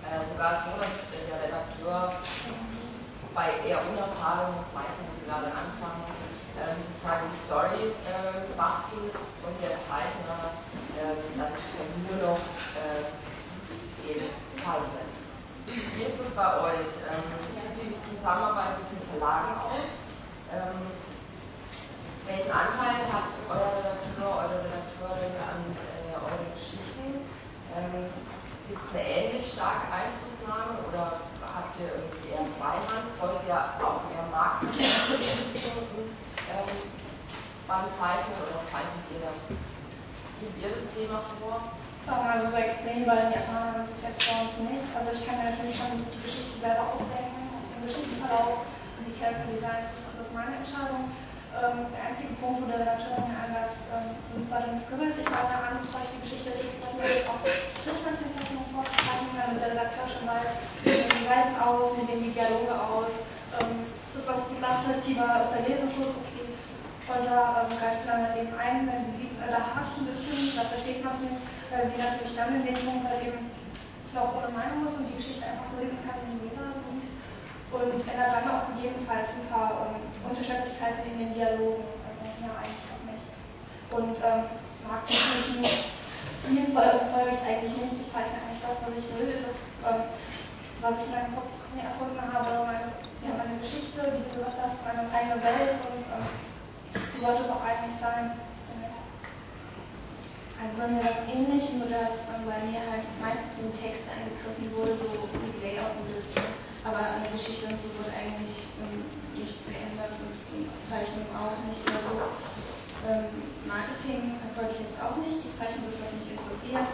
äh, 0.00 0.24
sogar 0.32 0.64
so, 0.64 0.80
dass 0.80 1.12
äh, 1.12 1.28
der 1.28 1.44
Redakteur 1.44 2.24
bei 3.34 3.48
eher 3.64 3.80
unerfahrenen 3.80 4.64
Zeichnern, 4.68 5.08
die 5.16 5.24
gerade 5.26 5.46
anfangen, 5.48 6.04
sozusagen 6.52 7.26
die 7.32 7.40
Story 7.48 7.82
äh, 8.06 8.44
bastelt 8.56 9.16
und 9.16 9.56
der 9.58 9.74
Zeichner 9.80 10.52
äh, 10.94 11.16
dann 11.34 11.50
sozusagen 11.56 11.96
nur 12.06 12.18
noch 12.28 12.42
äh, 12.76 13.08
eben 14.04 14.28
zeichnet. 14.60 15.10
Wie 15.66 16.02
ist 16.04 16.20
es 16.20 16.30
bei 16.36 16.48
euch? 16.60 16.90
Ähm, 17.08 17.24
sieht 17.74 17.96
die 17.96 18.16
Zusammenarbeit 18.16 18.78
mit 18.84 18.92
den 18.92 19.02
Verlagen 19.10 19.56
aus? 19.64 19.96
Ähm, 20.52 20.92
welchen 22.26 22.52
Anteil 22.52 23.08
hat 23.10 23.32
euer 23.48 23.72
Redakteur, 23.80 24.30
eure 24.30 24.58
Redakteurin 24.62 25.34
an 25.42 25.58
äh, 25.72 26.14
euren 26.20 26.46
Geschichten? 26.54 27.24
Ähm, 27.74 28.12
Gibt 28.68 28.82
es 28.84 28.90
eine 28.94 29.02
ähnlich 29.02 29.52
starke 29.52 29.88
Einflussnahme 29.90 30.78
oder 30.86 31.18
ihr 31.82 31.90
irgendwie 31.98 32.30
eher 32.30 32.46
Freihand? 32.58 33.10
Folgt 33.18 33.42
ihr 33.46 33.58
auch 33.82 34.06
eher 34.14 34.26
Markenbestimmungen 34.30 36.14
ähm, 36.46 36.78
beim 37.66 37.86
Zeichnen 37.98 38.38
oder 38.38 38.62
zeichnet 38.70 39.06
ihr, 39.10 39.30
gebt 40.38 40.56
ihr 40.62 40.70
das 40.70 40.86
Thema 40.94 41.18
vor? 41.42 41.58
Also 42.06 42.50
so 42.50 42.56
extrem 42.58 43.06
bei 43.06 43.14
den 43.14 43.30
Japanern 43.30 43.86
ist 43.86 43.94
es 43.98 44.02
jetzt 44.02 44.22
bei 44.26 44.34
uns 44.42 44.54
nicht. 44.58 44.86
Also 44.90 45.14
ich 45.14 45.22
kann 45.22 45.38
mir 45.38 45.54
natürlich 45.54 45.78
schon 45.78 46.02
die 46.02 46.22
Geschichte 46.22 46.58
selber 46.58 46.98
ausdenken, 46.98 47.46
den 47.74 47.86
Geschichtsverlauf 47.86 48.66
und 48.66 49.02
die 49.06 49.14
Character 49.18 49.46
Designs, 49.54 49.90
das 50.02 50.26
ist 50.26 50.34
meine 50.34 50.58
Entscheidung. 50.58 51.14
Ähm, 51.52 51.84
der 51.92 52.02
einzige 52.08 52.32
Punkt, 52.40 52.64
wo 52.64 52.66
der 52.66 52.80
Redakteur 52.80 53.12
mir 53.28 53.36
einläuft, 53.36 53.76
ähm, 53.92 54.16
sind 54.32 54.48
zwar 54.48 54.64
den 54.64 54.80
Scribbles, 54.80 55.20
ich 55.20 55.28
meine 55.28 55.52
an, 55.52 55.84
bevor 55.84 56.00
ich 56.00 56.10
die 56.16 56.22
Geschichte 56.24 56.48
illustriere, 56.48 57.28
auch 57.28 57.44
Strichmännchenzeichen 57.84 58.56
vorzuzeichnen, 58.72 59.36
damit 59.36 59.60
der 59.60 59.76
Redakteur 59.76 60.08
schon 60.08 60.24
weiß, 60.24 60.48
wie 60.80 60.96
sehen 60.96 61.12
die 61.12 61.28
Seiten 61.28 61.54
aus, 61.60 61.92
wie 62.00 62.08
sehen 62.08 62.24
die 62.24 62.32
Dialoge 62.32 62.72
aus, 62.72 63.12
ähm, 63.60 63.84
ist 64.16 64.24
das 64.24 64.48
gut 64.48 64.60
nachvollziehbar, 64.64 65.44
ist 65.44 65.52
der 65.52 65.64
Lesefluss 65.68 66.16
okay. 66.16 66.48
Und 67.12 67.22
da 67.28 67.68
ähm, 67.68 67.76
greift 67.76 68.02
man 68.08 68.18
dann 68.24 68.34
eben 68.40 68.54
ein, 68.56 68.88
wenn 68.88 69.04
sie 69.12 69.28
sieht, 69.28 69.36
äh, 69.36 69.52
da 69.52 69.60
hakt 69.60 69.92
ein 70.00 70.08
bisschen, 70.08 70.56
da 70.56 70.64
versteht 70.72 71.04
man 71.04 71.20
es 71.20 71.20
nicht, 71.20 71.40
weil 71.68 71.84
sie 71.92 72.00
natürlich 72.00 72.32
dann 72.32 72.56
in 72.56 72.64
dem 72.64 72.80
Punkt 72.80 73.04
halt 73.04 73.28
eben 73.28 73.52
auch 74.16 74.40
ohne 74.40 74.48
Meinung 74.56 74.88
ist 74.88 74.96
und 74.96 75.04
die 75.08 75.20
Geschichte 75.20 75.44
einfach 75.44 75.68
so 75.68 75.84
lesen 75.84 76.00
kann, 76.04 76.16
wie 76.24 76.32
die 76.32 76.48
Leser. 76.48 76.81
Und 77.72 78.04
ändert 78.04 78.36
dann 78.36 78.52
auch 78.52 78.68
gegebenenfalls 78.76 79.32
ein 79.32 79.48
paar 79.48 79.88
ähm, 79.88 80.04
Unterschiedlichkeiten 80.28 81.08
in 81.08 81.18
den 81.18 81.32
Dialogen. 81.32 81.88
Also 82.04 82.20
ja, 82.44 82.52
eigentlich 82.60 82.88
auch 82.92 83.04
nicht. 83.08 83.24
Und 83.88 84.16
ähm, 84.20 84.44
Marketing 84.84 85.64
Zielen 86.44 86.72
verfolge 86.74 87.38
ich 87.38 87.42
eigentlich 87.46 87.76
nicht. 87.80 87.96
Ich 88.02 88.10
zeichne 88.12 88.36
eigentlich 88.42 88.60
das, 88.60 88.76
was 88.82 88.92
ich 88.98 89.08
will, 89.14 89.40
das, 89.46 89.56
ähm, 89.86 90.04
was 90.82 90.94
ich 90.98 91.06
in 91.06 91.14
meinem 91.14 91.32
Kopf 91.38 91.54
mir 91.72 91.86
erfunden 91.86 92.20
habe, 92.20 92.66
meine, 92.66 92.92
ja, 93.22 93.30
meine 93.38 93.56
Geschichte, 93.62 94.00
wie 94.04 94.26
du 94.26 94.30
gesagt 94.36 94.58
hast, 94.58 94.82
meine 94.82 95.06
eigene 95.08 95.38
Welt 95.40 95.78
und 95.86 96.02
ähm, 96.02 96.26
so 96.92 97.16
sollte 97.22 97.46
es 97.46 97.50
auch 97.50 97.62
eigentlich 97.62 97.96
sein. 98.02 98.36
Also 100.62 100.78
bei 100.78 100.86
mir 100.86 101.02
war 101.02 101.10
es 101.10 101.26
ähnlich, 101.26 101.74
nur 101.74 101.90
dass 101.90 102.22
bei 102.26 102.58
mir 102.70 102.78
halt 102.86 103.02
meistens 103.18 103.58
im 103.58 103.74
Text 103.74 104.06
eingegriffen 104.06 104.70
wurde, 104.78 104.94
so 104.94 105.26
mit 105.42 105.58
Layout 105.58 105.98
ein 105.98 106.06
bisschen. 106.06 106.61
Aber 106.82 106.98
an 106.98 107.22
der 107.22 107.30
Geschichte 107.30 107.70
und 107.70 107.78
so 107.78 107.86
wurde 107.94 108.10
eigentlich 108.10 108.58
ähm, 108.82 109.06
nichts 109.38 109.62
geändert 109.70 110.18
und, 110.18 110.34
und 110.50 110.66
Zeichnung 110.82 111.30
auch 111.30 111.54
nicht 111.62 111.78
oder 111.86 112.02
so. 112.02 112.14
Ähm, 113.06 113.30
Marketing 113.70 114.34
verfolge 114.42 114.74
ich 114.78 114.90
jetzt 114.90 114.98
auch 114.98 115.14
nicht. 115.22 115.46
Ich 115.46 115.54
zeichne 115.54 115.86
das, 115.86 115.94
was 116.02 116.10
mich 116.10 116.34
interessiert, 116.34 116.90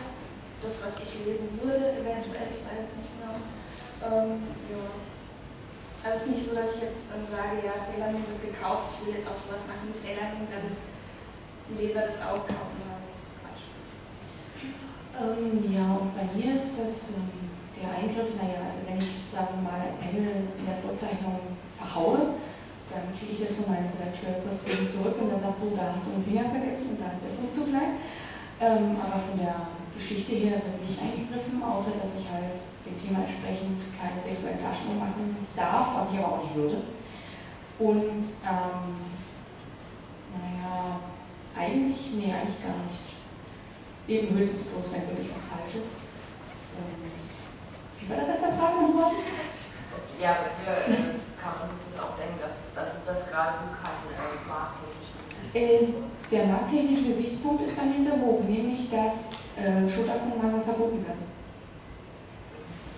das, 0.61 0.75
was 0.85 0.95
ich 1.01 1.13
lesen 1.25 1.49
würde, 1.65 2.01
eventuell, 2.05 2.53
ich 2.53 2.63
weiß 2.69 2.85
es 2.85 2.97
nicht 3.01 3.13
genau. 3.17 3.37
Ähm, 4.05 4.45
ja. 4.73 4.85
Also 6.05 6.15
es 6.15 6.23
ist 6.25 6.33
nicht 6.37 6.45
so, 6.49 6.53
dass 6.53 6.77
ich 6.77 6.85
jetzt 6.85 7.03
ähm, 7.09 7.25
sage, 7.33 7.65
ja, 7.65 7.75
Sailor 7.81 8.13
Moon 8.13 8.29
wird 8.29 8.45
gekauft, 8.45 8.93
ich 8.93 9.09
will 9.09 9.17
jetzt 9.17 9.29
auch 9.29 9.41
sowas 9.41 9.65
machen 9.65 9.89
wie 9.89 9.97
Sailor 9.97 10.37
Moon, 10.37 10.49
damit 10.53 10.79
die 11.69 11.77
Leser 11.81 12.13
das 12.13 12.21
auch 12.21 12.45
kaufen. 12.45 12.79
Ähm, 15.19 15.75
ja, 15.75 15.99
und 15.99 16.15
bei 16.15 16.25
mir 16.33 16.55
ist 16.55 16.79
das 16.79 17.11
ähm, 17.11 17.48
der 17.83 17.91
Eingriff, 17.95 18.35
naja, 18.37 18.67
also 18.67 18.81
wenn 18.87 18.99
ich, 18.99 19.23
sagen 19.31 19.59
wir 19.59 19.65
mal, 19.71 19.81
ein 19.81 19.99
Panel 20.03 20.51
in 20.59 20.65
der 20.67 20.83
Vorzeichnung 20.83 21.59
verhaue, 21.79 22.39
dann 22.91 23.13
kriege 23.15 23.37
ich 23.37 23.41
das 23.45 23.55
von 23.55 23.69
meinem 23.69 23.93
Redakteur 23.95 24.41
postwegen 24.43 24.89
zurück 24.89 25.17
und 25.21 25.31
er 25.31 25.41
sagt 25.41 25.61
so, 25.61 25.71
da 25.77 25.93
hast 25.93 26.05
du 26.09 26.11
einen 26.15 26.25
Finger 26.25 26.49
vergessen 26.49 26.97
und 26.97 26.99
da 26.99 27.13
ist 27.13 27.23
der 27.23 27.37
Fuß 27.37 27.51
zu 27.53 27.63
klein. 27.69 28.01
Ähm, 28.59 28.97
aber 28.99 29.23
von 29.29 29.39
der 29.39 29.71
Geschichte 29.95 30.35
her 30.35 30.59
wird 30.59 30.83
nicht 30.83 30.99
eingegriffen, 30.99 31.63
außer 31.63 31.95
dass 31.95 32.11
ich 32.19 32.27
halt 32.27 32.59
dem 32.83 32.97
Thema 32.99 33.23
entsprechend 33.23 33.79
keine 33.95 34.19
sexuelle 34.19 34.59
Darstellung 34.59 34.99
machen 34.99 35.37
darf, 35.55 35.95
was 35.95 36.11
ich 36.11 36.19
aber 36.19 36.41
auch 36.41 36.43
nicht 36.43 36.57
würde. 36.57 36.83
Und 37.79 38.25
ähm, 38.43 38.87
naja, 40.35 40.99
eigentlich, 41.55 42.11
nee, 42.15 42.33
eigentlich 42.33 42.63
gar 42.63 42.83
nicht. 42.89 43.07
Eben 44.09 44.35
höchstens 44.35 44.65
bloß, 44.65 44.91
wenn 44.91 45.07
wirklich 45.07 45.31
was 45.31 45.47
falsch 45.47 45.77
ist. 45.79 45.95
Und 46.75 47.28
wie 48.01 48.09
war 48.11 48.17
das 48.19 48.29
erste 48.29 48.57
Frage 48.59 48.83
nochmal? 48.83 49.13
Ja, 50.21 50.51
wir 50.63 50.73
äh, 50.73 51.19
kann 51.39 51.55
man 51.63 51.71
sich 51.79 51.95
das 51.95 52.03
auch 52.03 52.19
denken, 52.19 52.39
dass, 52.43 52.75
dass 52.75 52.99
das 53.07 53.31
gerade 53.31 53.71
kein 53.79 54.03
äh, 54.11 54.43
markttechnischer 54.51 55.23
äh, 55.55 55.87
Der 56.31 56.47
markttechnische 56.47 57.15
Gesichtspunkt 57.15 57.63
ist 57.63 57.77
bei 57.77 57.87
mir 57.87 58.03
sehr 58.03 58.19
hoch, 58.21 58.43
nämlich 58.47 58.91
dass 58.91 59.15
äh, 59.59 59.87
Schulterkontrollen 59.91 60.63
verboten 60.65 61.07
werden. 61.07 61.27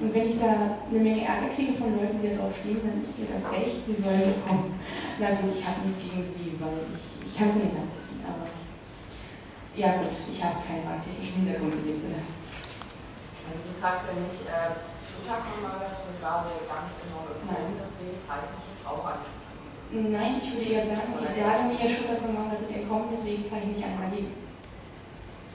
Und 0.00 0.14
wenn 0.14 0.32
ich 0.32 0.40
da 0.40 0.80
eine 0.88 1.00
Menge 1.00 1.24
Ärger 1.28 1.52
kriege 1.54 1.76
von 1.76 1.92
Leuten, 1.92 2.20
die 2.22 2.32
da 2.32 2.40
drauf 2.40 2.56
stehen, 2.64 2.80
dann 2.80 3.04
ist 3.04 3.20
mir 3.20 3.28
das 3.36 3.44
recht, 3.52 3.84
sie 3.84 4.00
sollen 4.00 4.32
kommen. 4.48 4.80
Na 5.20 5.36
gut, 5.36 5.52
ich 5.52 5.60
habe 5.60 5.84
nichts 5.84 6.00
gegen 6.00 6.24
sie, 6.24 6.56
weil 6.56 6.88
ich, 6.96 7.04
ich 7.28 7.36
kann 7.36 7.52
sie 7.52 7.68
nicht 7.68 7.76
nachvollziehen, 7.76 8.24
aber 8.24 8.48
ja 9.76 10.00
gut, 10.00 10.16
ich 10.24 10.40
habe 10.40 10.56
keinen 10.64 10.88
markttechnischen 10.88 11.44
Hintergrund 11.44 11.84
in 11.84 11.84
dem 11.84 12.00
Sinne. 12.00 12.20
Also 13.50 13.66
du 13.66 13.74
sagst 13.74 14.06
ja 14.06 14.14
nicht, 14.14 14.46
äh, 14.46 14.78
Schulterkontrollen 15.02 15.90
sind 15.90 16.22
gerade 16.22 16.54
ganz 16.70 16.94
enorm 17.02 17.34
im 17.34 17.82
deswegen 17.82 18.14
zeichne 18.22 18.54
ich 18.54 18.78
jetzt 18.78 18.86
auch 18.86 19.02
an. 19.02 19.26
Nein, 19.90 20.38
ich 20.38 20.54
würde 20.54 20.70
eher 20.70 20.86
sagen, 20.86 21.10
ich 21.10 21.34
sage 21.34 21.66
mir, 21.66 21.82
Schulterkontrollen 21.90 22.54
sind 22.54 22.70
entkommen, 22.70 23.10
deswegen 23.10 23.42
zeichne 23.50 23.74
ich 23.74 23.82
einen 23.82 23.98
dagegen 23.98 24.40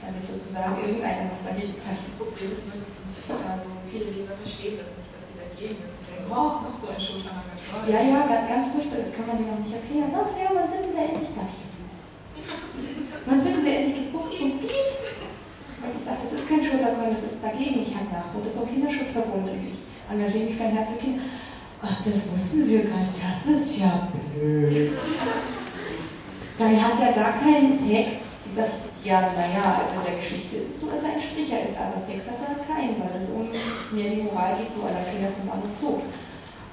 damit 0.06 0.22
sozusagen 0.22 0.78
irgendeiner 0.78 1.34
noch 1.34 1.41
dagegen 1.41 1.74
kann. 1.82 1.98
Das 1.98 2.14
Problem 2.14 2.54
ist 2.54 2.66
nur, 2.70 2.78
also 3.41 3.66
viele 3.89 4.14
Leser 4.14 4.38
verstehen 4.38 4.78
das 4.78 4.89
nicht, 4.93 5.10
dass 5.10 5.26
sie 5.26 5.38
dagegen 5.41 5.82
ist. 5.82 5.98
Sie 5.98 6.14
denken, 6.14 6.30
oh, 6.30 6.62
noch 6.62 6.78
so 6.78 6.86
ein 6.93 7.02
Schulterengagement. 7.02 7.89
Ja, 7.89 8.00
ja, 8.06 8.20
ganz, 8.30 8.46
ganz 8.46 8.66
furchtbar, 8.70 9.02
das 9.02 9.12
kann 9.18 9.26
man 9.26 9.41
denen 9.41 9.52
noch 9.56 9.64
nicht 9.66 9.74
erklären. 9.74 10.14
Ach 10.14 10.30
ja, 10.38 10.54
man 10.54 10.70
wird 10.70 10.86
wieder 10.93 11.06
endlich 11.10 11.34
gleich. 11.34 11.58
Man 13.26 13.41
wird 13.41 13.56
wieder 13.66 13.74
endlich 13.74 13.98
gebucht 14.06 14.30
ich 15.93 16.03
sage, 16.05 16.21
das 16.23 16.39
ist 16.39 16.49
kein 16.49 16.63
Schulterkontroll, 16.65 17.13
das 17.13 17.25
ist 17.29 17.43
dagegen. 17.43 17.83
Ich 17.86 17.93
habe 17.93 18.09
Nachwuchs 18.09 18.55
vom 18.55 18.65
Kinderschutzverbund 18.65 19.49
und 19.49 19.59
ich 19.61 19.75
engagiere 20.09 20.49
mich 20.49 20.61
ein 20.61 20.75
Herz 20.75 20.89
für 20.89 21.01
Kinder. 21.01 21.23
Ach, 21.81 21.97
das 22.01 22.17
wussten 22.31 22.67
wir 22.67 22.89
gar 22.89 22.99
nicht, 23.05 23.19
das 23.21 23.45
ist 23.45 23.77
ja 23.77 24.09
blöd. 24.33 24.97
Dann 26.57 26.81
hat 26.81 26.99
er 26.99 27.13
gar 27.13 27.33
keinen 27.39 27.77
Sex. 27.77 28.23
Ich 28.47 28.55
sage, 28.55 28.71
ja, 29.03 29.21
naja, 29.21 29.83
also 29.83 29.93
in 29.99 30.05
der 30.07 30.17
Geschichte 30.21 30.55
ist 30.57 30.75
es 30.75 30.81
so, 30.81 30.89
dass 30.89 31.03
er 31.03 31.13
ein 31.13 31.21
Stricher 31.21 31.61
ist, 31.61 31.77
aber 31.77 32.01
Sex 32.01 32.25
hat 32.25 32.41
er 32.41 32.63
keinen, 32.65 32.97
weil 32.97 33.21
es 33.21 33.29
um 33.29 33.45
mehr 33.95 34.09
die 34.09 34.23
Moral 34.23 34.55
geht, 34.57 34.73
so 34.73 34.81
aller 34.81 35.05
Kinder 35.05 35.29
vom 35.38 35.45
Mann 35.45 35.61
und 35.61 35.77
so. 35.79 36.01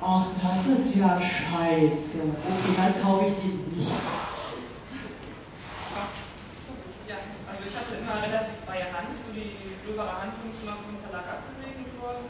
Ach, 0.01 0.27
das 0.43 0.67
ist 0.67 0.97
ja 0.97 1.21
scheiße. 1.21 2.19
Okay, 2.19 2.75
dann 2.77 3.03
kaufe 3.03 3.27
ich 3.27 3.37
den 3.39 3.79
nicht. 3.79 3.91
Ja, 7.09 7.17
also 7.47 7.62
ich 7.73 7.81
hatte 7.81 7.97
immer 8.05 8.21
relativ 8.21 8.53
freie 8.69 8.85
Hand, 8.93 9.17
so 9.25 9.33
die 9.33 9.57
gröbere 9.81 10.13
Handlung 10.13 10.53
ist 10.53 10.61
immer 10.61 10.77
vom 10.77 11.01
Verlag 11.01 11.25
abgesegnet 11.25 11.89
worden. 11.97 12.29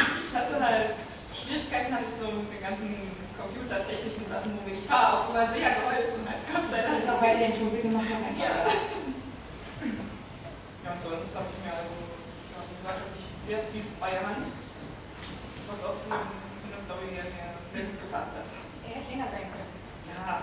Ich 0.00 0.32
hatte 0.32 0.56
halt 0.56 0.96
Schwierigkeiten, 1.36 1.92
habe 1.92 2.08
ich 2.08 2.16
so 2.16 2.32
mit 2.32 2.48
den 2.48 2.64
ganzen 2.64 2.88
computertechnischen 3.36 4.24
Sachen, 4.24 4.56
wo 4.56 4.64
mir 4.64 4.80
die 4.80 4.88
Fahrer 4.88 5.20
auch 5.20 5.28
immer 5.36 5.52
sehr 5.52 5.76
geholfen 5.76 6.24
hat, 6.24 6.40
Gott 6.48 6.64
sei 6.72 6.80
Dank. 6.80 6.96
Das 6.96 7.04
ist 7.04 7.12
auch 7.12 7.20
bei 7.20 7.36
den 7.36 7.52
bitte 7.52 7.92
mach 7.92 8.08
mal. 8.08 8.32
Ja. 8.40 8.64
Ja, 10.80 10.96
und 10.96 11.00
sonst 11.04 11.36
habe 11.36 11.44
ich 11.52 11.60
mir 11.60 11.76
also, 11.76 11.92
ja, 12.56 12.64
wie 12.64 12.76
gesagt, 12.80 13.04
habe 13.04 13.12
ich 13.20 13.28
sehr 13.44 13.60
viel 13.68 13.84
freie 14.00 14.24
Hand, 14.24 14.48
was 15.68 15.80
auch 15.84 16.00
für, 16.08 16.24
für 16.24 16.72
eine 16.72 16.80
Story 16.88 17.12
mir 17.12 17.28
sehr 17.28 17.84
gut 17.84 18.00
gepasst 18.00 18.32
hat. 18.32 18.48
Er 18.48 18.96
hätte 18.96 19.12
länger 19.12 19.28
sein 19.28 19.44
können. 19.52 19.68
Ja, 20.08 20.40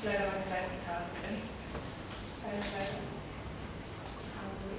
leider 0.00 0.32
meine 0.32 0.48
Seitenzahl 0.48 1.12
begrenzt. 1.12 1.68
Also 2.42 2.58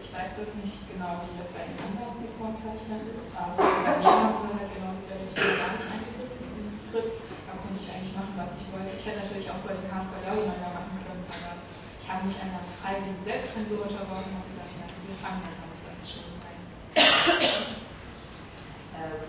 ich 0.01 0.09
weiß 0.11 0.32
das 0.36 0.51
nicht 0.59 0.84
genau, 0.89 1.22
wie 1.26 1.38
das 1.38 1.49
bei 1.53 1.64
den 1.70 1.78
anderen 1.80 2.28
Vorzeichnern 2.38 3.05
ist, 3.07 3.30
aber 3.34 3.55
bei 3.57 3.97
mir 4.01 4.09
haben 4.09 4.36
sie 4.41 4.51
halt 4.53 4.70
genau 4.74 4.91
wieder 4.99 5.18
Titel 5.32 5.53
gar 5.57 5.72
nicht 5.74 5.88
eingegriffen 5.89 6.49
ins 6.59 6.86
Skript. 6.89 7.18
Da 7.47 7.51
konnte 7.57 7.80
ich 7.82 7.89
eigentlich 7.89 8.14
machen, 8.18 8.36
was 8.38 8.51
ich 8.59 8.68
wollte. 8.74 8.91
Ich 8.93 9.05
hätte 9.05 9.24
natürlich 9.26 9.49
auch 9.49 9.61
bei 9.64 9.74
den 9.74 9.89
Hardcore 9.89 10.22
Yaoi-Manga 10.28 10.70
machen 10.76 10.97
können, 11.01 11.26
aber 11.30 11.53
ich 11.64 12.05
habe 12.09 12.26
mich 12.28 12.38
einer 12.38 12.61
freiwilligen 12.84 13.24
Selbstzensur 13.24 13.88
unterworfen 13.88 14.36
und 14.38 14.43
gesagt, 14.43 14.70
ja, 14.76 14.86
wir 14.86 15.18
fangen 15.18 15.41
jetzt 15.47 15.57
damit 15.61 15.74
an. 15.74 15.80
Ähm, 18.93 19.26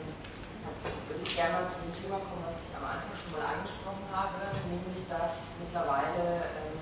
das 0.64 0.78
würde 1.08 1.22
ich 1.24 1.36
gerne 1.36 1.52
mal 1.60 1.66
zu 1.68 1.76
dem 1.84 1.92
Thema 1.92 2.18
kommen, 2.24 2.44
was 2.48 2.56
ich 2.56 2.72
am 2.72 2.84
Anfang 2.88 3.12
schon 3.16 3.32
mal 3.36 3.44
angesprochen 3.44 4.08
habe, 4.12 4.40
nämlich 4.68 5.04
dass 5.08 5.52
mittlerweile 5.60 6.48
ähm, 6.56 6.76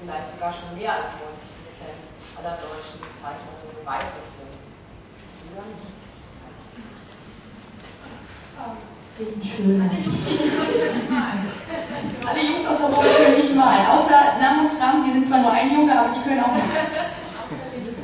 vielleicht 0.00 0.28
sogar 0.36 0.52
schon 0.52 0.76
mehr 0.76 0.92
als 1.02 1.16
90 1.16 1.24
Prozent 1.64 2.00
aller 2.36 2.54
deutschen 2.60 3.00
Zeichnerinnen 3.18 3.82
weiblich 3.84 4.28
sind. 4.36 4.54
Die 9.18 9.24
sind 9.24 9.44
schön. 9.44 9.82
Alle 12.24 12.42
Jungs 12.42 12.66
aus 12.66 12.78
der 12.78 12.90
Woche 12.96 13.08
können 13.08 13.40
nicht 13.40 13.54
malen. 13.54 13.86
Außer 13.86 14.38
Nam 14.40 14.66
und 14.66 14.78
Tram, 14.78 15.04
die 15.04 15.12
sind 15.12 15.26
zwar 15.26 15.38
nur 15.38 15.50
ein 15.50 15.72
Junge, 15.72 15.98
aber 15.98 16.14
die 16.14 16.22
können 16.22 16.42
auch 16.42 16.54
nicht. 16.54 16.64
Außerdem 17.42 17.82
ist 17.84 17.98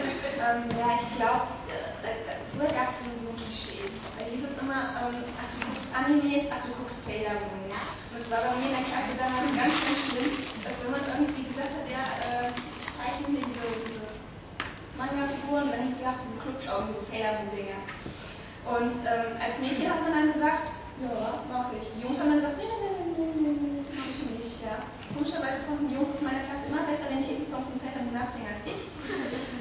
Ähm, 0.44 0.66
ja, 0.76 0.88
ich 0.98 1.08
glaube, 1.16 1.46
äh, 2.02 2.36
früher 2.50 2.68
gab 2.74 2.90
es 2.90 3.00
so 3.00 3.06
ein 3.06 3.38
Klischee. 3.38 3.86
Da 4.18 4.26
hieß 4.26 4.44
es 4.44 4.58
immer, 4.58 4.92
ähm, 4.98 5.22
ach 5.38 5.48
du 5.54 5.58
guckst 5.64 5.88
Animes, 5.94 6.50
ach 6.50 6.66
du 6.66 6.74
guckst 6.76 7.00
Sailor 7.06 7.38
Moon. 7.48 7.70
Und 7.70 8.20
es 8.20 8.28
war 8.28 8.42
bei 8.44 8.52
mir 8.58 8.68
in 8.68 8.76
der 8.76 8.86
Klasse 8.90 9.14
damals 9.14 9.54
ganz, 9.54 9.74
ganz 9.86 10.00
schlimm, 10.10 10.30
dass 10.66 10.76
wenn 10.82 10.92
man 10.92 11.04
irgendwie 11.06 11.46
gesagt 11.48 11.72
hat, 11.72 11.86
ja, 11.88 12.04
äh, 12.18 12.50
zeichnen 12.98 13.38
diese, 13.40 13.66
diese 13.88 14.06
Manga-Figuren, 14.98 15.70
dann 15.70 15.86
hieß 15.88 15.96
es, 15.96 16.04
ach, 16.04 16.18
diese 16.26 16.38
Klubschaugen, 16.42 16.90
diese 16.92 17.06
Sailor 17.08 17.40
Moon-Dinger. 17.40 17.80
Und 18.68 18.94
ähm, 19.06 19.30
als 19.38 19.54
Mädchen 19.62 19.88
hat 19.88 20.02
man 20.02 20.12
dann 20.12 20.28
gesagt, 20.34 20.74
ja, 21.00 21.40
mach 21.48 21.72
ich. 21.72 21.88
Die 21.94 22.02
Jungs 22.02 22.18
haben 22.18 22.34
dann 22.34 22.42
gesagt, 22.44 22.58
nee, 22.58 22.68
nee, 22.68 22.90
nee, 22.90 23.16
nee, 23.16 23.32
nee, 23.38 23.54
nee, 23.54 24.13
ja. 24.64 24.76
Komischerweise 25.12 25.62
konnten 25.68 25.86
die 25.88 25.94
Jungs 25.94 26.10
aus 26.16 26.24
meiner 26.24 26.42
Klasse 26.48 26.66
immer 26.66 26.88
besser 26.88 27.06
den 27.12 27.22
Titelsong 27.22 27.68
von 27.68 27.76
Sailor 27.78 28.02
Moon 28.02 28.16
nachsingen 28.16 28.50
als 28.50 28.64
ich. 28.66 28.80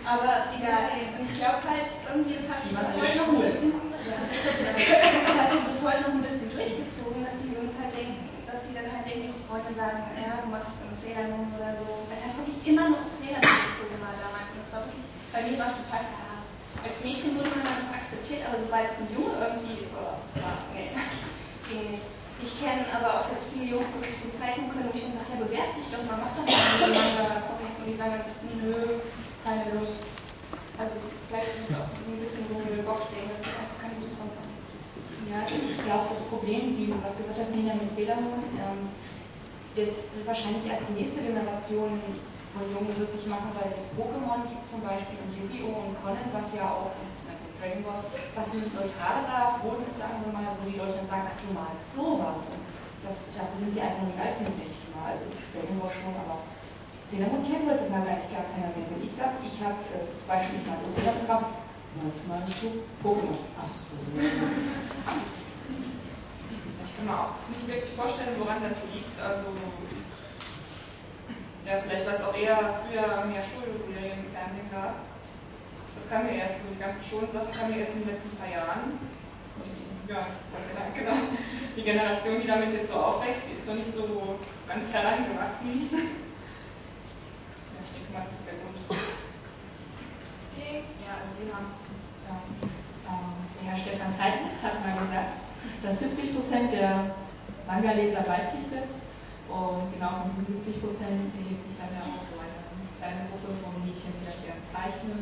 Aber 0.07 0.49
egal. 0.55 0.89
Und 1.13 1.23
ich 1.27 1.35
glaube 1.37 1.61
halt, 1.61 1.87
irgendwie, 2.09 2.39
das 2.39 2.47
hat 2.49 2.63
sich 2.63 2.73
bis 2.73 2.89
heute 2.95 3.15
noch 3.19 3.29
ein 3.29 3.43
bisschen, 3.43 3.71
das 3.71 5.37
hat 5.37 5.49
sich 5.51 5.63
bis 5.67 5.79
heute 5.83 6.01
noch 6.07 6.15
ein 6.17 6.25
bisschen 6.25 6.49
durchgezogen, 6.49 7.19
dass 7.21 7.37
die 7.43 7.53
Jungs 7.53 7.75
halt 7.77 7.91
denken, 7.93 8.23
dass 8.47 8.65
sie 8.65 8.73
dann 8.73 8.87
halt 8.89 9.05
denken, 9.05 9.29
ihre 9.29 9.43
Freunde 9.45 9.71
sagen, 9.75 9.99
ja, 10.17 10.41
du 10.41 10.47
machst 10.49 10.73
Sailor 11.03 11.27
Moon 11.35 11.51
oder 11.59 11.75
so. 11.77 12.07
Weil 12.07 12.19
halt 12.23 12.35
wirklich 12.39 12.59
immer 12.63 12.87
noch 12.89 13.05
Sailor 13.19 13.43
Moon 13.43 13.61
gezogen 13.67 13.99
war 13.99 14.15
damals. 14.15 14.47
Und 14.55 14.63
das 14.63 14.71
war 14.71 14.81
wirklich, 14.87 15.05
bei 15.29 15.41
mir 15.43 15.57
war 15.59 15.69
es 15.69 15.77
total 15.83 16.03
verhasst. 16.07 16.49
Als 16.81 16.97
Mädchen 17.03 17.35
wurde 17.37 17.51
man 17.51 17.63
dann 17.67 17.93
akzeptiert, 17.93 18.47
aber 18.47 18.57
sobald 18.63 18.89
es 18.89 18.97
ein 18.97 19.11
Junge 19.11 19.35
irgendwie, 19.37 19.85
oh, 19.93 20.17
das 20.33 20.33
war, 20.41 20.55
nee, 20.73 20.89
ging 21.69 21.99
nicht. 21.99 22.22
Ich 22.43 22.59
kenne 22.59 22.83
aber 22.91 23.23
auch 23.23 23.31
jetzt 23.31 23.47
viele 23.55 23.71
Jungs, 23.71 23.87
die 23.95 24.03
wirklich 24.03 24.19
gut 24.19 24.35
zeichnen 24.35 24.67
können, 24.67 24.91
wo 24.91 24.95
ich 24.99 25.07
dann 25.07 25.15
sage, 25.15 25.31
ja, 25.31 25.39
bewerb 25.47 25.71
dich 25.79 25.87
doch 25.87 26.03
mal, 26.03 26.19
mach 26.19 26.35
doch 26.35 26.43
mal 26.43 26.59
einen 26.59 26.91
Manga-Comics. 26.91 27.79
Und 27.79 27.87
die 27.87 27.95
sagen 27.95 28.19
dann, 28.19 28.35
nö, 28.59 28.99
keine 29.47 29.79
Lust. 29.79 30.03
Also 30.75 30.91
vielleicht 31.31 31.55
ist 31.55 31.71
es 31.71 31.75
auch 31.79 31.87
so 31.87 32.03
ein 32.03 32.19
bisschen 32.19 32.43
so 32.51 32.59
eine 32.59 32.83
Boxing, 32.83 33.31
dass 33.31 33.39
die 33.39 33.55
einfach 33.55 33.79
keine 33.79 33.95
Lust 34.03 34.19
haben. 34.19 34.35
Ja, 35.31 35.39
ich 35.47 35.79
glaube, 35.87 36.11
das 36.11 36.19
Problem, 36.27 36.75
wie 36.75 36.91
du 36.91 36.99
gerade 36.99 37.15
gesagt 37.15 37.39
hast, 37.39 37.55
Nina 37.55 37.79
mit 37.79 37.95
Sailor 37.95 38.19
Moon, 38.19 38.43
ähm, 38.59 38.91
das 39.79 40.03
wird 40.11 40.27
wahrscheinlich 40.27 40.67
erst 40.67 40.91
die 40.91 40.99
nächste 40.99 41.23
Generation 41.23 41.95
von 42.51 42.63
Jungen 42.67 42.91
wirklich 42.99 43.23
machen, 43.31 43.55
weil 43.55 43.71
es 43.71 43.79
jetzt 43.79 43.95
Pokémon 43.95 44.45
gibt 44.51 44.67
zum 44.67 44.83
Beispiel 44.83 45.15
und 45.23 45.31
Yu-Gi-Oh! 45.31 45.89
und 45.89 45.95
Conan, 46.03 46.27
was 46.35 46.51
ja 46.51 46.67
auch 46.67 46.91
Ball, 47.83 48.03
was 48.35 48.51
ein 48.51 48.67
neutralerer 48.75 49.63
Boden 49.63 49.87
ist, 49.87 49.95
sagen 49.95 50.19
wir 50.19 50.35
mal, 50.35 50.51
wo 50.59 50.67
die 50.67 50.75
Leute 50.75 50.99
sagen, 51.07 51.31
ach 51.31 51.39
du 51.39 51.47
malst 51.55 51.87
sowas. 51.95 52.43
Und 52.51 52.59
das, 53.07 53.23
dafür 53.31 53.55
sind 53.55 53.71
die 53.71 53.79
einfach 53.79 54.03
nicht 54.03 54.19
alt 54.19 54.43
denke 54.43 54.75
ich 54.75 54.91
mal. 54.91 55.15
Also 55.15 55.23
Ball 55.79 55.87
schon, 55.87 56.11
aber 56.11 56.43
Moon 57.31 57.39
kennt 57.39 57.63
heutzutage 57.63 58.03
eigentlich 58.03 58.35
gar 58.35 58.51
keiner 58.51 58.75
mehr. 58.75 58.83
Wenn 58.91 59.07
ich 59.07 59.15
sage, 59.15 59.39
ich 59.47 59.55
habe 59.63 59.79
äh, 59.95 60.03
beispielsweise 60.27 60.91
Moon 60.91 61.15
gemacht, 61.23 61.55
was 62.03 62.17
meinst 62.27 62.59
du? 62.59 62.83
Pokémon. 62.99 63.39
Ich 66.83 66.91
kann 66.99 67.05
mir 67.07 67.15
auch 67.15 67.39
nicht 67.47 67.63
wirklich 67.63 67.95
vorstellen, 67.95 68.35
woran 68.43 68.59
das 68.59 68.75
liegt. 68.91 69.15
Also, 69.23 69.55
ja, 71.63 71.79
vielleicht 71.79 72.05
weil 72.11 72.15
es 72.19 72.27
auch 72.27 72.35
eher 72.35 72.59
früher 72.83 73.07
mehr 73.23 73.43
Schulserien 73.47 74.19
im 74.19 74.31
Fernsehen 74.35 74.67
gab. 74.67 75.12
Das 75.95 76.09
kam 76.09 76.25
mir 76.25 76.41
erst, 76.41 76.55
die 76.65 76.79
ganze 76.79 77.03
Schulsache 77.05 77.49
kam 77.53 77.69
mir 77.69 77.85
erst 77.85 77.93
in 77.93 78.01
den 78.01 78.09
letzten 78.09 78.35
paar 78.37 78.49
Jahren. 78.49 78.97
Ja, 80.07 80.27
genau. 80.93 81.17
Die 81.75 81.83
Generation, 81.83 82.41
die 82.41 82.47
damit 82.47 82.73
jetzt 82.73 82.89
so 82.91 82.95
aufwächst, 82.99 83.47
die 83.47 83.53
ist 83.55 83.65
noch 83.67 83.75
nicht 83.75 83.93
so 83.93 84.37
ganz 84.67 84.91
herangewachsen. 84.91 85.89
Ja, 87.71 87.79
ich 87.81 87.91
denke 87.95 88.09
mal, 88.11 88.27
das 88.27 88.35
ist 88.35 88.45
der 88.45 88.57
Grund. 88.59 88.77
Ja, 91.01 91.13
also 91.17 91.31
Sie 91.39 91.47
haben, 91.49 91.71
ähm, 92.29 92.67
ähm, 93.07 93.37
Herr 93.63 93.77
Stefan 93.79 94.13
Zeitlich 94.19 94.59
hat 94.61 94.83
mal 94.83 94.97
gesagt, 95.07 95.39
dass 95.81 95.95
70 95.97 96.35
Prozent 96.35 96.73
der 96.73 97.15
Manga-Leser 97.65 98.27
weiblich 98.27 98.67
sind. 98.69 98.91
Und 99.47 99.87
genau 99.93 100.27
von 100.27 100.35
diesen 100.35 100.61
70 100.61 100.81
Prozent 100.83 101.31
erhebt 101.31 101.63
sich 101.63 101.77
dann 101.79 101.95
ja 101.95 102.03
auch 102.05 102.21
so 102.27 102.37
eine 102.37 102.59
kleine 102.99 103.29
Gruppe 103.31 103.55
von 103.61 103.71
Mädchen, 103.81 104.11
die 104.19 104.27
das 104.27 104.39
gerne 104.43 104.63
zeichnen 104.73 105.21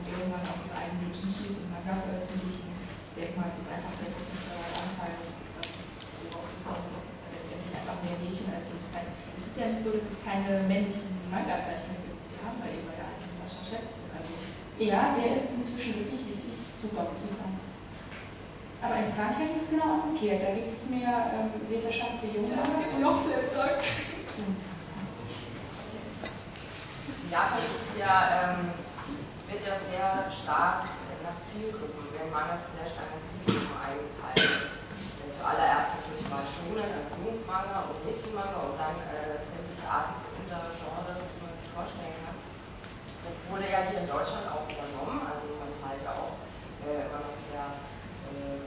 und 0.00 0.08
dann 0.08 0.16
irgendwann 0.16 0.48
auch 0.48 0.64
ihre 0.64 0.76
eigenen 0.80 1.12
Doujinshis 1.12 1.60
und 1.60 1.68
Manga 1.68 1.92
veröffentlichen. 2.00 2.72
Ich 2.72 3.12
denke 3.12 3.36
mal, 3.36 3.52
es 3.52 3.60
ist 3.60 3.68
einfach 3.68 3.94
der 4.00 4.08
prozentuale 4.16 4.76
Anteil, 4.80 5.12
dass 5.12 5.36
es 5.36 5.50
dann 5.52 5.68
so 5.68 6.24
rausgekommen 6.32 6.88
ist, 6.96 7.04
dass 7.04 7.20
es 7.20 7.32
letztendlich 7.36 7.74
einfach 7.76 7.98
mehr 8.00 8.16
Mädchen 8.16 8.48
als 8.48 8.64
Jungs. 8.72 8.88
Es 8.96 9.44
ist 9.44 9.58
ja 9.60 9.66
nicht 9.76 9.84
so, 9.84 9.90
dass 9.92 10.08
es 10.08 10.20
keine 10.24 10.64
männlichen 10.64 11.12
Manga-Zeichner 11.28 12.00
gibt. 12.00 12.16
Wir 12.32 12.40
haben 12.40 12.56
da 12.64 12.68
eben 12.72 12.88
bei 12.88 12.96
alten 12.96 13.28
Sascha 13.44 13.60
Schätz. 13.68 13.92
Also 14.16 14.32
ja, 14.80 15.12
der 15.20 15.36
ist 15.36 15.52
inzwischen 15.52 16.00
wirklich 16.00 16.24
richtig 16.32 16.56
super, 16.80 17.04
muss 17.12 17.20
ich 17.20 17.36
sagen. 17.36 17.60
Aber 18.80 18.96
in 18.96 19.12
Frankreich 19.12 19.52
ist 19.52 19.68
es 19.68 19.72
genau 19.76 20.08
umgekehrt. 20.08 20.40
Da 20.40 20.56
gibt 20.56 20.72
es 20.72 20.88
mehr 20.88 21.12
ähm, 21.36 21.52
Leserschaft 21.68 22.24
für 22.24 22.32
Junge. 22.32 22.56
Ja, 22.56 22.64
es 22.64 22.72
gibt 22.72 22.96
noch 22.96 23.20
Slapdog. 23.20 23.84
Ja, 27.28 27.52
das 27.52 27.68
ist 27.68 28.00
ja, 28.00 28.56
ähm, 28.56 28.72
wird 29.50 29.66
ja 29.66 29.76
sehr 29.90 30.30
stark 30.30 30.86
nach 31.26 31.38
Zielgruppen, 31.50 32.06
werden 32.14 32.30
Manga 32.30 32.54
sehr 32.70 32.86
stark 32.86 33.10
nach 33.10 33.24
Zielgruppen 33.26 33.74
eingeteilt. 33.82 34.78
Zuallererst 35.34 35.98
natürlich 35.98 36.28
mal 36.30 36.44
Schonen, 36.46 36.86
also 36.86 37.10
Jungsmanga 37.18 37.90
und 37.90 37.98
Mädchenmanga 38.06 38.60
und 38.70 38.76
dann 38.78 38.94
äh, 39.10 39.40
sämtliche 39.42 39.88
Arten 39.88 40.20
von 40.22 40.36
Untergenres, 40.36 41.26
die 41.34 41.40
man 41.42 41.54
sich 41.58 41.70
vorstellen 41.72 42.14
kann. 42.22 42.36
Das 43.26 43.36
wurde 43.50 43.66
ja 43.66 43.90
hier 43.90 44.04
in 44.04 44.08
Deutschland 44.08 44.46
auch 44.52 44.68
übernommen, 44.68 45.24
also 45.26 45.48
man 45.58 45.72
teilt 45.82 46.04
ja 46.04 46.12
auch 46.14 46.36
äh, 46.86 47.08
immer 47.08 47.24
noch 47.24 47.36
sehr 47.50 47.66
äh, 48.30 48.60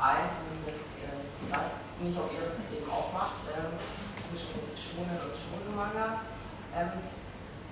ein, 0.00 0.26
zumindest 0.32 0.88
äh, 0.98 1.22
das, 1.52 1.78
nicht, 2.00 2.16
ob 2.16 2.32
ihr 2.32 2.42
das 2.42 2.58
eben 2.72 2.88
auch 2.90 3.12
macht, 3.12 3.46
äh, 3.52 3.70
zwischen 4.26 4.64
Shonen 4.74 5.18
und 5.20 5.34
Shoujo-Manga. 5.36 6.24
Ähm, 6.72 7.04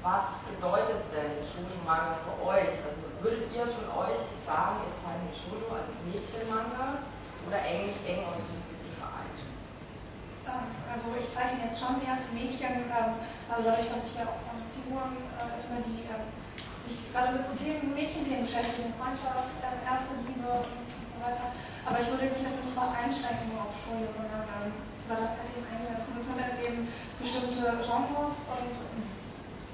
was 0.06 0.38
bedeutet 0.46 1.02
denn 1.10 1.42
Shoujo-Manga 1.42 2.14
für 2.22 2.38
euch? 2.46 2.78
Also 2.86 3.02
würdet 3.18 3.50
ihr 3.50 3.66
von 3.66 3.90
euch 4.06 4.22
sagen, 4.46 4.86
ihr 4.86 4.94
zeichnet 4.94 5.34
Shoujo, 5.34 5.66
also 5.74 5.90
Mädchen-Manga, 6.06 7.02
oder 7.42 7.58
eng, 7.66 7.90
eng 8.06 8.22
und 8.22 8.38
Begriffe 8.38 8.94
vereint? 9.02 9.40
Ähm, 10.46 10.70
also 10.86 11.10
ich 11.18 11.26
zeichne 11.34 11.66
jetzt 11.66 11.82
schon 11.82 11.98
eher 12.06 12.22
für 12.22 12.30
Mädchen, 12.38 12.86
also 12.86 13.66
dadurch, 13.66 13.90
dass 13.90 14.06
ich 14.06 14.14
ja 14.14 14.30
auch 14.30 14.38
ähm, 14.54 14.62
Figuren 14.78 15.18
äh, 15.42 15.58
immer 15.66 15.82
die 15.82 16.06
ähm, 16.06 16.30
sich 16.86 17.02
gerade 17.10 17.34
mit 17.34 17.42
so 17.42 17.58
Themen, 17.58 17.90
Mädchenthemen 17.90 18.46
beschäftigen, 18.46 18.94
Freundschaft, 18.94 19.50
erste 19.58 20.14
Liebe 20.22 20.46
und, 20.46 20.86
so 20.86 21.18
weiter. 21.18 21.50
Aber 21.82 21.98
ich 21.98 22.06
würde 22.06 22.30
sicher 22.30 22.54
nicht 22.54 22.74
mal 22.78 22.94
einschränken 22.94 23.50
nur 23.50 23.66
auf 23.66 23.74
Schule, 23.82 24.06
sondern 24.14 24.70
über 24.70 25.18
das 25.18 25.34
halt 25.34 25.50
eben 25.50 25.66
eingelassen. 25.66 26.14
Das 26.14 26.26
sind 26.30 26.38
halt 26.38 26.58
eben 26.62 26.86
bestimmte 27.18 27.62
Genres 27.82 28.36
und 28.54 28.74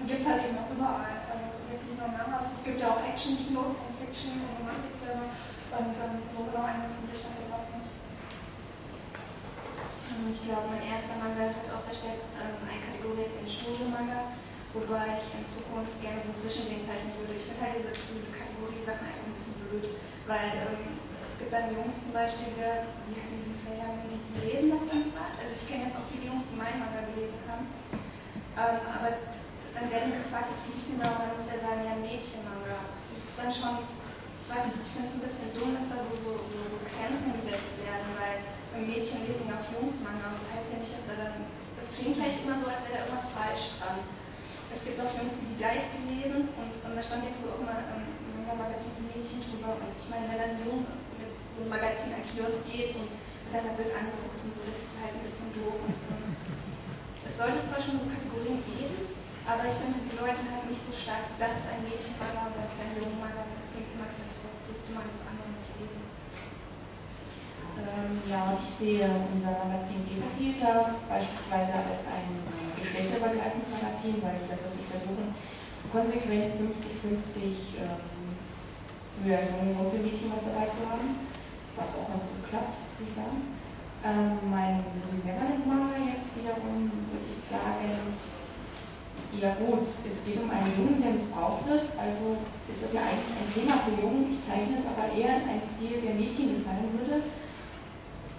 ähm, 0.03 0.09
gibt 0.11 0.21
es 0.23 0.27
halt 0.27 0.43
eben 0.43 0.59
auch 0.59 0.71
überall. 0.75 1.15
Also 1.31 1.47
nicht 1.71 1.99
nur 1.99 2.11
Mangas, 2.11 2.51
es 2.59 2.63
gibt 2.67 2.83
ja 2.83 2.91
auch 2.91 3.01
Action-Kinos, 3.03 3.79
Science-Fiction 3.79 4.43
und 4.43 4.59
Romantikfilme 4.59 5.27
und 5.31 5.95
ähm, 5.95 6.15
so 6.35 6.43
genau 6.51 6.67
einsetzen 6.67 7.07
würde 7.07 7.23
ich 7.23 7.27
das 7.27 7.39
jetzt 7.39 7.55
auch 7.55 7.67
nicht. 7.71 7.91
Ich 10.23 10.43
glaube, 10.47 10.69
mein 10.71 10.85
erster 10.87 11.17
Manga 11.19 11.51
ist 11.51 11.59
halt 11.63 11.73
auch 11.73 11.83
verstärkt 11.87 12.27
ähm, 12.37 12.59
einkategoriert 12.67 13.33
in 13.39 13.47
Studio-Manga, 13.47 14.35
wobei 14.75 15.19
ich 15.23 15.27
in 15.35 15.47
Zukunft 15.47 15.95
gerne 16.03 16.21
so 16.23 16.31
ein 16.31 16.39
Zwischending 16.43 16.83
zeichnen 16.85 17.15
würde. 17.17 17.39
Ich 17.39 17.47
finde 17.47 17.63
halt 17.63 17.79
diese, 17.81 17.95
Kategorie-Sachen 17.95 19.07
einfach 19.07 19.27
ein 19.27 19.35
bisschen 19.39 19.57
blöd, 19.67 19.87
weil 20.27 20.51
ähm, 20.69 20.99
gibt 21.43 21.51
dann 21.51 21.75
Jungs 21.75 21.99
zum 21.99 22.15
Beispiel, 22.15 22.55
die, 22.55 22.63
die 22.63 23.19
halt 23.19 23.31
in 23.35 23.39
diesen 23.43 23.57
zwei 23.59 23.75
Jahren, 23.75 23.99
die, 24.07 24.15
die 24.15 24.39
lesen 24.47 24.71
das 24.79 24.85
dann 24.87 25.03
zwar, 25.03 25.35
also 25.35 25.51
ich 25.51 25.67
kenne 25.67 25.91
jetzt 25.91 25.99
auch 25.99 26.07
viele 26.07 26.31
Jungs, 26.31 26.47
die 26.47 26.55
meinen 26.55 26.79
Manga 26.79 27.03
gelesen 27.03 27.41
haben, 27.51 27.67
ähm, 28.55 28.79
aber 28.87 29.11
dann 29.83 29.91
werden 29.91 30.15
gefragt, 30.15 30.55
du 30.55 30.95
da? 31.03 31.19
Und 31.19 31.21
dann 31.27 31.35
muss 31.35 31.51
er 31.51 31.59
sagen, 31.59 31.83
ja, 31.83 31.99
Mädchenmanga. 31.99 32.87
Das 33.11 33.19
ist 33.19 33.35
dann 33.35 33.51
schon, 33.51 33.83
ich 33.83 34.47
weiß 34.47 34.71
nicht, 34.71 34.79
ich 34.79 34.93
finde 34.95 35.11
es 35.11 35.15
ein 35.19 35.25
bisschen 35.27 35.51
dumm, 35.59 35.75
dass 35.75 35.91
da 35.91 35.99
so, 36.07 36.15
so, 36.23 36.31
so, 36.39 36.59
so 36.71 36.79
Grenzen 36.87 37.35
gesetzt 37.35 37.75
werden, 37.83 38.07
weil 38.15 38.47
Mädchen 38.79 39.27
lesen 39.27 39.51
ja 39.51 39.59
auch 39.59 39.67
Jungs-Manga 39.75 40.33
und 40.33 40.39
das 40.39 40.49
heißt 40.55 40.71
ja 40.71 40.79
nicht, 40.79 40.95
dass 40.95 41.05
da 41.11 41.15
dann, 41.19 41.51
das, 41.75 41.91
klingt 41.99 42.17
gleich 42.17 42.39
immer 42.41 42.57
so, 42.63 42.71
als 42.71 42.81
wäre 42.87 42.95
da 42.95 43.01
irgendwas 43.05 43.29
falsch 43.35 43.75
dran. 43.77 44.01
Es 44.73 44.81
gibt 44.87 44.97
auch 45.03 45.13
Jungs, 45.13 45.35
die 45.37 45.59
Dice 45.61 45.93
gelesen 45.93 46.49
und, 46.57 46.73
und 46.73 46.93
da 46.97 47.03
stand 47.03 47.27
ja 47.27 47.35
früher 47.37 47.53
auch 47.53 47.61
immer 47.61 47.77
ähm, 47.85 48.07
im 48.07 48.33
Manga-Magazin 48.39 48.97
Mädchen 49.13 49.45
drüber 49.45 49.77
und 49.77 49.93
ich 49.93 50.09
meine, 50.09 50.31
wenn 50.31 50.41
dann 50.41 50.57
ein 50.57 50.63
Junge 50.65 50.89
so 51.53 51.61
ein 51.61 51.69
Magazin 51.69 52.17
an 52.17 52.25
Kiosk 52.25 52.65
geht 52.65 52.97
und 52.97 53.13
dann 53.53 53.69
da 53.69 53.77
wird 53.77 53.93
angeguckt 53.93 54.41
und 54.41 54.53
so, 54.57 54.65
das 54.65 54.81
ist 54.81 54.97
halt 54.97 55.13
ein 55.13 55.27
bisschen 55.29 55.53
doof. 55.53 55.77
Und, 55.85 55.99
ähm, 56.09 56.33
es 57.29 57.35
sollte 57.37 57.61
zwar 57.69 57.81
schon 57.85 58.01
so 58.01 58.09
Kategorien 58.09 58.65
geben, 58.65 59.13
aber 59.43 59.67
ich 59.67 59.77
finde, 59.83 59.99
die 60.07 60.15
sollten 60.15 60.47
halt 60.47 60.67
nicht 60.71 60.83
so 60.87 60.93
stark, 60.95 61.27
so 61.27 61.35
das 61.43 61.59
ist 61.59 61.67
ein 61.67 61.83
Mädchenmaler 61.83 62.47
oder 62.47 62.63
das 62.63 62.71
ist 62.71 62.83
ein 62.83 62.95
Jungenmaler, 62.95 63.43
das 63.43 63.67
klingt 63.75 63.91
immer 63.91 64.07
gleich 64.07 64.33
so, 64.39 64.47
als 64.47 64.63
dürfte 64.71 64.91
man 64.95 65.07
das 65.11 65.23
andere 65.27 65.51
nicht 65.51 65.75
lesen. 65.83 66.03
Ähm, 67.83 68.13
ja, 68.31 68.55
und 68.55 68.63
ich 68.63 68.73
sehe 68.79 69.09
unser 69.11 69.59
Magazin 69.59 70.07
Gebershilter 70.07 70.95
beispielsweise 71.11 71.75
als 71.75 72.07
ein 72.07 72.31
geschlechterübergreifendes 72.79 73.71
Magazin, 73.75 74.23
weil 74.23 74.39
wir 74.39 74.49
da 74.55 74.57
wirklich 74.63 74.87
versuchen, 74.87 75.35
konsequent 75.91 76.55
50-50 76.63 77.83
ähm, 77.83 77.99
für 79.23 79.39
Jungen 79.43 79.75
und 79.75 79.91
für 79.91 80.03
Mädchen 80.03 80.31
was 80.31 80.47
dabei 80.47 80.71
zu 80.71 80.87
haben, 80.87 81.19
was 81.75 81.91
auch 81.99 82.07
ganz 82.07 82.23
gut 82.31 82.47
klappt, 82.47 82.79
muss 82.79 83.11
ich 83.11 83.15
sagen. 83.19 83.59
Ähm, 84.07 84.39
mein 84.51 84.87
Neverland-Manga 85.23 85.99
jetzt 86.11 86.31
wiederum 86.39 86.91
würde 87.11 87.27
ich 87.35 87.43
sagen, 87.47 88.19
ja 89.41 89.57
gut, 89.59 89.89
es 90.05 90.19
geht 90.25 90.43
um 90.43 90.51
einen 90.51 90.73
Jungen, 90.77 91.03
der 91.03 91.17
missbraucht 91.17 91.67
wird, 91.67 91.89
also 91.97 92.37
ist 92.69 92.83
das 92.83 92.93
ja 92.93 93.03
eigentlich 93.09 93.33
ein 93.33 93.51
Thema 93.53 93.75
für 93.85 93.97
Jungen. 93.97 94.37
Ich 94.37 94.43
zeichne 94.45 94.77
es 94.77 94.87
aber 94.87 95.11
eher 95.11 95.43
in 95.43 95.49
einem 95.49 95.65
Stil, 95.65 96.01
der 96.05 96.15
Mädchen 96.15 96.61
gefallen 96.61 96.93
würde. 96.95 97.25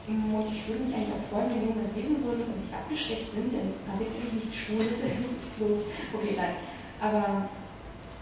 Und 0.03 0.51
ich 0.51 0.67
würde 0.67 0.83
mich 0.83 0.93
eigentlich 0.93 1.15
auch 1.15 1.27
freuen, 1.31 1.49
wenn 1.49 1.63
Jungen 1.63 1.83
das 1.83 1.95
lesen 1.95 2.19
würden 2.27 2.43
und 2.43 2.59
nicht 2.59 2.75
abgeschreckt 2.75 3.31
sind, 3.31 3.55
denn 3.55 3.71
es 3.71 3.79
passiert 3.87 4.11
wirklich 4.11 4.43
nichts 4.43 4.59
Schwules, 4.59 4.99
es 4.99 5.15
ist 5.15 5.55
bloß, 5.55 5.79
okay, 6.11 6.35
nein. 6.35 6.59
Aber 6.99 7.47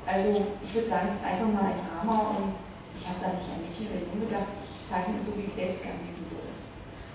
also 0.05 0.29
ich 0.61 0.71
würde 0.73 0.87
sagen, 0.87 1.09
es 1.09 1.17
ist 1.17 1.25
einfach 1.25 1.49
mal 1.49 1.73
ein 1.73 1.81
Drama 1.81 2.37
und 2.37 2.53
ich 2.97 3.05
habe 3.05 3.17
da 3.21 3.33
nicht 3.33 3.49
an 3.49 3.65
Mädchen 3.65 3.89
oder 3.89 4.05
Jungen 4.05 4.29
gedacht. 4.29 4.53
Ich 4.53 4.85
zeichne 4.85 5.17
es 5.17 5.25
so, 5.25 5.33
wie 5.37 5.49
ich 5.49 5.57
selbst 5.57 5.81
gerne 5.81 6.01
lesen 6.05 6.25
würde. 6.29 6.53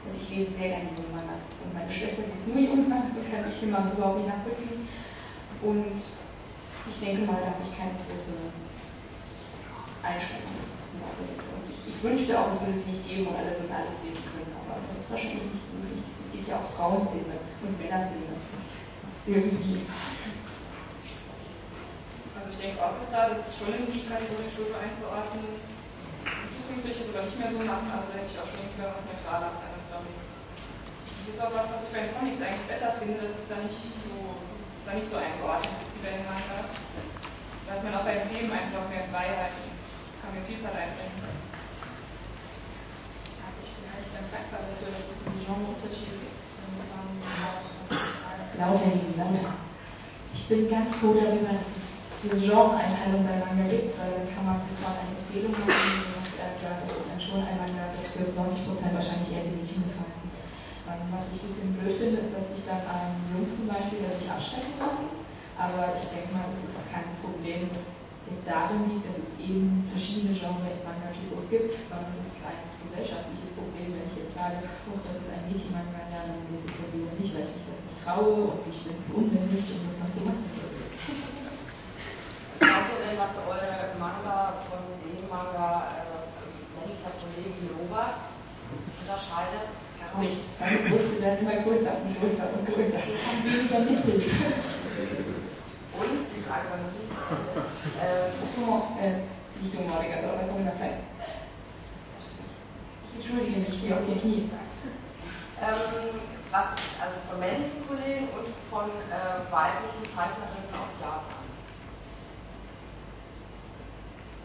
Und 0.07 0.15
ich 0.19 0.27
lese 0.31 0.51
sehr 0.59 0.71
gerne 0.75 0.91
Jungmangas. 0.99 1.43
Und 1.63 1.71
meine 1.71 1.91
Schwester 1.91 2.27
liest 2.27 2.47
nur 2.47 2.59
Jungmangas, 2.59 3.15
so 3.15 3.23
kann 3.23 3.47
ich 3.47 3.59
immer 3.63 3.87
so 3.87 3.95
überhaupt 3.95 4.19
nicht 4.19 4.31
nachvollziehen. 4.31 4.83
Und 5.63 6.03
ich 6.91 6.99
denke 7.01 7.23
mal, 7.27 7.41
da 7.41 7.57
habe 7.57 7.65
ich 7.65 7.73
keine 7.77 7.97
große 8.05 8.35
Einschränkung. 10.03 10.61
Und 10.97 11.65
ich, 11.73 11.81
ich, 11.91 11.99
wünschte 12.03 12.39
auch, 12.39 12.53
es 12.53 12.61
würde 12.61 12.79
es 12.79 12.87
nicht 12.87 13.03
geben 13.09 13.27
und 13.29 13.37
alle 13.37 13.57
würden 13.57 13.73
alles 13.73 13.97
lesen 14.05 14.23
können, 14.31 14.53
aber 14.55 14.79
das 14.85 15.01
ist 15.01 15.11
wahrscheinlich 15.11 15.49
nicht 15.51 15.67
möglich. 15.75 16.07
Es 16.07 16.29
gibt 16.33 16.47
ja 16.49 16.63
auch 16.63 16.71
Frauenfilme 16.77 17.37
und 17.37 17.75
Männerfilme. 17.81 18.37
Irgendwie. 19.27 19.83
Also 22.39 22.47
ich 22.55 22.59
denke 22.63 22.79
auch, 22.79 22.95
dass 22.95 23.11
da, 23.11 23.35
das 23.35 23.43
ist 23.51 23.59
schon 23.59 23.75
in 23.75 23.91
die 23.91 24.07
Kategorie 24.07 24.47
Schule 24.47 24.79
einzuordnen. 24.79 25.59
Zukünftige 26.23 27.11
sogar 27.11 27.27
nicht 27.27 27.39
mehr 27.39 27.51
so 27.51 27.59
machen, 27.63 27.91
also 27.91 28.07
da 28.11 28.23
hätte 28.23 28.31
ich 28.31 28.39
auch 28.39 28.47
schon 28.47 28.63
lieber 28.71 28.95
was 28.95 29.03
neutraler 29.07 29.51
eine 29.51 29.81
Story. 29.87 30.11
Das 30.15 31.27
ist 31.27 31.43
auch 31.43 31.55
was, 31.55 31.67
was 31.75 31.83
ich 31.87 31.91
bei 31.91 32.03
den 32.07 32.15
Comics 32.15 32.43
eigentlich 32.43 32.71
besser 32.71 32.95
finde, 33.03 33.19
dass 33.19 33.35
es 33.35 33.47
da 33.51 33.59
nicht 33.63 33.83
so, 34.03 34.15
da 34.87 34.95
nicht 34.95 35.11
so 35.11 35.19
eingeordnet 35.19 35.83
ist 35.83 35.99
wie 35.99 36.03
bei 36.07 36.15
den 36.15 36.23
Mangas. 36.31 36.71
Da 37.67 37.75
hat 37.75 37.83
man 37.83 37.99
auch 37.99 38.07
bei 38.07 38.23
den 38.23 38.31
Themen 38.31 38.55
einfach 38.55 38.87
mehr 38.87 39.03
Freiheit 39.11 39.51
und 39.67 39.75
kann 40.23 40.31
mehr 40.31 40.47
Vielfalt 40.47 40.79
einbringen. 40.79 41.19
Also 43.43 43.59
ich 43.67 43.75
bin 43.75 43.91
eigentlich 43.91 44.15
ganz 44.15 44.31
dankbar 44.31 44.63
dafür, 44.63 44.95
dass 44.95 45.11
es 45.11 45.19
einen 45.27 45.43
Genreunterschiede 45.43 46.23
gibt. 46.23 46.39
Lauter, 48.57 48.89
lauter. 49.19 49.53
Ich 50.33 50.45
bin 50.49 50.71
ganz 50.71 50.95
froh 50.97 51.19
darüber, 51.19 51.51
dass 51.51 51.67
es 51.67 51.83
diese 52.23 52.39
Genre-Einteilung 52.47 53.27
bei 53.27 53.43
Manga 53.43 53.67
gibt, 53.67 53.99
weil 53.99 54.23
dann 54.23 54.31
kann 54.31 54.47
man 54.47 54.63
sofort 54.71 55.03
eine 55.03 55.19
Empfehlung 55.19 55.53
machen 55.53 56.15
und 56.15 56.31
äh, 56.39 56.57
klar, 56.63 56.79
das 56.81 56.95
ist 56.95 57.11
dann 57.11 57.21
schon 57.21 57.43
ein 57.43 57.59
Manga, 57.59 57.91
das 57.93 58.07
wird 58.17 58.33
90% 58.33 58.95
wahrscheinlich 58.95 59.29
eher 59.35 59.45
den 59.45 59.59
Mädchen 59.61 59.85
gefallen. 59.85 60.15
Ähm, 60.17 60.26
was 60.87 61.27
ich 61.35 61.43
ein 61.43 61.51
bisschen 61.51 61.75
blöd 61.75 61.99
finde, 61.99 62.23
ist, 62.23 62.33
dass 62.33 62.47
sich 62.55 62.63
dann 62.63 62.83
ein 62.87 63.19
Jungs 63.35 63.59
zum 63.59 63.67
Beispiel 63.67 64.07
dadurch 64.07 64.31
abschrecken 64.31 64.79
lassen. 64.79 65.11
Aber 65.59 65.99
ich 65.99 66.07
denke 66.15 66.31
mal, 66.31 66.47
das 66.47 66.63
ist 66.63 66.79
kein 66.93 67.09
Problem, 67.19 67.73
das 67.73 68.39
darin 68.47 68.87
liegt, 68.87 69.07
dass 69.07 69.19
es 69.19 69.31
eben 69.39 69.87
verschiedene 69.91 70.35
Genres 70.35 70.79
im 70.79 70.83
Manga-Typus 70.87 71.47
gibt, 71.51 71.75
sondern 71.91 72.15
es 72.23 72.31
ist 72.31 72.39
ein 72.43 72.61
gesellschaftliches 72.87 73.51
Problem, 73.59 73.99
wenn 73.99 74.07
ich 74.11 74.19
jetzt 74.19 74.35
sage, 74.35 74.63
oh, 74.63 74.99
das 75.03 75.15
ist 75.23 75.31
ein 75.31 75.47
Mädchen-Manga, 75.51 76.03
ja, 76.11 76.27
dann 76.27 76.43
lese 76.51 76.67
ich 76.71 76.77
das 76.79 76.91
lieber 76.95 77.15
nicht, 77.19 77.33
weil 77.35 77.47
ich 77.51 77.55
mich 77.55 77.67
das 77.67 77.79
nicht 77.83 77.99
traue 78.03 78.55
und 78.55 78.63
ich 78.67 78.79
bin 78.87 78.99
zu 79.03 79.11
unmännlich, 79.15 79.67
um 79.75 79.83
das 79.91 79.97
noch 79.99 80.11
so 80.15 80.21
machen 80.27 80.47
zu 80.55 80.63
Glaubt 82.63 82.89
ihr 82.95 83.01
denn, 83.05 83.19
dass 83.19 83.37
eure 83.47 83.95
Manga 83.99 84.65
von 84.71 84.83
dem 85.03 85.29
Manga 85.29 86.03
äh, 86.03 86.27
männlicher 86.75 87.13
Kollege 87.21 87.53
wie 87.63 87.71
Robert 87.75 88.36
unterscheidet 89.01 89.69
nichts. 90.19 90.49
Meine 90.61 90.79
Brüste 90.79 91.21
werden 91.21 91.39
immer 91.41 91.63
größer 91.63 91.93
und 92.01 92.21
größer 92.21 92.49
und 92.53 92.67
größer. 92.67 92.99
Haben 92.99 93.45
weniger 93.45 93.79
Nippel. 93.81 94.15
Und 95.97 96.13
die 96.35 96.43
Frage 96.45 96.67
war 96.71 96.79
nicht, 96.81 96.95
äh, 98.01 98.31
Humor, 98.57 98.97
äh, 99.03 99.63
nicht 99.63 99.77
humoriger, 99.77 100.21
sondern 100.21 100.53
Hunger 100.53 100.73
vielleicht. 100.77 101.05
Ich 103.09 103.15
entschuldige 103.17 103.61
mich, 103.61 103.81
hier 103.81 103.97
auf 103.97 104.03
die 104.07 104.21
Knie. 104.21 104.51
Ähm, 105.61 106.21
was, 106.53 106.69
also 107.01 107.17
von 107.31 107.41
männlichen 107.41 107.87
Kollegen 107.89 108.29
und 108.29 108.47
von 108.71 108.89
äh, 109.09 109.51
weiblichen 109.51 110.05
Zeichnerinnen 110.15 110.73
aus 110.73 110.93
Japan. 111.01 111.45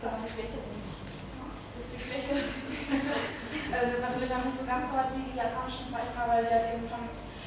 Das 0.01 0.13
Geschlecht 0.23 0.49
ist 0.49 0.67
nicht. 0.73 1.10
Das 1.75 1.87
Geschlecht 1.91 2.27
ist. 2.31 2.51
also 3.73 3.85
das 3.85 3.95
ist 3.95 4.05
natürlich 4.05 4.33
auch 4.35 4.45
nicht 4.45 4.59
so 4.59 4.65
ganz 4.67 4.83
so 4.89 4.93
weit 4.95 5.11
wie 5.15 5.31
die 5.31 5.37
japanischen 5.39 5.87
Zeichner, 5.91 6.23
weil 6.27 6.43
die 6.43 6.53
halt 6.53 6.67
eben 6.75 6.85
schon 6.87 7.03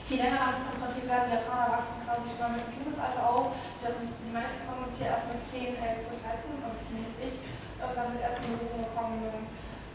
viel 0.08 0.20
länger 0.20 0.40
damit 0.40 0.64
konfrontiert 0.68 1.08
werden. 1.08 1.28
Die 1.28 1.36
Japaner 1.40 1.68
wachsen 1.72 2.04
quasi 2.04 2.24
schon 2.32 2.52
mit 2.52 2.62
dem 2.64 2.72
Kindesalter 2.72 3.22
auf. 3.24 3.56
Die 3.80 4.32
meisten 4.32 4.60
kommen 4.68 4.84
uns 4.88 4.96
hier 5.00 5.12
erst 5.12 5.28
mit 5.32 5.40
10, 5.48 5.80
11, 5.80 6.08
13, 6.10 6.60
also 6.60 6.76
zumindest 6.84 7.16
ich, 7.20 7.36
damit 7.80 8.20
erst 8.20 8.40
in 8.44 8.56
Berührung 8.56 8.84
gekommen 8.88 9.16
bin. 9.24 9.48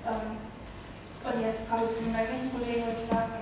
Ähm, 0.07 0.29
und 1.19 1.35
jetzt 1.43 1.67
gerade 1.67 1.91
zu 1.91 1.99
den 1.99 2.15
männlichen 2.15 2.49
Kollegen 2.53 2.87
würde 2.87 3.01
ich 3.03 3.09
sagen, 3.11 3.39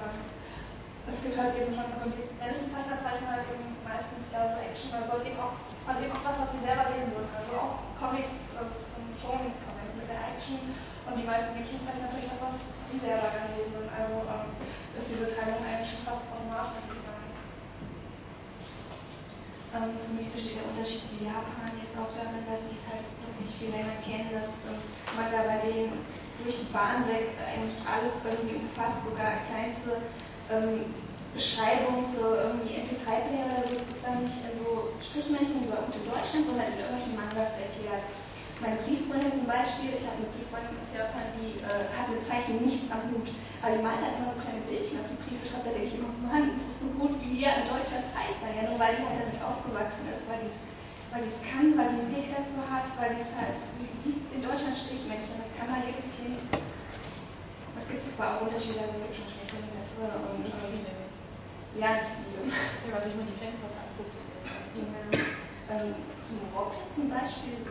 es 1.08 1.24
gibt 1.24 1.40
halt 1.40 1.56
eben 1.56 1.72
schon, 1.72 1.88
also 1.88 2.12
die 2.12 2.28
männlichen 2.36 2.68
Zeichner 2.68 3.00
zeichnen 3.00 3.32
halt 3.32 3.48
eben 3.48 3.80
meistens 3.88 4.28
ja 4.28 4.52
so 4.52 4.60
Action, 4.60 4.92
also 4.92 5.24
eben 5.24 5.40
auch, 5.40 5.56
halt 5.88 6.04
eben 6.04 6.12
auch 6.12 6.26
das, 6.28 6.36
was 6.36 6.52
sie 6.52 6.60
selber 6.68 6.92
lesen 6.92 7.16
würden. 7.16 7.32
Also 7.32 7.52
auch 7.56 7.80
Comics 7.96 8.52
äh, 8.60 8.68
schon 9.16 9.56
der 10.08 10.34
Action 10.34 10.74
und 11.06 11.14
die 11.20 11.28
meisten 11.28 11.54
Mädchen 11.54 11.84
zeichnen 11.84 12.08
natürlich 12.08 12.32
das, 12.32 12.42
was 12.42 12.56
sie 12.92 13.00
selber 13.00 13.28
gerne 13.32 13.52
lesen 13.56 13.76
würden. 13.76 13.92
Also 13.92 14.16
ähm, 14.24 14.48
ist 14.96 15.12
diese 15.12 15.28
Teilung 15.36 15.62
eigentlich 15.62 15.92
schon 15.92 16.08
fast 16.08 16.24
ich 16.32 17.00
sagen. 17.04 17.28
Ähm, 19.76 19.92
für 20.00 20.14
mich 20.16 20.32
besteht 20.32 20.58
der 20.58 20.68
Unterschied 20.72 21.04
zu 21.06 21.16
Japan 21.20 21.76
jetzt 21.76 21.96
auch 22.00 22.12
darin, 22.16 22.48
dass 22.48 22.64
ich 22.72 22.80
es 22.80 22.86
halt 22.88 23.04
wirklich 23.20 23.52
viel 23.60 23.72
länger 23.76 24.00
kenne, 24.02 24.32
dass 24.32 24.50
ähm, 24.66 24.80
man 25.14 25.28
da 25.30 25.44
bei 25.44 25.60
denen 25.68 26.08
durch 26.40 26.56
die 26.64 26.72
Bahn 26.72 27.04
weg 27.08 27.36
eigentlich 27.36 27.78
alles 27.84 28.16
irgendwie 28.24 28.64
umfasst, 28.64 29.04
sogar 29.04 29.44
kleinste 29.50 30.08
ähm, 30.50 30.94
Beschreibung 31.34 32.12
für 32.14 32.28
irgendwie 32.38 32.84
MP3-Player 32.84 33.48
oder 33.52 33.64
so 33.68 33.76
ist 33.76 33.92
es 33.92 34.00
dann 34.04 34.24
nicht 34.24 34.40
so 34.62 34.94
Strichmännchen 35.04 35.64
wie 35.64 35.72
bei 35.72 35.80
uns 35.80 35.96
in 35.96 36.06
Deutschland, 36.08 36.44
sondern 36.48 36.68
in 36.72 36.80
irgendwelchen 36.80 37.16
Mangas 37.18 37.54
erklärt. 37.58 38.04
Meine 38.58 38.82
Brieffreundin 38.82 39.30
zum 39.30 39.46
Beispiel, 39.46 39.94
ich 39.94 40.02
habe 40.02 40.18
eine 40.18 40.34
Brieffreundin 40.34 40.82
aus 40.82 40.90
Japan, 40.90 41.30
die 41.38 41.62
äh, 41.62 41.94
hat 41.94 42.10
mit 42.10 42.26
Zeichen 42.26 42.58
nichts 42.66 42.90
am 42.90 43.06
Hut. 43.14 43.30
Aber 43.62 43.78
die 43.78 43.86
malt 43.86 44.02
halt 44.02 44.18
immer 44.18 44.34
so 44.34 44.42
kleine 44.42 44.66
Bildchen 44.66 44.98
auf 44.98 45.10
die 45.14 45.22
Briefe, 45.22 45.46
schreibt, 45.46 45.70
da 45.70 45.74
denke 45.78 45.94
ich 45.94 45.98
immer, 45.98 46.10
Mann, 46.26 46.58
das 46.58 46.66
ist 46.66 46.82
so 46.82 46.90
gut 46.98 47.14
wie 47.22 47.38
jeder 47.38 47.62
ein 47.62 47.70
deutscher 47.70 48.02
Zeichner, 48.10 48.50
ja, 48.58 48.66
nur 48.66 48.82
weil 48.82 48.98
die 48.98 49.06
halt 49.06 49.22
damit 49.22 49.38
aufgewachsen 49.38 50.10
ist, 50.10 50.26
weil 50.26 50.42
die 50.42 50.50
es 50.50 50.58
weil 51.14 51.24
kann, 51.50 51.78
weil 51.78 51.90
die 51.90 52.00
einen 52.04 52.12
Blick 52.12 52.30
dafür 52.30 52.68
hat, 52.68 52.86
weil 53.00 53.16
die 53.16 53.24
es 53.24 53.32
halt, 53.32 53.56
in 54.06 54.42
Deutschland 54.44 54.76
Strichmännchen, 54.76 55.40
das 55.40 55.50
kann 55.56 55.72
halt 55.72 55.88
jedes 55.88 56.06
Kind. 56.20 56.38
Es 57.78 57.88
gibt 57.88 58.04
zwar 58.14 58.38
auch 58.38 58.42
Unterschiede, 58.42 58.84
aber 58.84 58.94
es 58.94 59.02
gibt 59.02 59.16
schon 59.16 59.30
schlechte 59.32 59.56
und 59.58 59.72
bessere 59.72 60.14
und 60.20 60.44
nicht. 60.44 61.07
Ja, 61.78 61.94
nicht 61.94 62.10
viele. 62.26 62.42
Ja, 62.50 62.98
was 62.98 63.06
ich 63.06 63.14
mir 63.14 63.30
die 63.30 63.38
angucke, 63.38 64.18
ist 64.26 64.34
ja. 64.34 64.42
ähm, 65.70 65.94
Zum 66.18 66.42
Rocket 66.50 66.90
zum 66.90 67.06
Beispiel, 67.06 67.62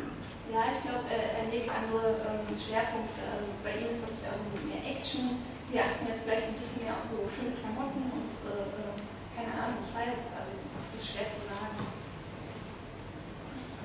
ja, 0.47 0.71
ich 0.71 0.79
glaube, 0.87 1.11
er, 1.11 1.43
er 1.43 1.47
legt 1.51 1.67
andere 1.67 2.15
ähm, 2.23 2.47
Schwerpunkte. 2.55 3.19
Also 3.27 3.51
bei 3.67 3.83
ihm 3.83 3.91
ist 3.91 3.99
wirklich 4.07 4.23
ähm, 4.23 4.47
mehr 4.71 4.83
Action. 4.87 5.43
Wir 5.75 5.83
achten 5.83 6.07
jetzt 6.07 6.23
vielleicht 6.23 6.47
ein 6.47 6.55
bisschen 6.55 6.87
mehr 6.87 6.95
auf 6.95 7.03
so 7.11 7.27
schöne 7.35 7.59
Klamotten 7.59 8.07
und 8.15 8.31
äh, 8.47 8.71
äh, 8.79 8.95
keine 9.35 9.51
Ahnung, 9.59 9.83
ich 9.83 9.91
weiß, 9.91 10.23
also 10.39 10.55
das 10.55 11.03
ist 11.03 11.11
schwer 11.11 11.27
zu 11.27 11.43
sagen. 11.51 11.75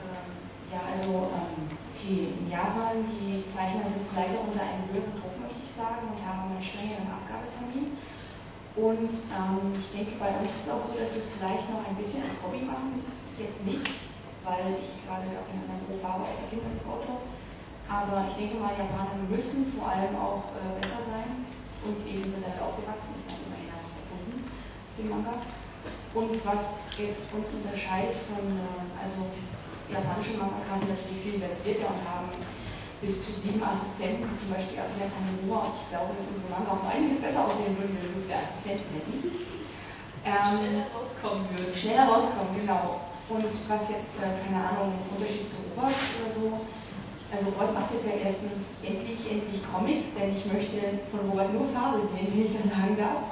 Ähm, 0.06 0.30
ja, 0.70 0.82
also 0.86 1.34
ähm, 1.34 1.66
okay, 1.90 2.38
in 2.38 2.46
Japan, 2.46 3.10
die 3.10 3.42
Zeichner 3.50 3.90
sind 3.90 4.06
auch 4.06 4.46
unter 4.46 4.62
einem 4.62 4.86
höheren 4.86 5.18
Druck, 5.18 5.34
möchte 5.42 5.66
ich 5.66 5.74
sagen, 5.74 6.14
und 6.14 6.22
haben 6.22 6.54
einen 6.54 6.62
strengeren 6.62 7.10
Abgabetermin. 7.10 7.98
Und 8.76 9.12
ähm, 9.12 9.76
ich 9.76 9.88
denke, 9.92 10.16
bei 10.16 10.32
uns 10.40 10.48
ist 10.48 10.64
es 10.64 10.72
auch 10.72 10.80
so, 10.80 10.96
dass 10.96 11.12
wir 11.12 11.20
es 11.20 11.28
vielleicht 11.36 11.68
noch 11.68 11.84
ein 11.84 11.96
bisschen 12.00 12.24
als 12.24 12.40
Hobby 12.40 12.64
machen, 12.64 13.04
jetzt 13.36 13.60
nicht, 13.68 13.84
weil 14.48 14.80
ich 14.80 14.96
gerade 15.04 15.28
auch 15.36 15.48
in 15.52 15.60
einer 15.68 15.76
Beruf 15.84 16.00
habe 16.00 16.24
als 16.24 16.40
Kinderreporter. 16.48 17.20
Aber 17.92 18.32
ich 18.32 18.36
denke 18.40 18.64
mal, 18.64 18.72
Japaner 18.72 19.20
müssen 19.28 19.68
vor 19.76 19.92
allem 19.92 20.16
auch 20.16 20.56
äh, 20.56 20.80
besser 20.80 21.04
sein 21.04 21.44
und 21.84 22.00
eben 22.08 22.24
sind 22.32 22.40
dafür 22.40 22.72
aufgewachsen. 22.72 23.12
Ich 23.20 23.28
meine, 23.28 23.44
immerhin 23.52 23.70
hat 23.76 23.84
es 23.84 24.00
erfunden, 24.00 24.40
den 24.96 25.08
Manga. 25.12 25.36
Und 26.16 26.40
was 26.48 26.80
jetzt 26.96 27.28
uns 27.36 27.52
unterscheidet 27.52 28.16
von, 28.32 28.40
äh, 28.40 28.88
also 28.96 29.20
japanische 29.92 30.40
Mangaka 30.40 30.80
sind 30.80 30.96
natürlich 30.96 31.20
viel 31.20 31.38
versierter 31.44 31.92
und 31.92 32.00
haben 32.08 32.32
bis 33.02 33.18
zu 33.26 33.34
sieben 33.34 33.62
Assistenten, 33.66 34.30
zum 34.38 34.54
Beispiel 34.54 34.78
Akira 34.78 35.10
Tanimura. 35.10 35.74
Ich 35.74 35.90
glaube, 35.90 36.14
dass 36.14 36.30
unsere 36.30 36.54
Manga 36.54 36.70
auch 36.78 36.86
einiges 36.86 37.18
besser 37.18 37.50
aussehen 37.50 37.74
würden, 37.74 37.98
wenn 37.98 38.06
wir 38.06 38.14
so 38.14 38.22
viele 38.22 38.38
Assistenten 38.38 38.90
hätten. 38.94 39.18
Ähm, 40.22 40.54
schneller 40.62 40.86
rauskommen 40.94 41.44
würden. 41.50 41.74
Schneller 41.74 42.06
rauskommen, 42.06 42.54
genau. 42.54 43.02
Und 43.34 43.50
was 43.66 43.90
jetzt, 43.90 44.22
äh, 44.22 44.30
keine 44.46 44.62
Ahnung, 44.62 44.94
Unterschied 45.18 45.50
zu 45.50 45.58
Robert 45.74 45.98
oder 45.98 46.30
so, 46.30 46.46
also 47.34 47.46
Robert 47.58 47.74
macht 47.74 47.90
jetzt 47.96 48.06
ja 48.06 48.14
erstens 48.22 48.78
endlich, 48.86 49.24
endlich 49.26 49.66
Comics, 49.66 50.14
denn 50.14 50.38
ich 50.38 50.46
möchte 50.46 51.02
von 51.10 51.26
Robert 51.26 51.50
nur 51.58 51.66
Farbe 51.74 52.06
sehen, 52.14 52.30
wenn 52.30 52.46
ich 52.46 52.54
das 52.54 52.70
sagen 52.70 52.98
darf. 53.02 53.24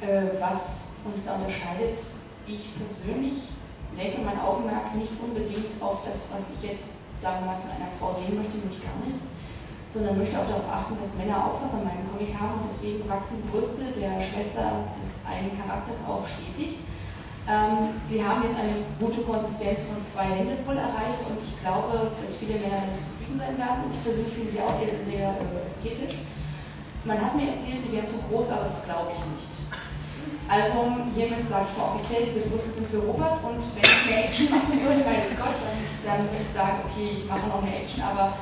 Äh, 0.00 0.40
was 0.40 0.88
uns 1.04 1.24
da 1.24 1.36
unterscheidet, 1.36 2.00
ich 2.46 2.70
persönlich 2.80 3.44
lenke 3.96 4.20
mein 4.22 4.40
Augenmerk 4.40 4.94
nicht 4.94 5.12
unbedingt 5.20 5.74
auf 5.80 6.00
das, 6.06 6.24
was 6.32 6.44
ich 6.56 6.70
jetzt, 6.70 6.84
sagen 7.20 7.40
wir 7.40 7.46
mal, 7.52 7.60
von 7.60 7.72
einer 7.72 7.92
Frau 7.98 8.12
sehen 8.14 8.36
möchte, 8.36 8.58
nämlich 8.58 8.82
gar 8.84 8.98
nichts, 9.04 9.24
sondern 9.92 10.18
möchte 10.18 10.36
auch 10.36 10.48
darauf 10.48 10.68
achten, 10.68 10.94
dass 11.00 11.16
Männer 11.16 11.40
auch 11.40 11.62
was 11.62 11.72
an 11.72 11.84
meinem 11.84 12.04
Comic 12.12 12.36
haben 12.36 12.60
und 12.60 12.68
deswegen 12.68 13.02
wachsen 13.08 13.40
die 13.40 13.48
Brüste 13.48 13.84
der 13.96 14.20
Schwester 14.20 14.84
des 15.00 15.24
einen 15.24 15.56
Charakters 15.56 16.00
auch 16.04 16.24
stetig. 16.28 16.80
Ähm, 17.46 17.94
sie 18.10 18.18
haben 18.18 18.42
jetzt 18.42 18.58
eine 18.58 18.74
gute 18.98 19.22
Konsistenz 19.22 19.78
von 19.86 20.02
zwei 20.02 20.26
Hände 20.34 20.58
voll 20.66 20.76
erreicht 20.76 21.22
und 21.30 21.38
ich 21.40 21.54
glaube, 21.62 22.10
dass 22.18 22.34
viele 22.36 22.58
Männer 22.58 22.82
damit 22.82 22.98
zufrieden 23.06 23.38
sein 23.38 23.54
werden. 23.54 23.82
Ich 23.94 24.02
persönlich 24.02 24.34
finde 24.34 24.50
sie 24.50 24.60
auch 24.60 24.76
sehr, 24.82 24.98
sehr 25.06 25.30
äh, 25.30 25.62
ästhetisch. 25.62 26.18
Man 27.06 27.22
hat 27.22 27.38
mir 27.38 27.54
erzählt, 27.54 27.78
sie 27.86 27.94
wären 27.94 28.10
zu 28.10 28.18
groß, 28.26 28.50
aber 28.50 28.66
das 28.66 28.82
glaube 28.82 29.14
ich 29.14 29.22
nicht. 29.30 29.56
Also 30.50 30.90
hiermit 31.14 31.46
sage 31.46 31.66
ich 31.70 31.78
mal 31.78 31.94
offiziell, 31.94 32.26
diese 32.26 32.46
Brüste 32.50 32.70
sind 32.70 32.86
für 32.90 32.98
Robert 32.98 33.38
und 33.42 33.62
wenn 33.62 33.82
ich 33.82 34.02
mehr 34.10 34.24
Action 34.26 34.50
machen 34.50 34.74
soll, 34.78 34.98
mein 35.06 35.30
Gott, 35.38 35.58
dann, 35.58 35.75
dann 36.06 36.30
würde 36.30 36.46
ich 36.46 36.54
sagen, 36.54 36.86
okay, 36.86 37.18
ich 37.18 37.26
mache 37.26 37.50
noch 37.50 37.60
mehr 37.60 37.82
Action, 37.82 38.02
aber 38.06 38.38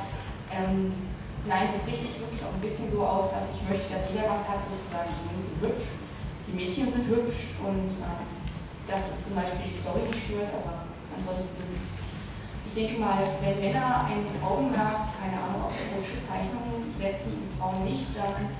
ähm, 0.53 0.93
nein, 1.49 1.73
das 1.73 1.81
richte 1.89 2.05
ich 2.05 2.21
wirklich 2.21 2.45
auch 2.45 2.53
ein 2.53 2.61
bisschen 2.61 2.93
so 2.93 3.01
aus, 3.01 3.33
dass 3.33 3.49
ich 3.49 3.61
möchte, 3.65 3.89
dass 3.89 4.05
jeder 4.13 4.29
was 4.29 4.45
hat, 4.45 4.61
sozusagen. 4.69 5.09
Die 5.09 5.25
Jungs 5.33 5.49
sind 5.49 5.57
hübsch, 5.65 5.89
die 6.45 6.53
Mädchen 6.53 6.87
sind 6.93 7.09
hübsch 7.09 7.57
und 7.65 7.89
äh, 8.05 8.21
dass 8.85 9.09
es 9.09 9.25
zum 9.25 9.33
Beispiel 9.33 9.73
die 9.73 9.81
Story 9.81 10.05
nicht 10.05 10.29
stört, 10.29 10.53
aber 10.61 10.85
ansonsten, 11.17 11.65
ich 12.69 12.73
denke 12.77 13.01
mal, 13.01 13.25
wenn 13.41 13.57
Männer 13.57 14.05
ein 14.05 14.29
Augenmerk, 14.45 15.09
keine 15.17 15.41
Ahnung, 15.41 15.65
auf 15.65 15.73
erotische 15.73 16.21
Zeichnungen 16.21 16.93
setzen 17.01 17.33
und 17.33 17.49
Frauen 17.57 17.81
nicht, 17.81 18.13
dann 18.13 18.53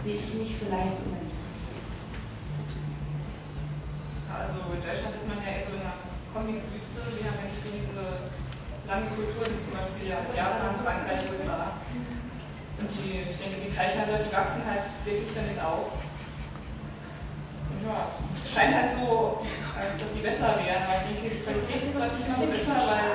sehe 0.00 0.16
ich 0.16 0.32
mich 0.32 0.56
vielleicht 0.56 0.96
immer 1.04 1.20
nicht. 1.20 1.36
Also 4.32 4.64
in 4.72 4.80
Deutschland 4.80 5.12
ist 5.12 5.28
man 5.28 5.44
ja 5.44 5.60
eher 5.60 5.66
so 5.66 5.76
in 5.76 5.84
einer 5.84 6.09
Comic-Wüste. 6.32 7.00
Wir 7.18 7.24
haben 7.26 7.38
ja 7.42 7.46
nicht 7.50 7.62
so 7.62 7.68
diese 7.74 8.04
lange 8.86 9.06
Kultur, 9.14 9.44
wie 9.46 9.60
zum 9.66 9.74
Beispiel 9.74 10.06
ja 10.10 10.18
Japan, 10.34 10.78
Frankreich, 10.82 11.26
USA. 11.30 11.78
Und 12.80 12.88
die, 12.96 13.28
ich 13.28 13.36
denke, 13.36 13.60
die 13.60 13.72
Zeichner 13.74 14.08
die 14.08 14.32
wachsen 14.32 14.64
halt 14.64 14.88
wirklich 15.04 15.30
damit 15.34 15.60
auf 15.60 15.92
ja, 17.86 18.12
es 18.34 18.52
scheint 18.52 18.74
halt 18.74 18.90
so, 18.98 19.40
als 19.72 19.96
dass 19.96 20.12
sie 20.12 20.20
besser 20.20 20.58
wären, 20.60 20.84
aber 20.84 21.00
ich 21.00 21.16
denke, 21.16 21.36
die 21.36 21.42
Qualität 21.42 21.88
ist 21.88 21.96
halt 21.96 22.12
nicht 22.12 22.26
immer 22.26 22.36
so 22.36 22.46
besser, 22.46 22.76
weil 22.76 23.08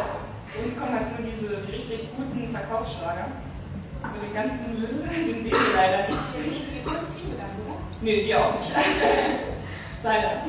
zu 0.49 0.57
uns 0.65 0.73
kommen 0.73 0.93
halt 0.93 1.07
nur 1.13 1.21
diese 1.21 1.61
die 1.61 1.71
richtig 1.71 2.09
guten 2.17 2.49
Verkaufsschlager. 2.51 3.29
Also 4.01 4.15
den 4.21 4.33
ganzen 4.33 4.73
Müll, 4.73 5.05
den 5.09 5.43
sehen 5.43 5.51
wir 5.51 5.75
leider 5.75 6.09
nicht. 6.09 6.19
Die? 6.33 6.65
Nee, 8.01 8.23
die 8.23 8.35
auch 8.35 8.59
nicht. 8.59 8.71
leider. 10.03 10.43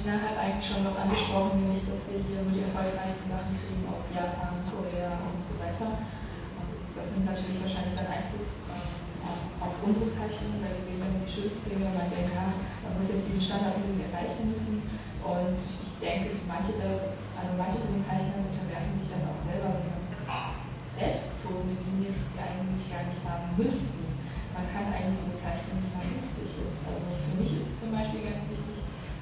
Sina 0.00 0.16
hat 0.16 0.32
eigentlich 0.40 0.64
schon 0.64 0.80
noch 0.80 0.96
angesprochen, 0.96 1.60
nämlich 1.60 1.84
dass 1.84 2.00
wir 2.08 2.24
hier 2.24 2.40
nur 2.40 2.56
die 2.56 2.64
erfolgreichsten 2.64 3.28
Sachen 3.28 3.52
kriegen 3.60 3.84
aus 3.84 4.00
Japan, 4.08 4.64
Korea 4.64 5.12
und 5.28 5.44
so 5.44 5.60
weiter. 5.60 6.08
Das 6.96 7.04
nimmt 7.12 7.28
natürlich 7.28 7.60
wahrscheinlich 7.60 7.92
dann 8.00 8.08
Einfluss 8.08 8.48
auf 9.60 9.76
unsere 9.84 10.08
Zeichnungen, 10.16 10.64
weil 10.64 10.72
wir 10.72 10.84
sehen 10.88 11.04
dann 11.04 11.20
die 11.20 11.28
schönsten 11.28 11.64
Dinge 11.68 11.84
und 11.84 12.00
man 12.00 12.08
denkt, 12.08 12.32
ja, 12.32 12.48
man 12.80 12.96
muss 12.96 13.12
jetzt 13.12 13.28
diesen 13.28 13.44
Standard 13.44 13.76
unbedingt 13.76 14.08
erreichen 14.08 14.48
müssen. 14.48 14.88
Und 15.20 15.60
ich 15.60 15.92
denke, 16.00 16.32
manche, 16.48 16.80
der, 16.80 17.12
also 17.36 17.52
manche 17.60 17.84
von 17.84 17.92
den 17.92 18.00
unterwerfen 18.00 18.96
sich 19.04 19.12
dann 19.12 19.28
auch 19.28 19.40
selber 19.44 19.68
so 19.68 19.84
eine 19.84 20.00
selbstbezogene 20.96 21.76
Linie, 21.76 22.08
die 22.08 22.24
wir 22.32 22.40
eigentlich 22.40 22.88
gar 22.88 23.04
nicht 23.04 23.20
haben 23.28 23.52
müssten. 23.52 24.00
man 24.56 24.64
kann 24.72 24.88
eigentlich 24.96 25.20
so 25.20 25.28
zeichnen, 25.44 25.76
wie 25.84 25.92
man 25.92 26.08
lustig 26.08 26.56
ist. 26.56 26.78
Also 26.88 27.04
für 27.04 27.36
mich 27.36 27.52
ist 27.52 27.68
es 27.68 27.76
zum 27.84 27.92
Beispiel 27.92 28.24
ganz 28.24 28.40
wichtig, 28.48 28.59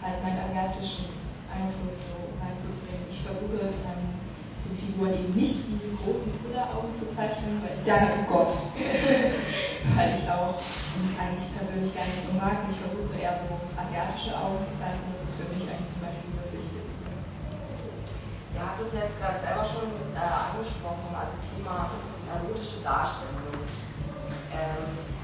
halt 0.02 0.22
meinen 0.22 0.38
asiatischen 0.38 1.10
Einfluss 1.50 1.98
so 2.06 2.30
reinzubringen. 2.38 3.10
Ich 3.10 3.20
versuche 3.22 3.74
dann 3.82 4.00
den 4.64 4.74
Figuren 4.78 5.14
eben 5.14 5.34
nicht 5.34 5.66
die 5.66 5.96
großen 5.98 6.30
Brülleraugen 6.38 6.94
zu 6.94 7.08
zeichnen, 7.14 7.58
weil 7.62 7.78
ich 7.80 7.84
danke 7.86 8.22
Gott, 8.30 8.54
weil 9.96 10.10
ich 10.14 10.24
auch 10.30 10.60
eigentlich 11.18 11.50
persönlich 11.56 11.90
gar 11.94 12.06
nicht 12.06 12.22
so 12.22 12.32
mag. 12.36 12.68
Ich 12.70 12.78
versuche 12.78 13.10
eher 13.18 13.38
so 13.42 13.58
asiatische 13.74 14.32
Augen 14.36 14.62
zu 14.62 14.72
zeichnen. 14.78 15.08
Das 15.18 15.26
ist 15.26 15.36
für 15.40 15.48
mich 15.50 15.66
eigentlich 15.66 15.92
zum 15.94 16.02
Beispiel 16.04 16.32
das 16.38 16.50
Wichtigste. 16.54 17.06
Ihr 18.54 18.62
habt 18.62 18.78
es 18.82 18.90
jetzt 18.94 19.16
gerade 19.18 19.38
selber 19.38 19.64
schon 19.66 19.90
äh, 20.14 20.18
angesprochen, 20.18 21.10
also 21.14 21.34
Thema 21.54 21.90
erotische 22.28 22.82
Darstellung. 22.82 23.54
Ähm, 24.50 25.17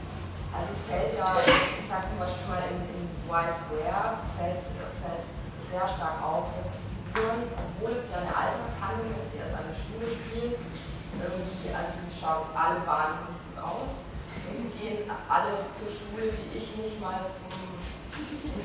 also 0.54 0.70
es 0.70 0.82
fällt 0.86 1.12
ja, 1.18 1.34
ich 1.42 1.86
sage 1.90 2.06
zum 2.14 2.18
Beispiel 2.22 2.46
mal 2.46 2.62
in, 2.70 2.78
in 2.94 3.02
Why 3.26 3.50
Square, 3.50 4.22
fällt, 4.38 4.62
fällt 5.02 5.26
sehr 5.66 5.86
stark 5.90 6.22
auf, 6.22 6.54
dass 6.54 6.70
die 6.70 6.82
Figuren, 7.10 7.42
obwohl 7.58 7.98
es 7.98 8.06
ja 8.14 8.22
eine 8.22 8.30
Alltagshandlung 8.30 9.10
ist, 9.18 9.34
die 9.34 9.42
an 9.42 9.66
der 9.66 9.74
Schule 9.74 10.06
spielen, 10.14 10.54
irgendwie, 11.18 11.70
also 11.74 11.98
sie 11.98 12.14
schauen 12.14 12.46
alle 12.54 12.86
wahnsinnig 12.86 13.38
gut 13.50 13.58
aus. 13.58 13.90
Und 14.46 14.54
sie 14.58 14.70
gehen 14.78 15.10
alle 15.30 15.66
zur 15.74 15.90
Schule, 15.90 16.30
wie 16.34 16.58
ich 16.58 16.68
nicht 16.78 16.98
mal 17.02 17.26
zum 17.26 17.50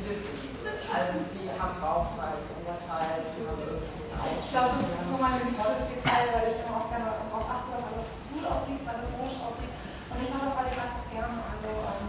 Disney. 0.05 0.49
Also 0.89 1.21
sie 1.33 1.49
haben 1.49 1.77
bauchfreies 1.81 2.45
Oberteil, 2.61 3.25
sie 3.33 3.45
haben 3.45 3.61
irgendwie. 3.61 4.09
Ich 4.41 4.49
glaube, 4.51 4.81
das 4.81 4.89
ist 4.89 5.09
nochmal 5.09 5.37
ein 5.37 5.45
sinnvolles 5.45 5.85
Detail, 5.85 6.33
weil 6.33 6.51
ich 6.51 6.57
immer 6.61 6.81
auch 6.81 6.89
gerne 6.89 7.13
darauf 7.13 7.45
achte, 7.45 7.69
dass 7.77 7.85
alles 7.89 8.09
gut 8.33 8.43
aussieht, 8.45 8.81
weil 8.83 8.97
es 9.01 9.09
modisch 9.15 9.39
aussieht. 9.39 9.73
Und 10.10 10.20
ich 10.22 10.30
mache 10.34 10.49
das 10.49 10.57
halt 10.57 10.74
einfach 10.74 11.05
gerne. 11.14 11.38
Also 11.38 11.70
ähm, 11.70 12.05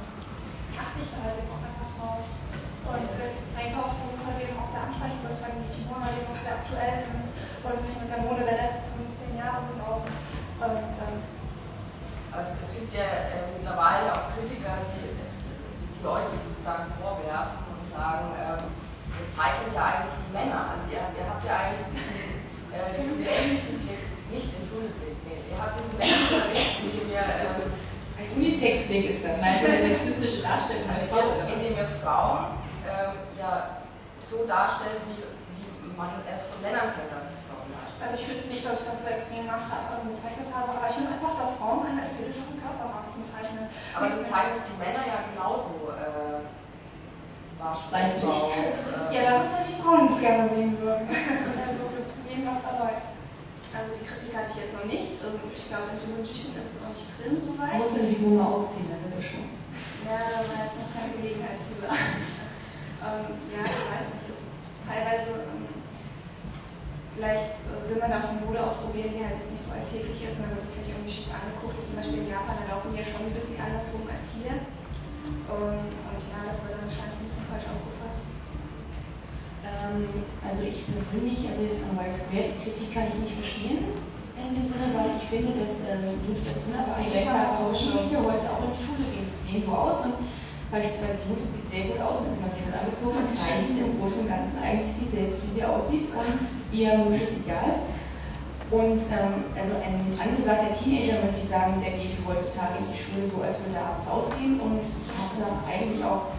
achte 0.77 0.99
ich 1.05 1.11
da 1.13 1.19
halt 1.21 1.37
eben 1.37 1.53
auch 1.53 1.65
einfach 1.65 1.91
drauf. 1.97 2.25
Und 2.91 3.09
äh, 3.21 3.37
einkaufen 3.55 4.01
muss 4.09 4.25
halt 4.25 4.41
eben 4.41 4.57
auch 4.57 4.71
sehr 4.73 4.85
ansprechend 4.89 5.23
ist, 5.29 5.41
wenn 5.45 5.61
die 5.61 5.73
Figuren 5.77 6.03
halt 6.03 6.17
eben 6.17 6.33
auch 6.33 6.41
sehr 6.41 6.57
aktuell 6.57 6.97
sind 7.05 7.29
und 7.61 7.79
nicht 7.85 8.01
mit 8.01 8.11
der 8.11 8.25
Mode 8.25 8.43
der 8.49 8.59
letzten 8.59 9.01
zehn 9.21 9.35
Jahre 9.37 9.69
auch. 9.85 10.03
Und, 10.03 10.93
ähm, 10.97 11.17
also 12.33 12.51
es 12.57 12.71
gibt 12.73 12.93
ja 12.95 13.37
äh, 13.37 13.53
mittlerweile 13.59 14.09
auch 14.13 14.33
Kritiker, 14.33 14.81
die, 14.97 15.13
die 15.13 16.05
euch 16.07 16.31
sozusagen 16.41 16.89
vorwerfen 17.01 17.61
und 17.69 17.81
sagen, 17.93 18.33
ähm, 18.39 18.65
ihr 19.19 19.29
zeichnet 19.29 19.73
ja 19.77 19.83
eigentlich 19.85 20.17
die 20.25 20.33
Männer. 20.33 20.73
Also 20.73 20.85
ihr, 20.89 21.05
ihr 21.05 21.27
habt 21.29 21.45
ja 21.45 21.55
eigentlich 21.59 21.89
diesen, 21.93 22.41
äh, 22.75 22.89
diesen 22.91 23.19
männlichen 23.21 23.77
Blick, 23.85 24.05
nicht 24.33 24.49
den 24.53 24.65
Tunnelblick. 24.69 25.17
Nee, 25.27 25.43
ihr 25.53 25.59
habt 25.61 25.77
diesen 25.77 25.97
männlichen 26.01 26.43
Blick, 26.49 26.71
dem 26.81 27.07
ihr 27.13 27.25
ähm, 27.25 27.90
Unisex-Blick 28.37 29.11
ist 29.11 29.25
das, 29.25 29.41
meinst 29.41 29.65
du, 29.65 29.73
eine 29.73 29.81
sexistische 29.81 30.43
Darstellung 30.43 30.89
als 30.91 31.05
Frau? 31.09 31.41
Indem 31.47 31.77
ihr 31.77 31.89
Frauen 32.03 32.59
ähm, 32.85 33.17
ja 33.39 33.83
so 34.29 34.47
darstellt, 34.47 35.01
wie, 35.11 35.21
wie 35.21 35.93
man 35.97 36.11
es 36.29 36.47
von 36.47 36.61
Männern 36.63 36.95
kennt, 36.95 37.11
dass 37.11 37.33
sie 37.33 37.39
Frauen 37.49 37.67
darstellen. 37.75 38.03
Also 38.05 38.15
ich 38.21 38.27
finde 38.29 38.47
nicht, 38.47 38.63
dass 38.63 38.81
ich 38.81 38.87
das 38.87 39.03
so 39.03 39.09
extrem 39.11 39.51
gezeichnet 39.51 40.49
habe, 40.55 40.69
aber 40.71 40.87
ich 40.89 40.97
finde 40.97 41.11
einfach, 41.17 41.35
dass 41.35 41.57
Frauen 41.59 41.87
einen 41.87 42.01
ästhetischeren 42.05 42.57
Körper 42.63 42.87
haben 42.95 43.09
zum 43.11 43.25
Zeichnen. 43.33 43.67
Aber 43.97 44.07
du 44.13 44.23
zeigst 44.23 44.65
die 44.71 44.79
Männer 44.79 45.03
ja 45.03 45.27
genauso 45.33 45.91
äh, 45.99 46.47
weiblich. 47.61 48.39
Äh, 48.55 49.15
ja, 49.15 49.21
das 49.35 49.51
ist 49.51 49.55
ja, 49.59 49.63
wie 49.67 49.79
Frauen 49.83 50.09
es 50.09 50.21
gerne 50.21 50.49
sehen 50.49 50.79
würden. 50.81 51.09
also 51.67 51.83
für 51.91 52.07
jeden 52.29 52.47
was 52.47 52.63
dabei. 52.63 53.10
Also 53.71 53.95
die 53.95 54.07
Kritik 54.07 54.33
hatte 54.35 54.51
ich 54.51 54.61
jetzt 54.67 54.75
noch 54.75 54.87
nicht. 54.89 55.23
Ähm, 55.23 55.39
ich 55.55 55.65
glaube, 55.71 55.95
in 55.95 56.11
Magician 56.11 56.57
ist 56.59 56.75
es 56.75 56.83
noch 56.83 56.91
nicht 56.91 57.09
drin 57.15 57.39
soweit. 57.39 57.79
Muss 57.79 57.95
man 57.95 58.09
die 58.11 58.19
mal 58.19 58.51
ausziehen, 58.51 58.91
dann 58.91 59.01
wird 59.07 59.21
es 59.21 59.27
schon. 59.31 59.47
Ja, 60.03 60.19
da 60.27 60.39
war 60.43 60.59
jetzt 60.59 60.79
noch 60.81 60.91
keine 60.91 61.15
Gelegenheit 61.15 61.63
zu 61.63 61.75
sagen. 61.79 62.19
ähm, 63.07 63.27
ja, 63.55 63.63
ich 63.63 63.87
weiß 63.87 64.07
nicht, 64.11 64.27
ist 64.35 64.47
teilweise 64.83 65.47
ähm, 65.47 65.71
vielleicht 67.15 67.63
äh, 67.69 67.81
will 67.87 68.01
man 68.03 68.11
auch 68.11 68.33
eine 68.35 68.43
Mode 68.43 68.59
ausprobieren, 68.59 69.15
die 69.15 69.23
halt 69.23 69.39
jetzt 69.39 69.53
nicht 69.55 69.65
so 69.65 69.71
alltäglich 69.71 70.19
ist 70.25 70.41
dann 70.41 70.51
wird 70.51 70.67
sich 70.67 70.73
vielleicht 70.75 70.91
irgendwie 70.91 71.15
schick 71.15 71.31
angeguckt. 71.31 71.79
Zum 71.87 71.95
Beispiel 71.95 72.27
in 72.27 72.33
Japan, 72.33 72.59
da 72.59 72.65
laufen 72.75 72.91
die 72.91 73.05
ja 73.05 73.07
schon 73.07 73.23
ein 73.23 73.37
bisschen 73.37 73.61
andersrum 73.61 74.03
als 74.09 74.27
hier. 74.35 74.57
Und, 75.47 75.95
und 75.95 76.23
ja, 76.33 76.41
das 76.49 76.59
wird 76.65 76.75
dann 76.75 76.89
wahrscheinlich 76.89 77.19
ein 77.23 77.27
bisschen 77.29 77.47
falsch 77.47 77.67
aufgefasst. 77.69 77.90
Ähm, 79.91 80.07
also 80.47 80.63
ich 80.63 80.87
persönlich, 80.87 81.43
also 81.51 81.61
jetzt 81.67 81.83
an 81.83 81.99
White 81.99 82.15
Square, 82.15 82.55
die 82.55 82.61
Kritik 82.63 82.89
kann 82.95 83.11
ich 83.11 83.19
nicht 83.19 83.35
verstehen 83.35 83.91
in 84.39 84.55
dem 84.55 84.67
Sinne, 84.71 84.95
weil 84.95 85.19
ich 85.19 85.27
finde, 85.27 85.59
dass 85.59 85.83
äh, 85.83 85.99
das 85.99 86.63
wunderbar 86.65 87.03
direkt 87.03 87.27
daraus 87.27 87.75
Jugendliche 87.75 88.23
heute 88.23 88.47
auch 88.47 88.63
in 88.65 88.73
die 88.79 88.83
Schule 88.87 89.05
gehen. 89.11 89.27
Sie 89.35 89.43
sehen 89.51 89.63
so 89.67 89.75
aus 89.75 90.01
und 90.07 90.15
Beispielsweise 90.71 91.19
Judith 91.27 91.51
sieht 91.51 91.67
sehr 91.67 91.85
gut 91.91 91.99
aus 91.99 92.23
und 92.23 92.31
ist 92.31 92.39
immer 92.39 92.55
sehr 92.55 92.63
gut 92.63 92.79
angezogen 92.79 93.19
und 93.19 93.31
zeichnet 93.35 93.75
im 93.75 93.99
Großen 93.99 94.23
und 94.23 94.31
Ganzen 94.31 94.55
eigentlich 94.63 94.95
sie 95.03 95.11
selbst, 95.11 95.43
wie 95.43 95.59
sie 95.59 95.67
aussieht 95.67 96.07
und 96.15 96.39
ihr 96.71 96.95
musches 96.95 97.35
Ideal. 97.43 97.83
Und 98.71 99.03
ähm, 99.11 99.51
also 99.59 99.75
ein 99.83 99.99
angesagter 100.15 100.71
Teenager, 100.79 101.27
möchte 101.27 101.43
ich 101.43 101.51
sagen, 101.51 101.83
der 101.83 101.99
geht 101.99 102.15
heutzutage 102.23 102.79
in 102.79 102.87
die 102.87 103.03
Schule 103.03 103.27
so, 103.27 103.43
als 103.43 103.59
würde 103.59 103.83
er 103.83 103.91
abends 103.91 104.07
ausgehen 104.07 104.63
und 104.63 104.79
ich 104.79 105.11
habe 105.11 105.35
da 105.43 105.51
eigentlich 105.67 105.99
auch 106.07 106.39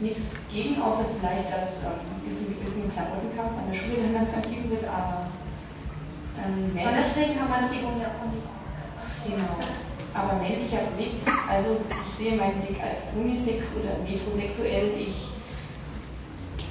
nichts 0.00 0.32
gegen, 0.52 0.80
außer 0.80 1.04
vielleicht, 1.18 1.50
dass 1.50 1.80
ähm, 1.84 2.00
es 2.28 2.36
einen 2.38 2.54
gewissen 2.58 2.92
Klamottenkampf 2.92 3.56
an 3.56 3.70
der 3.70 3.78
Schule 3.78 4.02
dann 4.02 4.14
ganz 4.14 4.30
geben 4.48 4.70
wird, 4.70 4.84
aber 4.84 5.28
ähm, 6.36 6.76
Aber 6.76 6.96
deswegen 6.96 7.38
kann 7.38 7.48
man 7.48 7.70
die 7.72 7.84
Uni 7.84 8.04
auch 8.04 9.26
Genau 9.26 9.56
aber 10.16 10.40
männlicher 10.40 10.80
Blick, 10.96 11.12
also 11.48 11.76
ich 12.06 12.12
sehe 12.16 12.36
meinen 12.36 12.62
Blick 12.62 12.80
als 12.82 13.08
unisex 13.14 13.68
oder 13.76 14.00
metrosexuell. 14.00 14.88
Ich, 14.98 15.28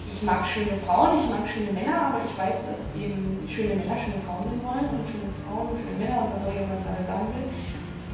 ich 0.09 0.23
mag 0.23 0.47
schöne 0.47 0.77
Frauen, 0.85 1.19
ich 1.19 1.29
mag 1.29 1.45
schöne 1.53 1.71
Männer, 1.71 2.09
aber 2.09 2.21
ich 2.25 2.33
weiß, 2.37 2.55
dass 2.65 2.89
eben 2.99 3.45
schöne 3.47 3.75
Männer 3.75 3.97
schöne 4.01 4.17
Frauen 4.25 4.49
sind 4.49 4.63
wollen 4.65 4.89
und 4.89 5.05
schöne 5.05 5.29
Frauen 5.45 5.69
schöne 5.77 5.97
Männer 6.01 6.25
und 6.25 6.33
was 6.33 6.43
auch 6.49 6.57
immer 6.57 6.73
man 6.73 7.05
sagen 7.05 7.27
will. 7.37 7.47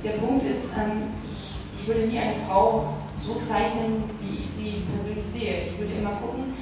Der 0.03 0.17
Punkt 0.19 0.43
ist, 0.43 0.67
ähm, 0.75 1.15
ich, 1.23 1.55
ich 1.79 1.87
würde 1.87 2.07
nie 2.07 2.19
eine 2.19 2.35
Frau 2.47 2.91
so 3.21 3.35
zeichnen, 3.35 4.03
wie 4.21 4.39
ich 4.39 4.47
sie 4.49 4.81
persönlich 4.89 5.25
sehe. 5.31 5.69
Ich 5.69 5.79
würde 5.79 5.93
immer 5.93 6.17
gucken, 6.17 6.53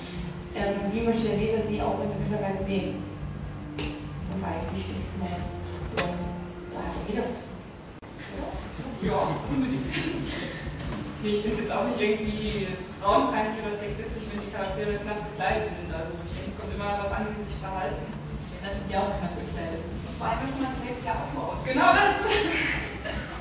ähm, 0.55 0.91
wie 0.91 1.01
möchte 1.01 1.23
der 1.23 1.37
Leser 1.37 1.63
sie 1.67 1.81
auch 1.81 1.99
in 2.03 2.11
gewisser 2.19 2.43
Weise 2.43 2.63
sehen. 2.65 2.95
Und 3.79 4.43
eigentlich, 4.43 4.85
naja, 5.19 5.39
da 5.95 6.03
hat 6.03 6.11
er 7.15 7.49
ja, 9.01 9.15
unbedingt. 9.49 9.87
Nee, 11.23 11.29
ich 11.29 11.41
finde 11.43 11.55
es 11.55 11.61
jetzt 11.63 11.71
auch 11.71 11.87
nicht 11.87 11.99
irgendwie 11.99 12.67
frauenfeindlich 12.99 13.63
oder 13.63 13.79
sexistisch, 13.79 14.27
wenn 14.27 14.43
die 14.43 14.51
Charaktere 14.51 14.99
knapp 14.99 15.23
bekleidet 15.31 15.71
sind. 15.71 15.87
Also 15.95 16.11
ich 16.27 16.35
denke, 16.35 16.51
es 16.51 16.55
kommt 16.59 16.75
immer 16.75 16.91
darauf 16.91 17.11
an, 17.11 17.27
wie 17.31 17.39
sie 17.39 17.47
sich 17.47 17.59
verhalten. 17.63 18.03
Ja, 18.59 18.67
das 18.67 18.75
sind 18.75 18.91
ja 18.91 18.99
auch 18.99 19.15
knapp 19.19 19.35
bekleidet. 19.39 19.83
Vor 20.19 20.27
allem 20.27 20.39
möchte 20.43 20.59
man 20.59 20.75
selbst 20.83 21.03
ja 21.07 21.15
auch 21.15 21.27
so 21.31 21.39
aus. 21.47 21.59
Genau 21.63 21.91
das. 21.95 22.19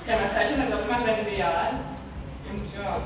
ja, 0.07 0.15
man 0.15 0.31
zeichnet 0.31 0.59
halt 0.63 0.75
auch 0.79 0.85
immer 0.87 1.03
sein 1.03 1.27
Ideal. 1.27 1.98
Ja, 2.79 2.97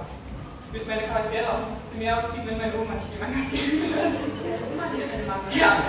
ich 0.69 0.73
würde 0.73 0.87
meine 0.87 1.03
Charaktere 1.09 1.49
auch 1.49 1.65
ein 1.65 1.77
bisschen 1.81 1.99
mehr 1.99 2.19
ausziehen, 2.19 2.47
wenn 2.47 2.59
meine 2.59 2.75
Oma 2.77 2.95
nicht 3.01 3.09
jemand 3.13 3.33
erzählen 3.33 3.81
würde. 3.81 4.21
Oma 4.69 4.85
ist 4.93 5.09
der 5.17 5.25
Mann. 5.25 5.41
Ja. 5.49 5.81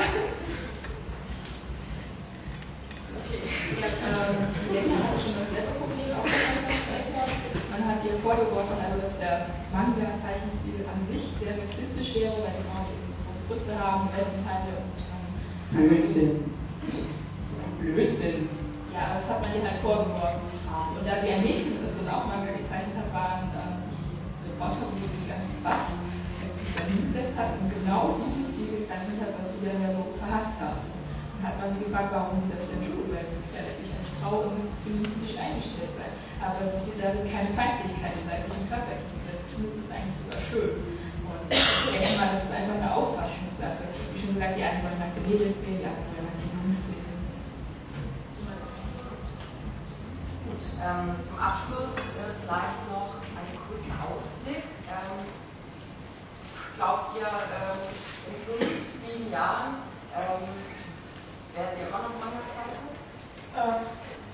Man 7.71 7.81
hat 7.89 8.05
ihr 8.05 8.15
vorgeworfen, 8.23 8.77
also 8.79 9.01
dass 9.03 9.19
der 9.19 9.47
Manga-Zeichenstil 9.73 10.85
an 10.87 10.99
sich 11.11 11.27
sehr 11.43 11.55
sexistisch 11.59 12.15
wäre, 12.15 12.39
weil 12.39 12.55
die 12.55 12.63
Frauen 12.71 12.87
eben 12.87 13.11
große 13.19 13.43
Brüste 13.49 13.73
haben, 13.75 14.07
Weltenteile 14.15 14.79
und 14.79 14.95
ähm, 15.11 15.89
Blödsinn. 15.89 16.31
So 17.51 17.55
ein 17.59 17.75
Blödsinn. 17.83 18.47
Ja, 18.93 19.19
das 19.19 19.27
hat 19.27 19.43
man 19.43 19.51
ihr 19.55 19.63
halt 19.67 19.81
vorgeworfen. 19.81 20.53
Und 20.73 21.05
da 21.07 21.21
sie 21.21 21.29
ein 21.29 21.41
Mädchen 21.41 21.83
ist 21.85 21.99
und 21.99 22.07
auch 22.07 22.25
Manga 22.25 22.49
gezeichnet 22.49 22.95
hat, 22.95 23.13
waren 23.13 23.51
ähm, 23.53 23.83
die 24.45 24.53
Als 25.67 26.51
sie 26.55 26.65
sich 26.65 26.71
dann 26.75 26.87
hingesetzt 26.87 27.35
hat 27.37 27.59
und 27.59 27.69
genau 27.71 28.19
dieses 28.23 28.47
Ziel 28.55 28.69
gezeichnet 28.81 29.17
hat, 29.21 29.31
was 29.37 29.47
sie 29.53 29.63
dann 29.67 29.79
ja 29.83 29.89
so 29.93 30.03
verhasst 30.19 30.57
haben 30.59 30.93
hat 31.43 31.59
man 31.59 31.75
sie 31.75 31.83
gefragt, 31.83 32.09
warum 32.15 32.39
sie 32.47 32.55
das 32.55 32.63
denn 32.71 32.87
tut, 32.87 33.11
weil 33.11 33.27
sie 33.27 33.35
ist 33.43 33.51
ja 33.51 33.67
letztlich 33.67 33.91
eine 33.91 34.07
Frau 34.23 34.47
feministisch 34.87 35.35
eingestellt 35.35 35.91
sein. 35.99 36.15
Aber 36.39 36.63
sie 36.71 36.79
sieht 36.87 36.99
darin 37.03 37.27
keine 37.27 37.51
Feindlichkeit 37.51 38.15
im 38.15 38.27
weiblichen 38.31 38.65
Körper 38.71 38.95
gegenüber. 38.95 39.35
Das 39.35 39.83
ist 39.83 39.91
eigentlich 39.91 40.19
sogar 40.23 40.39
schön. 40.47 40.71
Und 41.27 41.43
ich 41.51 41.91
denke 41.91 42.15
mal, 42.15 42.31
das 42.31 42.47
ist 42.47 42.55
einfach 42.55 42.79
eine 42.79 42.91
Auffassungssache. 42.95 43.83
Wie 43.91 44.19
schon 44.19 44.33
gesagt, 44.39 44.55
die 44.55 44.63
einen 44.63 44.81
wollen 44.87 44.99
nach 45.03 45.11
der 45.11 45.23
Mädel 45.27 45.51
die 45.51 45.83
anderen 45.83 46.07
wollen 46.15 46.27
nach 46.31 46.39
den 46.39 46.51
Jungs 46.55 46.79
Gut, 50.43 50.63
ähm, 50.79 51.07
zum 51.27 51.37
Abschluss 51.39 51.91
äh, 51.95 52.31
vielleicht 52.43 52.79
noch 52.87 53.22
ein 53.43 53.59
kurzer 53.67 53.97
Ausblick. 54.07 54.63
Ähm, 54.87 55.19
glaubt 56.77 57.15
ihr, 57.17 57.27
ähm, 57.27 57.81
in 58.27 58.35
fünf, 58.47 58.71
sieben 59.03 59.31
Jahren 59.31 59.83
ähm, 60.15 60.47
werden 61.53 61.75
ihr 61.79 61.87
immer 61.87 62.07
noch 62.07 62.15
Manga 62.17 62.41
zeichnen? 62.55 62.87
Ähm, 63.53 63.81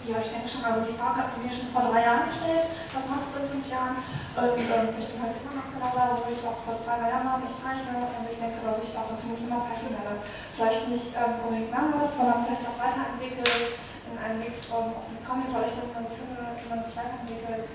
ja, 0.08 0.16
ich 0.24 0.32
denke 0.32 0.48
schon, 0.48 0.64
Also 0.64 0.88
die 0.88 0.96
Frage 0.96 1.28
hat 1.28 1.36
mir 1.36 1.52
schon 1.52 1.74
vor 1.76 1.92
drei 1.92 2.08
Jahren 2.08 2.32
gestellt, 2.32 2.72
was 2.96 3.06
machst 3.12 3.36
du 3.36 3.44
in 3.44 3.52
fünf 3.52 3.68
Jahren? 3.68 4.00
Und 4.40 4.64
ähm, 4.64 4.96
ich 4.96 5.08
bin 5.12 5.20
halt 5.20 5.36
immer 5.44 5.60
noch 5.60 5.68
genau 5.68 5.92
da, 5.92 6.06
wo 6.24 6.32
ich 6.32 6.40
auch 6.48 6.64
vor 6.64 6.80
zwei, 6.80 6.96
drei 7.04 7.12
Jahren 7.12 7.28
war, 7.28 7.44
ich 7.44 7.52
zeichne 7.60 8.08
und 8.08 8.26
ich 8.30 8.40
denke, 8.40 8.64
dass 8.64 8.80
ich 8.80 8.96
auch 8.96 9.12
nicht 9.12 9.44
immer 9.44 9.68
zeichnen 9.68 9.92
werde. 10.00 10.24
Vielleicht 10.56 10.88
nicht 10.88 11.12
ähm, 11.12 11.44
unbedingt 11.44 11.76
anderes, 11.76 12.16
sondern 12.16 12.48
vielleicht 12.48 12.64
auch 12.64 12.80
weiterentwickelt 12.80 13.76
in 14.08 14.16
einem 14.16 14.40
Mix 14.40 14.64
von 14.72 14.96
Comics, 15.28 15.52
weil 15.52 15.68
ich 15.68 15.78
das 15.84 15.92
dann 15.92 16.08
finde, 16.16 16.40
wie 16.40 16.70
man 16.72 16.80
sich 16.88 16.96
weiterentwickelt. 16.96 17.68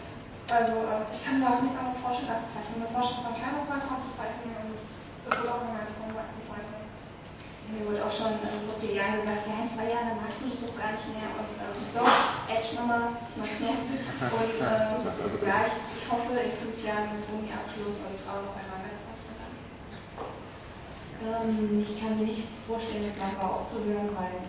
Also 0.44 0.74
äh, 0.84 1.08
ich 1.08 1.20
kann 1.24 1.40
mir 1.40 1.48
auch 1.48 1.62
nichts 1.64 1.78
anderes 1.78 2.00
vorstellen 2.04 2.32
als 2.36 2.44
zu 2.44 2.50
zeichnen. 2.52 2.84
Das 2.84 2.92
war 2.92 3.04
schon 3.04 3.24
von 3.24 3.32
klein 3.32 3.56
auf 3.56 3.68
zu 4.04 4.12
zeichnen 4.12 4.52
und 4.60 4.76
das 5.24 5.32
wird 5.40 5.48
auch 5.48 5.64
in 5.64 5.72
meinem 5.72 5.92
Traum 5.96 6.12
zu 6.12 6.42
zeichnen. 6.44 6.84
Mir 7.72 7.82
wurde 7.88 8.04
auch 8.04 8.12
schon 8.12 8.36
also 8.44 8.60
vor 8.68 8.76
vier 8.76 9.00
Jahren 9.00 9.24
gesagt, 9.24 9.48
ja, 9.48 9.56
in 9.64 9.72
zwei 9.72 9.88
Jahren, 9.88 10.08
dann 10.12 10.20
magst 10.20 10.36
du 10.44 10.52
das 10.52 10.60
jetzt 10.68 10.76
gar 10.76 10.92
nicht 10.92 11.08
mehr. 11.16 11.32
Und 11.32 11.48
ähm, 11.48 11.80
doch, 11.96 12.16
Edge 12.44 12.76
Mama, 12.76 13.16
mag's 13.40 13.60
noch. 13.64 13.80
Und 14.36 14.56
ähm, 14.68 14.92
ja, 15.48 15.58
ich, 15.64 15.76
ich 15.96 16.04
hoffe, 16.12 16.32
in 16.36 16.52
fünf 16.60 16.76
Jahren 16.84 17.08
mit 17.08 17.24
Uni-Abschluss 17.24 17.98
und 18.04 18.20
auch 18.28 18.44
noch 18.44 18.56
einmal 18.60 18.84
ganz 18.84 19.00
ähm, 21.24 21.80
Ich 21.80 21.96
kann 21.96 22.20
mir 22.20 22.28
nicht 22.28 22.44
vorstellen, 22.68 23.08
mit 23.08 23.16
Manga 23.16 23.48
aufzuhören, 23.48 24.12
weil 24.12 24.44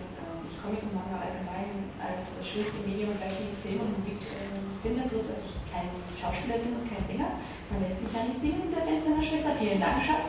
ich 0.72 0.82
Comic 0.82 0.82
und 0.82 0.94
Manga 0.98 1.22
allgemein 1.22 1.70
als 2.02 2.26
das 2.34 2.42
schönste 2.42 2.82
Medium 2.82 3.14
gleich 3.14 3.38
wie 3.38 3.54
Film 3.62 3.86
und 3.86 4.02
Musik 4.02 4.18
äh, 4.18 4.58
finde, 4.82 5.06
bloß 5.06 5.22
dass 5.30 5.40
ich 5.46 5.54
kein 5.70 5.86
Schauspieler 6.18 6.58
bin 6.58 6.74
und 6.74 6.90
kein 6.90 7.02
Sänger. 7.06 7.38
Man 7.70 7.78
lässt 7.86 8.02
mich 8.02 8.10
ja 8.10 8.26
nicht 8.26 8.42
singen 8.42 8.66
mit 8.66 8.74
der 8.74 8.82
Band 8.82 9.02
meiner 9.06 9.22
Schwester. 9.22 9.54
Vielen 9.62 9.78
Dank, 9.78 10.02
Schatz. 10.02 10.26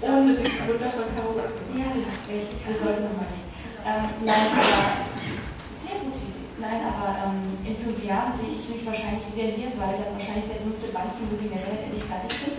Und 0.00 0.32
es 0.32 0.40
ist 0.40 0.56
wundervoll 0.64 1.08
Karaoke. 1.12 1.52
Ja, 1.76 1.88
ja, 1.92 2.08
echt. 2.32 2.52
Wir 2.64 2.76
sollten 2.80 3.04
nochmal 3.12 3.28
nicht. 3.28 3.48
Ähm, 3.84 4.04
nein, 4.24 4.48
aber 4.56 4.72
das 5.68 5.80
wäre 5.84 6.00
Idee. 6.00 6.32
Nein, 6.60 6.80
aber 6.88 7.08
ähm, 7.28 7.60
in 7.64 7.76
fünf 7.76 7.98
Jahren 8.00 8.32
sehe 8.40 8.56
ich 8.56 8.64
mich 8.72 8.82
wahrscheinlich 8.88 9.24
wieder 9.32 9.52
hier, 9.52 9.70
weil 9.76 10.00
dann 10.00 10.16
wahrscheinlich 10.16 10.48
der 10.48 10.64
fünfte 10.64 10.88
Band, 10.96 11.12
wo 11.12 11.34
sie 11.36 11.52
endlich 11.52 12.04
fertig 12.08 12.32
sind. 12.40 12.58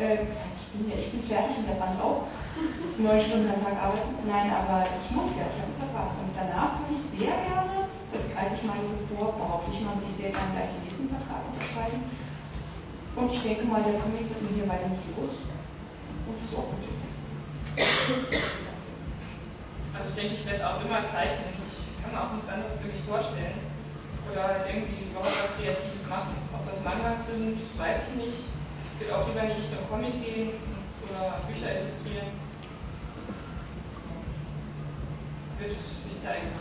Äh, 0.00 0.24
ich, 0.24 0.64
bin 0.72 0.88
ja, 0.88 0.96
ich 0.96 1.10
bin 1.12 1.22
fertig 1.28 1.60
und 1.60 1.68
der 1.68 1.76
Band 1.76 2.00
auch. 2.00 2.24
Neun 2.98 3.20
Stunden 3.22 3.46
am 3.46 3.62
Tag 3.62 3.78
arbeiten. 3.78 4.18
Nein, 4.26 4.50
aber 4.50 4.82
ich 4.82 5.08
muss 5.14 5.30
ja, 5.38 5.46
ich 5.46 5.58
habe 5.62 5.70
einen. 5.70 6.18
Und 6.18 6.34
danach 6.34 6.82
würde 6.82 6.98
ich 6.98 7.06
sehr 7.14 7.34
gerne, 7.46 7.86
das 8.10 8.26
greife 8.34 8.54
ich 8.58 8.62
mal 8.66 8.78
so 8.82 8.98
vor, 9.14 9.38
behaupte 9.38 9.70
ich 9.70 9.82
mal, 9.86 9.94
würde 9.94 10.10
ich 10.10 10.18
sehr 10.18 10.34
gerne 10.34 10.50
gleich 10.50 10.70
den 10.74 10.82
nächsten 10.82 11.06
Vertrag 11.06 11.46
unterschreiben. 11.46 12.02
Und 13.14 13.30
ich 13.30 13.42
denke 13.42 13.66
mal, 13.66 13.82
der 13.86 14.02
Comic 14.02 14.26
wird 14.26 14.42
mir 14.42 14.54
hier 14.58 14.68
weiter 14.70 14.90
nicht 14.90 15.06
los. 15.14 15.38
Also 19.94 20.06
ich 20.10 20.14
denke, 20.14 20.34
ich 20.34 20.46
werde 20.46 20.62
auch 20.66 20.82
immer 20.82 21.02
zeichnen. 21.10 21.54
Ich 21.54 21.98
kann 22.02 22.10
mir 22.14 22.22
auch 22.22 22.34
nichts 22.34 22.50
anderes 22.50 22.78
für 22.78 22.90
mich 22.90 23.02
vorstellen. 23.06 23.58
Oder 24.26 24.42
halt 24.42 24.66
irgendwie 24.70 25.06
überhaupt 25.10 25.34
was 25.38 25.54
Kreatives 25.54 26.02
machen. 26.10 26.34
Ob 26.50 26.62
das 26.66 26.82
Mangas 26.82 27.26
sind, 27.30 27.58
weiß 27.78 28.10
ich 28.10 28.14
nicht. 28.26 28.42
Ich 28.42 29.06
würde 29.06 29.18
auch 29.18 29.26
lieber 29.26 29.46
in 29.46 29.54
die 29.54 29.62
Richtung 29.62 29.82
Comic 29.86 30.14
gehen 30.18 30.77
oder 31.10 31.40
Bücher 31.48 31.72
illustrieren. 31.80 32.32
Wird 35.58 35.74
sich 35.74 36.16
zeigen. 36.22 36.52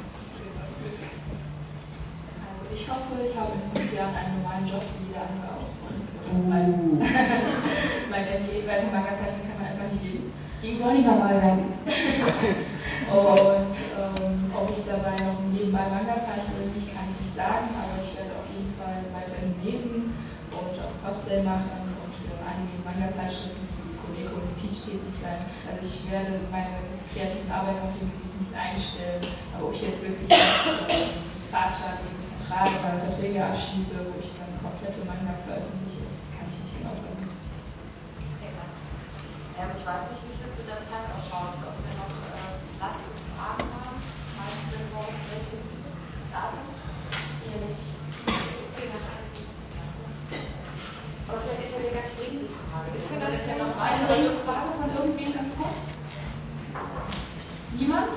Also 2.48 2.64
ich 2.74 2.84
hoffe, 2.90 3.14
ich 3.28 3.36
habe 3.38 3.52
in 3.54 3.70
fünf 3.76 3.94
Jahren 3.94 4.16
einen 4.16 4.42
normalen 4.42 4.68
Job 4.68 4.84
wie 4.98 5.08
jeder 5.12 5.28
andere 5.28 5.52
auch. 5.54 5.72
Und 6.28 6.50
mein, 6.50 6.74
uh. 6.74 7.00
mein 8.12 8.26
MBA 8.26 8.68
bei 8.68 8.82
dem 8.84 8.92
Manga-Zeichen 8.92 9.44
kann 9.48 9.58
man 9.60 9.68
einfach 9.72 9.92
nicht 9.92 10.04
leben. 10.04 10.34
Die 10.64 10.76
soll 10.76 10.94
nicht 10.96 11.08
normal 11.08 11.38
sein. 11.38 11.72
und 11.88 13.76
ähm, 13.78 14.52
ob 14.52 14.68
ich 14.74 14.84
dabei 14.84 15.16
noch 15.24 15.40
nebenbei 15.54 15.86
Manga 15.88 16.18
zeichne 16.26 16.58
oder 16.58 16.74
nicht, 16.74 16.92
kann 16.92 17.08
ich 17.14 17.20
nicht 17.24 17.36
sagen, 17.38 17.70
aber 17.78 18.02
ich 18.02 18.12
werde 18.18 18.34
auf 18.36 18.50
jeden 18.52 18.74
Fall 18.76 19.06
weiterhin 19.14 19.54
lesen 19.62 20.18
und 20.52 20.74
auch 20.82 20.96
Cosplay 21.06 21.46
machen 21.46 21.94
und 22.02 22.12
für 22.26 22.36
einige 22.42 22.82
Manga-Zeitschriften 22.84 23.67
Coleco 24.28 24.44
und 24.44 24.60
tätig 24.60 25.00
sein. 25.22 25.40
Also 25.68 25.88
ich 25.88 26.12
werde 26.12 26.40
meine 26.52 26.84
kreativen 27.14 27.52
Arbeit 27.52 27.80
auf 27.84 27.96
dem 27.96 28.12
Gebiet 28.12 28.36
nicht 28.40 28.54
einstellen, 28.54 29.24
aber 29.56 29.68
ob 29.68 29.74
ich 29.74 29.82
jetzt 29.82 30.02
wirklich 30.02 30.32
ähm, 30.32 31.24
Vertrag 31.50 32.04
oder 32.48 33.00
Verträge 33.08 33.44
abschließe, 33.44 33.96
wo 33.96 34.16
ich 34.20 34.32
dann 34.36 34.52
komplette 34.64 35.04
Mangas 35.06 35.44
veröffentliche, 35.46 36.08
Ähm, 39.58 39.74
ich 39.74 39.82
weiß 39.82 40.06
nicht, 40.14 40.22
wie 40.22 40.34
es 40.38 40.42
jetzt 40.46 40.54
zu 40.54 40.64
der 40.70 40.78
Zeit 40.86 41.10
ausschaut, 41.18 41.58
ob 41.66 41.74
wir 41.82 41.94
noch 41.98 42.14
äh, 42.30 42.62
Platz 42.78 43.02
für 43.02 43.18
Fragen 43.34 43.66
haben. 43.74 43.98
Meinst 44.38 44.70
du, 44.70 44.78
morgen 44.94 45.18
welche 45.34 45.58
da 46.30 46.54
sind? 46.54 46.78
Hier 47.42 47.66
nicht. 47.66 47.98
Aber 51.28 51.42
vielleicht 51.42 51.64
ist 51.66 51.74
ja 51.76 51.80
eine 51.84 51.92
ganz 51.92 52.16
dringende 52.16 52.48
Frage. 52.72 52.88
Ist 52.96 53.12
mir 53.12 53.20
das 53.20 53.48
ja 53.48 53.56
noch 53.60 53.76
eine 53.76 54.08
dringende 54.08 54.40
Frage 54.48 54.70
von 54.80 54.88
irgendwem 54.96 55.34
ganz 55.34 55.50
kurz? 55.58 55.76
Niemand? 57.74 58.12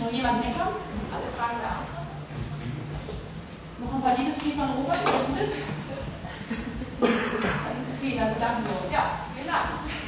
Noch 0.00 0.12
jemand 0.12 0.44
meckern? 0.44 0.76
Alle 1.12 1.28
Fragen 1.36 1.58
beantwortet? 1.64 2.04
Noch 3.80 3.94
ein 3.94 4.02
paar 4.02 4.16
Liebesbriefe 4.16 4.62
an 4.62 4.70
Robert? 4.76 4.98
Okay, 7.96 8.16
dann 8.18 8.34
bedanken 8.34 8.64
wir 8.64 8.84
uns. 8.84 8.92
Ja, 8.92 9.18
vielen 9.34 9.46
Dank. 9.46 10.03